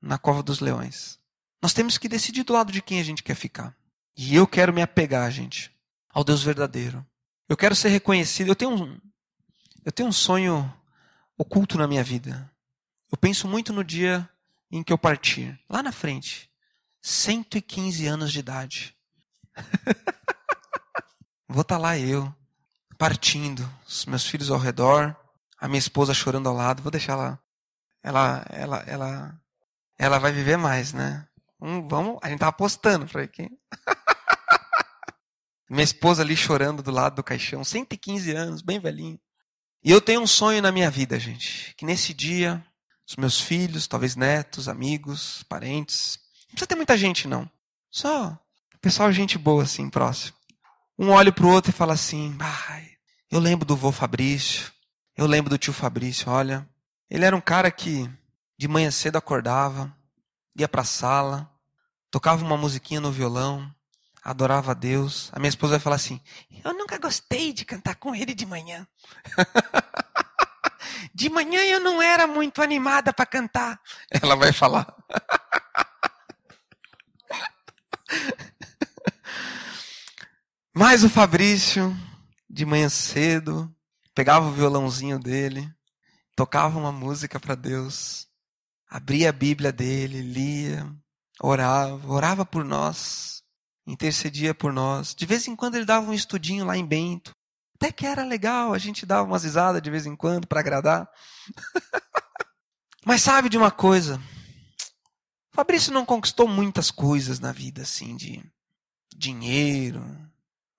na 0.00 0.18
cova 0.18 0.42
dos 0.42 0.60
leões. 0.60 1.18
Nós 1.60 1.72
temos 1.72 1.98
que 1.98 2.08
decidir 2.08 2.44
do 2.44 2.52
lado 2.52 2.70
de 2.70 2.82
quem 2.82 3.00
a 3.00 3.02
gente 3.02 3.22
quer 3.22 3.34
ficar. 3.34 3.74
E 4.16 4.34
eu 4.36 4.46
quero 4.46 4.72
me 4.72 4.82
apegar, 4.82 5.30
gente, 5.30 5.72
ao 6.12 6.22
Deus 6.22 6.42
verdadeiro. 6.42 7.04
Eu 7.48 7.56
quero 7.56 7.74
ser 7.74 7.88
reconhecido. 7.88 8.48
Eu 8.48 8.54
tenho 8.54 8.70
um, 8.70 9.00
eu 9.84 9.90
tenho 9.90 10.08
um 10.08 10.12
sonho 10.12 10.72
oculto 11.36 11.76
na 11.76 11.88
minha 11.88 12.04
vida. 12.04 12.50
Eu 13.10 13.18
penso 13.18 13.48
muito 13.48 13.72
no 13.72 13.82
dia 13.82 14.28
em 14.70 14.82
que 14.82 14.92
eu 14.92 14.98
partir, 14.98 15.58
lá 15.68 15.82
na 15.82 15.92
frente. 15.92 16.50
115 17.02 18.06
anos 18.06 18.32
de 18.32 18.38
idade. 18.38 18.96
Vou 21.48 21.62
estar 21.62 21.76
tá 21.76 21.78
lá 21.78 21.98
eu, 21.98 22.34
partindo, 22.98 23.68
os 23.86 24.06
meus 24.06 24.26
filhos 24.26 24.50
ao 24.50 24.58
redor, 24.58 25.16
a 25.58 25.68
minha 25.68 25.78
esposa 25.78 26.14
chorando 26.14 26.48
ao 26.48 26.54
lado. 26.54 26.82
Vou 26.82 26.90
deixar 26.90 27.12
ela, 27.12 27.38
ela, 28.02 28.46
ela, 28.50 28.84
ela 28.86 29.40
ela 29.98 30.18
vai 30.18 30.32
viver 30.32 30.56
mais, 30.56 30.92
né? 30.92 31.26
Um, 31.60 31.86
vamos, 31.86 32.18
a 32.22 32.28
gente 32.28 32.40
tá 32.40 32.48
apostando 32.48 33.06
para 33.06 33.26
quem. 33.26 33.50
minha 35.70 35.84
esposa 35.84 36.22
ali 36.22 36.36
chorando 36.36 36.82
do 36.82 36.90
lado 36.90 37.16
do 37.16 37.24
caixão, 37.24 37.64
115 37.64 38.32
anos, 38.32 38.62
bem 38.62 38.78
velhinho. 38.78 39.18
E 39.82 39.90
eu 39.90 40.00
tenho 40.00 40.20
um 40.20 40.26
sonho 40.26 40.62
na 40.62 40.72
minha 40.72 40.90
vida, 40.90 41.18
gente, 41.18 41.74
que 41.76 41.84
nesse 41.84 42.12
dia 42.12 42.64
os 43.06 43.16
meus 43.16 43.40
filhos, 43.40 43.86
talvez 43.86 44.16
netos, 44.16 44.68
amigos, 44.68 45.42
parentes, 45.44 46.18
não 46.46 46.50
precisa 46.50 46.66
ter 46.66 46.74
muita 46.74 46.96
gente 46.96 47.28
não. 47.28 47.48
Só 47.90 48.38
pessoal 48.84 49.10
gente 49.10 49.38
boa 49.38 49.62
assim, 49.62 49.88
próximo. 49.88 50.36
Um 50.98 51.10
olha 51.10 51.32
pro 51.32 51.48
outro 51.48 51.70
e 51.70 51.74
fala 51.74 51.92
assim: 51.92 52.36
eu 53.30 53.40
lembro 53.40 53.66
do 53.66 53.76
vô 53.76 53.90
Fabrício, 53.90 54.72
eu 55.16 55.26
lembro 55.26 55.50
do 55.50 55.58
tio 55.58 55.72
Fabrício, 55.72 56.30
olha, 56.30 56.68
ele 57.10 57.24
era 57.24 57.34
um 57.34 57.40
cara 57.40 57.70
que 57.70 58.08
de 58.56 58.68
manhã 58.68 58.90
cedo 58.90 59.16
acordava, 59.16 59.92
ia 60.56 60.68
para 60.68 60.82
a 60.82 60.84
sala, 60.84 61.50
tocava 62.10 62.44
uma 62.44 62.56
musiquinha 62.56 63.00
no 63.00 63.10
violão, 63.10 63.68
adorava 64.22 64.70
a 64.70 64.74
Deus. 64.74 65.30
A 65.32 65.38
minha 65.38 65.48
esposa 65.48 65.72
vai 65.72 65.80
falar 65.80 65.96
assim: 65.96 66.20
Eu 66.64 66.72
nunca 66.72 66.96
gostei 66.96 67.52
de 67.52 67.64
cantar 67.64 67.96
com 67.96 68.14
ele 68.14 68.34
de 68.34 68.46
manhã. 68.46 68.86
de 71.12 71.28
manhã 71.28 71.60
eu 71.64 71.80
não 71.80 72.00
era 72.00 72.26
muito 72.26 72.62
animada 72.62 73.12
para 73.12 73.26
cantar. 73.26 73.80
Ela 74.10 74.36
vai 74.36 74.52
falar. 74.52 74.86
Mas 80.74 81.04
o 81.04 81.08
Fabrício, 81.08 81.96
de 82.50 82.66
manhã 82.66 82.88
cedo, 82.88 83.72
pegava 84.14 84.48
o 84.48 84.52
violãozinho 84.52 85.18
dele, 85.18 85.70
tocava 86.36 86.78
uma 86.78 86.92
música 86.92 87.38
para 87.38 87.54
Deus 87.54 88.28
abria 88.94 89.30
a 89.30 89.32
Bíblia 89.32 89.72
dele, 89.72 90.22
lia, 90.22 90.88
orava, 91.40 92.12
orava 92.12 92.46
por 92.46 92.64
nós, 92.64 93.42
intercedia 93.84 94.54
por 94.54 94.72
nós. 94.72 95.16
De 95.16 95.26
vez 95.26 95.48
em 95.48 95.56
quando 95.56 95.74
ele 95.74 95.84
dava 95.84 96.08
um 96.08 96.14
estudinho 96.14 96.64
lá 96.64 96.76
em 96.76 96.86
Bento. 96.86 97.32
Até 97.74 97.90
que 97.90 98.06
era 98.06 98.24
legal, 98.24 98.72
a 98.72 98.78
gente 98.78 99.04
dava 99.04 99.26
umas 99.26 99.42
risadas 99.42 99.82
de 99.82 99.90
vez 99.90 100.06
em 100.06 100.14
quando 100.14 100.46
para 100.46 100.60
agradar. 100.60 101.10
Mas 103.04 103.20
sabe 103.20 103.48
de 103.48 103.58
uma 103.58 103.72
coisa? 103.72 104.22
Fabrício 105.50 105.92
não 105.92 106.06
conquistou 106.06 106.46
muitas 106.46 106.92
coisas 106.92 107.40
na 107.40 107.50
vida, 107.50 107.82
assim, 107.82 108.16
de 108.16 108.44
dinheiro, 109.16 110.04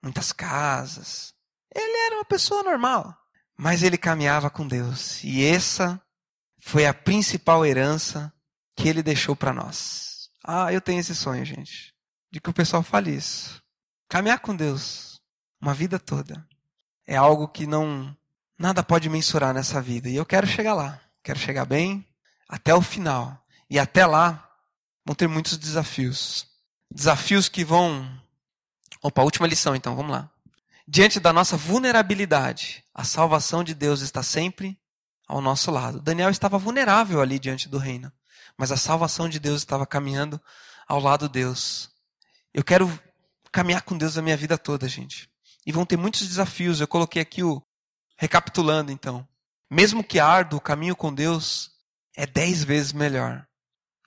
muitas 0.06 0.32
casas. 0.32 1.34
Ele 1.74 1.98
era 2.06 2.16
uma 2.16 2.26
pessoa 2.26 2.62
normal. 2.62 3.18
Mas 3.58 3.82
ele 3.82 3.98
caminhava 3.98 4.50
com 4.52 4.68
Deus. 4.68 5.24
E 5.24 5.44
essa 5.44 6.00
foi 6.60 6.86
a 6.86 6.94
principal 6.94 7.66
herança 7.66 8.32
que 8.76 8.88
ele 8.88 9.02
deixou 9.02 9.36
para 9.36 9.52
nós. 9.52 10.30
Ah, 10.44 10.72
eu 10.72 10.80
tenho 10.80 11.00
esse 11.00 11.16
sonho, 11.16 11.44
gente, 11.44 11.94
de 12.32 12.40
que 12.40 12.50
o 12.50 12.54
pessoal 12.54 12.84
fale 12.84 13.16
isso. 13.16 13.62
Caminhar 14.08 14.40
com 14.40 14.56
Deus 14.56 15.20
uma 15.60 15.74
vida 15.74 15.98
toda 15.98 16.46
é 17.08 17.16
algo 17.16 17.48
que 17.48 17.66
não 17.66 18.16
nada 18.60 18.84
pode 18.84 19.10
mensurar 19.10 19.54
nessa 19.54 19.82
vida. 19.82 20.08
E 20.08 20.16
eu 20.16 20.26
quero 20.26 20.46
chegar 20.46 20.76
lá. 20.76 21.02
Quero 21.24 21.40
chegar 21.40 21.66
bem 21.66 22.06
até 22.48 22.76
o 22.76 22.82
final. 22.82 23.44
E 23.68 23.80
até 23.80 24.06
lá 24.06 24.48
vão 25.04 25.16
ter 25.16 25.28
muitos 25.28 25.58
desafios. 25.58 26.46
Desafios 26.92 27.50
que 27.50 27.66
vão 27.66 28.08
Opa, 29.06 29.22
última 29.22 29.46
lição 29.46 29.76
então, 29.76 29.96
vamos 29.96 30.12
lá. 30.12 30.32
Diante 30.88 31.20
da 31.20 31.32
nossa 31.32 31.56
vulnerabilidade, 31.56 32.84
a 32.92 33.04
salvação 33.04 33.64
de 33.64 33.76
Deus 33.76 34.02
está 34.02 34.24
sempre 34.24 34.80
ao 35.28 35.40
nosso 35.40 35.70
lado. 35.70 36.02
Daniel 36.02 36.32
estava 36.32 36.58
vulnerável 36.58 37.22
ali 37.22 37.38
diante 37.38 37.70
do 37.70 37.78
reino, 37.78 38.12
mas 38.58 38.72
a 38.72 38.78
salvação 38.78 39.30
de 39.30 39.40
Deus 39.40 39.62
estava 39.62 39.86
caminhando 39.86 40.42
ao 40.88 41.00
lado 41.00 41.28
de 41.28 41.34
Deus. 41.34 41.92
Eu 42.52 42.64
quero 42.64 42.92
caminhar 43.52 43.84
com 43.84 43.96
Deus 43.96 44.18
a 44.18 44.24
minha 44.24 44.36
vida 44.36 44.58
toda, 44.58 44.90
gente. 44.90 45.30
E 45.68 45.72
vão 45.72 45.86
ter 45.86 45.98
muitos 45.98 46.28
desafios. 46.28 46.82
Eu 46.82 46.88
coloquei 46.88 47.22
aqui 47.22 47.44
o 47.44 47.62
recapitulando 48.18 48.92
então. 48.92 49.28
Mesmo 49.70 50.04
que 50.04 50.20
árduo, 50.20 50.58
o 50.58 50.62
caminho 50.62 50.96
com 50.96 51.14
Deus 51.14 51.70
é 52.18 52.26
dez 52.26 52.64
vezes 52.64 52.92
melhor. 52.92 53.46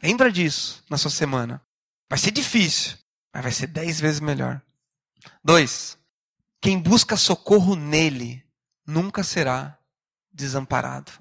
Lembra 0.03 0.33
disso 0.33 0.83
na 0.91 0.99
sua 0.99 1.13
semana. 1.13 1.63
Vai 2.11 2.19
ser 2.19 2.33
difícil, 2.33 2.99
mas 3.33 3.45
vai 3.45 3.53
ser 3.53 3.69
dez 3.69 4.01
vezes 4.01 4.19
melhor. 4.19 4.61
Dois, 5.43 5.99
quem 6.61 6.79
busca 6.79 7.17
socorro 7.17 7.75
nele 7.75 8.45
nunca 8.87 9.23
será 9.23 9.79
desamparado. 10.33 11.13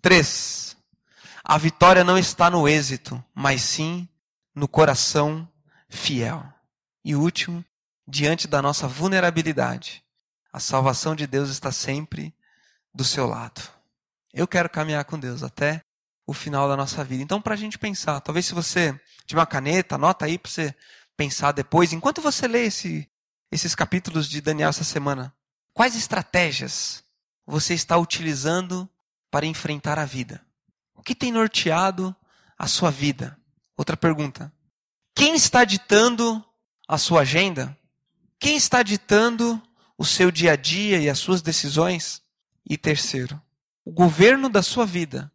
Três, 0.00 0.76
a 1.44 1.56
vitória 1.58 2.04
não 2.04 2.18
está 2.18 2.50
no 2.50 2.68
êxito, 2.68 3.22
mas 3.34 3.62
sim 3.62 4.08
no 4.54 4.68
coração 4.68 5.48
fiel. 5.88 6.44
E 7.04 7.14
último, 7.14 7.64
diante 8.06 8.46
da 8.46 8.60
nossa 8.60 8.86
vulnerabilidade, 8.86 10.04
a 10.52 10.60
salvação 10.60 11.14
de 11.14 11.26
Deus 11.26 11.50
está 11.50 11.72
sempre 11.72 12.34
do 12.92 13.04
seu 13.04 13.26
lado. 13.26 13.62
Eu 14.32 14.46
quero 14.46 14.68
caminhar 14.68 15.04
com 15.04 15.18
Deus 15.18 15.42
até 15.42 15.82
o 16.26 16.34
final 16.34 16.68
da 16.68 16.76
nossa 16.76 17.02
vida. 17.02 17.22
Então, 17.22 17.40
para 17.40 17.54
a 17.54 17.56
gente 17.56 17.78
pensar, 17.78 18.20
talvez 18.20 18.46
se 18.46 18.54
você 18.54 18.98
tiver 19.26 19.40
uma 19.40 19.46
caneta, 19.46 19.94
anota 19.94 20.26
aí 20.26 20.38
para 20.38 20.50
você 20.50 20.74
pensar 21.16 21.52
depois, 21.52 21.92
enquanto 21.92 22.20
você 22.20 22.46
lê 22.46 22.66
esse, 22.66 23.08
esses 23.50 23.74
capítulos 23.74 24.28
de 24.28 24.40
Daniel 24.40 24.70
essa 24.70 24.84
semana, 24.84 25.34
quais 25.72 25.96
estratégias 25.96 27.02
você 27.46 27.74
está 27.74 27.96
utilizando 27.96 28.88
para 29.30 29.46
enfrentar 29.46 29.98
a 29.98 30.04
vida? 30.04 30.44
O 30.94 31.02
que 31.02 31.14
tem 31.14 31.32
norteado 31.32 32.14
a 32.58 32.66
sua 32.66 32.90
vida? 32.90 33.38
Outra 33.76 33.96
pergunta. 33.96 34.52
Quem 35.14 35.34
está 35.34 35.64
ditando 35.64 36.44
a 36.86 36.98
sua 36.98 37.22
agenda? 37.22 37.76
Quem 38.38 38.56
está 38.56 38.82
ditando 38.82 39.60
o 39.96 40.04
seu 40.04 40.30
dia 40.30 40.52
a 40.52 40.56
dia 40.56 40.98
e 41.00 41.08
as 41.08 41.18
suas 41.18 41.42
decisões? 41.42 42.22
E 42.68 42.76
terceiro, 42.76 43.40
o 43.84 43.90
governo 43.90 44.48
da 44.48 44.62
sua 44.62 44.84
vida 44.84 45.32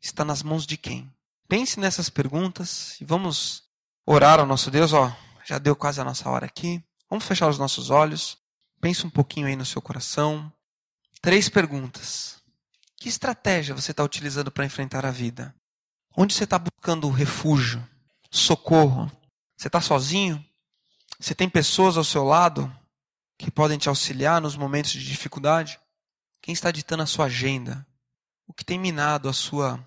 está 0.00 0.24
nas 0.24 0.42
mãos 0.42 0.66
de 0.66 0.76
quem? 0.76 1.10
Pense 1.48 1.80
nessas 1.80 2.10
perguntas 2.10 3.00
e 3.00 3.04
vamos 3.04 3.64
orar 4.04 4.38
ao 4.40 4.46
nosso 4.46 4.70
Deus. 4.70 4.92
Ó, 4.92 5.10
já 5.44 5.58
deu 5.58 5.74
quase 5.74 6.00
a 6.00 6.04
nossa 6.04 6.28
hora 6.28 6.44
aqui. 6.44 6.84
Vamos 7.08 7.24
fechar 7.24 7.48
os 7.48 7.58
nossos 7.58 7.90
olhos. 7.90 8.38
Pense 8.80 9.06
um 9.06 9.10
pouquinho 9.10 9.46
aí 9.46 9.56
no 9.56 9.64
seu 9.64 9.80
coração. 9.80 10.52
Três 11.20 11.48
perguntas. 11.48 12.42
Que 12.96 13.08
estratégia 13.08 13.74
você 13.74 13.90
está 13.90 14.02
utilizando 14.02 14.50
para 14.50 14.64
enfrentar 14.64 15.04
a 15.04 15.10
vida? 15.10 15.54
Onde 16.16 16.34
você 16.34 16.44
está 16.44 16.58
buscando 16.58 17.10
refúgio, 17.10 17.86
socorro? 18.30 19.10
Você 19.56 19.68
está 19.68 19.80
sozinho? 19.80 20.44
Você 21.18 21.34
tem 21.34 21.48
pessoas 21.48 21.96
ao 21.96 22.04
seu 22.04 22.24
lado 22.24 22.74
que 23.38 23.50
podem 23.50 23.78
te 23.78 23.88
auxiliar 23.88 24.40
nos 24.40 24.56
momentos 24.56 24.92
de 24.92 25.04
dificuldade? 25.04 25.78
Quem 26.40 26.52
está 26.52 26.70
ditando 26.70 27.02
a 27.02 27.06
sua 27.06 27.26
agenda? 27.26 27.86
O 28.46 28.52
que 28.52 28.64
tem 28.64 28.78
minado 28.78 29.28
a 29.28 29.32
sua 29.32 29.84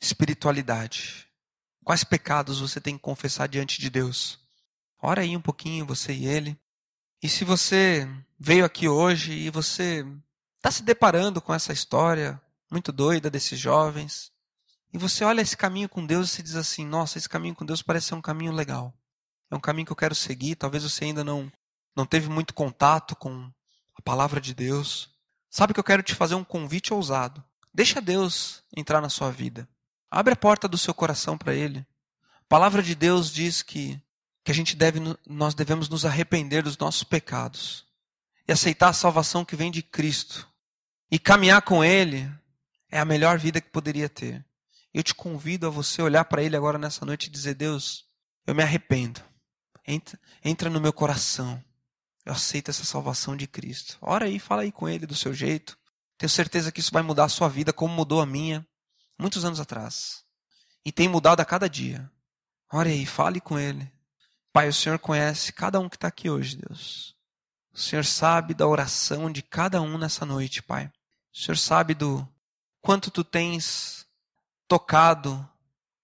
espiritualidade? 0.00 1.26
Quais 1.84 2.04
pecados 2.04 2.60
você 2.60 2.80
tem 2.80 2.96
que 2.96 3.02
confessar 3.02 3.46
diante 3.46 3.80
de 3.80 3.88
Deus? 3.90 4.38
Ora 5.06 5.20
aí 5.20 5.36
um 5.36 5.40
pouquinho, 5.40 5.84
você 5.84 6.14
e 6.14 6.26
ele. 6.26 6.58
E 7.22 7.28
se 7.28 7.44
você 7.44 8.08
veio 8.38 8.64
aqui 8.64 8.88
hoje 8.88 9.32
e 9.32 9.50
você 9.50 10.02
está 10.56 10.70
se 10.70 10.82
deparando 10.82 11.42
com 11.42 11.52
essa 11.52 11.74
história 11.74 12.40
muito 12.70 12.90
doida 12.90 13.28
desses 13.28 13.60
jovens, 13.60 14.32
e 14.94 14.96
você 14.96 15.22
olha 15.22 15.42
esse 15.42 15.58
caminho 15.58 15.90
com 15.90 16.06
Deus 16.06 16.30
e 16.30 16.36
se 16.36 16.42
diz 16.42 16.56
assim: 16.56 16.86
nossa, 16.86 17.18
esse 17.18 17.28
caminho 17.28 17.54
com 17.54 17.66
Deus 17.66 17.82
parece 17.82 18.06
ser 18.06 18.14
um 18.14 18.22
caminho 18.22 18.50
legal. 18.50 18.94
É 19.50 19.54
um 19.54 19.60
caminho 19.60 19.84
que 19.84 19.92
eu 19.92 19.96
quero 19.96 20.14
seguir. 20.14 20.54
Talvez 20.54 20.82
você 20.82 21.04
ainda 21.04 21.22
não, 21.22 21.52
não 21.94 22.06
teve 22.06 22.30
muito 22.30 22.54
contato 22.54 23.14
com 23.14 23.52
a 23.94 24.00
palavra 24.00 24.40
de 24.40 24.54
Deus. 24.54 25.10
Sabe 25.50 25.74
que 25.74 25.80
eu 25.80 25.84
quero 25.84 26.02
te 26.02 26.14
fazer 26.14 26.34
um 26.34 26.42
convite 26.42 26.94
ousado. 26.94 27.44
Deixa 27.74 28.00
Deus 28.00 28.64
entrar 28.74 29.02
na 29.02 29.10
sua 29.10 29.30
vida. 29.30 29.68
Abre 30.10 30.32
a 30.32 30.36
porta 30.36 30.66
do 30.66 30.78
seu 30.78 30.94
coração 30.94 31.36
para 31.36 31.54
Ele. 31.54 31.86
A 32.36 32.44
palavra 32.48 32.82
de 32.82 32.94
Deus 32.94 33.30
diz 33.30 33.60
que, 33.60 34.00
que 34.44 34.52
a 34.52 34.54
gente 34.54 34.76
deve, 34.76 35.00
nós 35.26 35.54
devemos 35.54 35.88
nos 35.88 36.04
arrepender 36.04 36.62
dos 36.62 36.76
nossos 36.76 37.02
pecados 37.02 37.86
e 38.46 38.52
aceitar 38.52 38.90
a 38.90 38.92
salvação 38.92 39.44
que 39.44 39.56
vem 39.56 39.70
de 39.70 39.82
Cristo. 39.82 40.46
E 41.10 41.18
caminhar 41.18 41.62
com 41.62 41.82
Ele 41.82 42.30
é 42.90 42.98
a 42.98 43.04
melhor 43.04 43.38
vida 43.38 43.60
que 43.60 43.70
poderia 43.70 44.08
ter. 44.08 44.44
Eu 44.92 45.02
te 45.02 45.14
convido 45.14 45.66
a 45.66 45.70
você 45.70 46.02
olhar 46.02 46.24
para 46.26 46.42
Ele 46.42 46.56
agora 46.56 46.78
nessa 46.78 47.06
noite 47.06 47.26
e 47.26 47.30
dizer: 47.30 47.54
Deus, 47.54 48.04
eu 48.46 48.54
me 48.54 48.62
arrependo. 48.62 49.20
Entra, 49.86 50.20
entra 50.44 50.70
no 50.70 50.80
meu 50.80 50.92
coração. 50.92 51.62
Eu 52.24 52.32
aceito 52.32 52.70
essa 52.70 52.84
salvação 52.84 53.36
de 53.36 53.46
Cristo. 53.46 53.98
Ora 54.00 54.26
aí, 54.26 54.38
fala 54.38 54.62
aí 54.62 54.72
com 54.72 54.88
Ele 54.88 55.06
do 55.06 55.14
seu 55.14 55.32
jeito. 55.32 55.78
Tenho 56.18 56.30
certeza 56.30 56.70
que 56.70 56.80
isso 56.80 56.92
vai 56.92 57.02
mudar 57.02 57.24
a 57.24 57.28
sua 57.28 57.48
vida 57.48 57.72
como 57.72 57.94
mudou 57.94 58.20
a 58.20 58.26
minha 58.26 58.66
muitos 59.18 59.44
anos 59.44 59.60
atrás. 59.60 60.24
E 60.84 60.92
tem 60.92 61.08
mudado 61.08 61.40
a 61.40 61.44
cada 61.44 61.68
dia. 61.68 62.10
Ore 62.72 62.90
aí, 62.90 63.06
fale 63.06 63.40
com 63.40 63.58
Ele. 63.58 63.90
Pai, 64.54 64.68
o 64.68 64.72
Senhor 64.72 65.00
conhece 65.00 65.52
cada 65.52 65.80
um 65.80 65.88
que 65.88 65.96
está 65.96 66.06
aqui 66.06 66.30
hoje, 66.30 66.56
Deus. 66.56 67.12
O 67.72 67.78
Senhor 67.80 68.04
sabe 68.04 68.54
da 68.54 68.68
oração 68.68 69.28
de 69.28 69.42
cada 69.42 69.82
um 69.82 69.98
nessa 69.98 70.24
noite, 70.24 70.62
Pai. 70.62 70.92
O 71.34 71.36
Senhor 71.36 71.56
sabe 71.56 71.92
do 71.92 72.24
quanto 72.80 73.10
tu 73.10 73.24
tens 73.24 74.06
tocado 74.68 75.44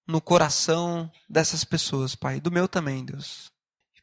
no 0.04 0.20
coração 0.20 1.08
dessas 1.28 1.62
pessoas, 1.62 2.16
Pai. 2.16 2.40
Do 2.40 2.50
meu 2.50 2.66
também, 2.66 3.04
Deus. 3.04 3.52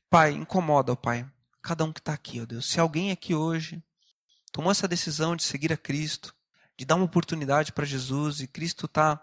Pai, 0.09 0.31
incomoda, 0.31 0.93
ó 0.93 0.95
Pai, 0.95 1.29
cada 1.61 1.83
um 1.83 1.91
que 1.91 1.99
está 1.99 2.13
aqui, 2.13 2.39
ó 2.39 2.45
Deus. 2.45 2.67
Se 2.67 2.79
alguém 2.79 3.11
aqui 3.11 3.35
hoje 3.35 3.83
tomou 4.53 4.71
essa 4.71 4.87
decisão 4.87 5.35
de 5.35 5.43
seguir 5.43 5.73
a 5.73 5.77
Cristo, 5.77 6.33
de 6.77 6.85
dar 6.85 6.95
uma 6.95 7.03
oportunidade 7.03 7.73
para 7.73 7.83
Jesus 7.83 8.39
e 8.39 8.47
Cristo 8.47 8.85
está 8.85 9.21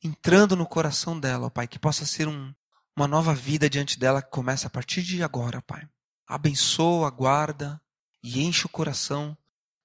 entrando 0.00 0.54
no 0.54 0.64
coração 0.64 1.18
dela, 1.18 1.48
ó 1.48 1.50
Pai, 1.50 1.66
que 1.66 1.76
possa 1.76 2.06
ser 2.06 2.28
um, 2.28 2.54
uma 2.96 3.08
nova 3.08 3.34
vida 3.34 3.68
diante 3.68 3.98
dela 3.98 4.22
que 4.22 4.30
começa 4.30 4.66
a 4.66 4.70
partir 4.70 5.02
de 5.02 5.22
agora, 5.22 5.60
Pai. 5.62 5.88
Abençoa, 6.26 7.10
guarda 7.10 7.80
e 8.22 8.42
enche 8.42 8.66
o 8.66 8.70
coração 8.70 9.36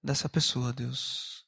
dessa 0.01 0.29
pessoa, 0.29 0.71
Deus. 0.71 1.45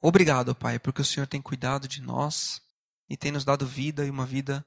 Obrigado, 0.00 0.54
Pai, 0.54 0.78
porque 0.78 1.00
o 1.00 1.04
Senhor 1.04 1.26
tem 1.26 1.40
cuidado 1.40 1.88
de 1.88 2.02
nós 2.02 2.60
e 3.08 3.16
tem 3.16 3.32
nos 3.32 3.44
dado 3.44 3.66
vida 3.66 4.04
e 4.04 4.10
uma 4.10 4.26
vida 4.26 4.66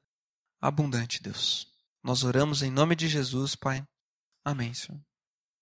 abundante, 0.60 1.22
Deus. 1.22 1.68
Nós 2.04 2.24
oramos 2.24 2.64
em 2.64 2.72
nome 2.72 2.96
de 2.96 3.08
Jesus, 3.08 3.56
Pai. 3.56 3.86
Amém, 4.44 4.74
Senhor. 4.74 5.09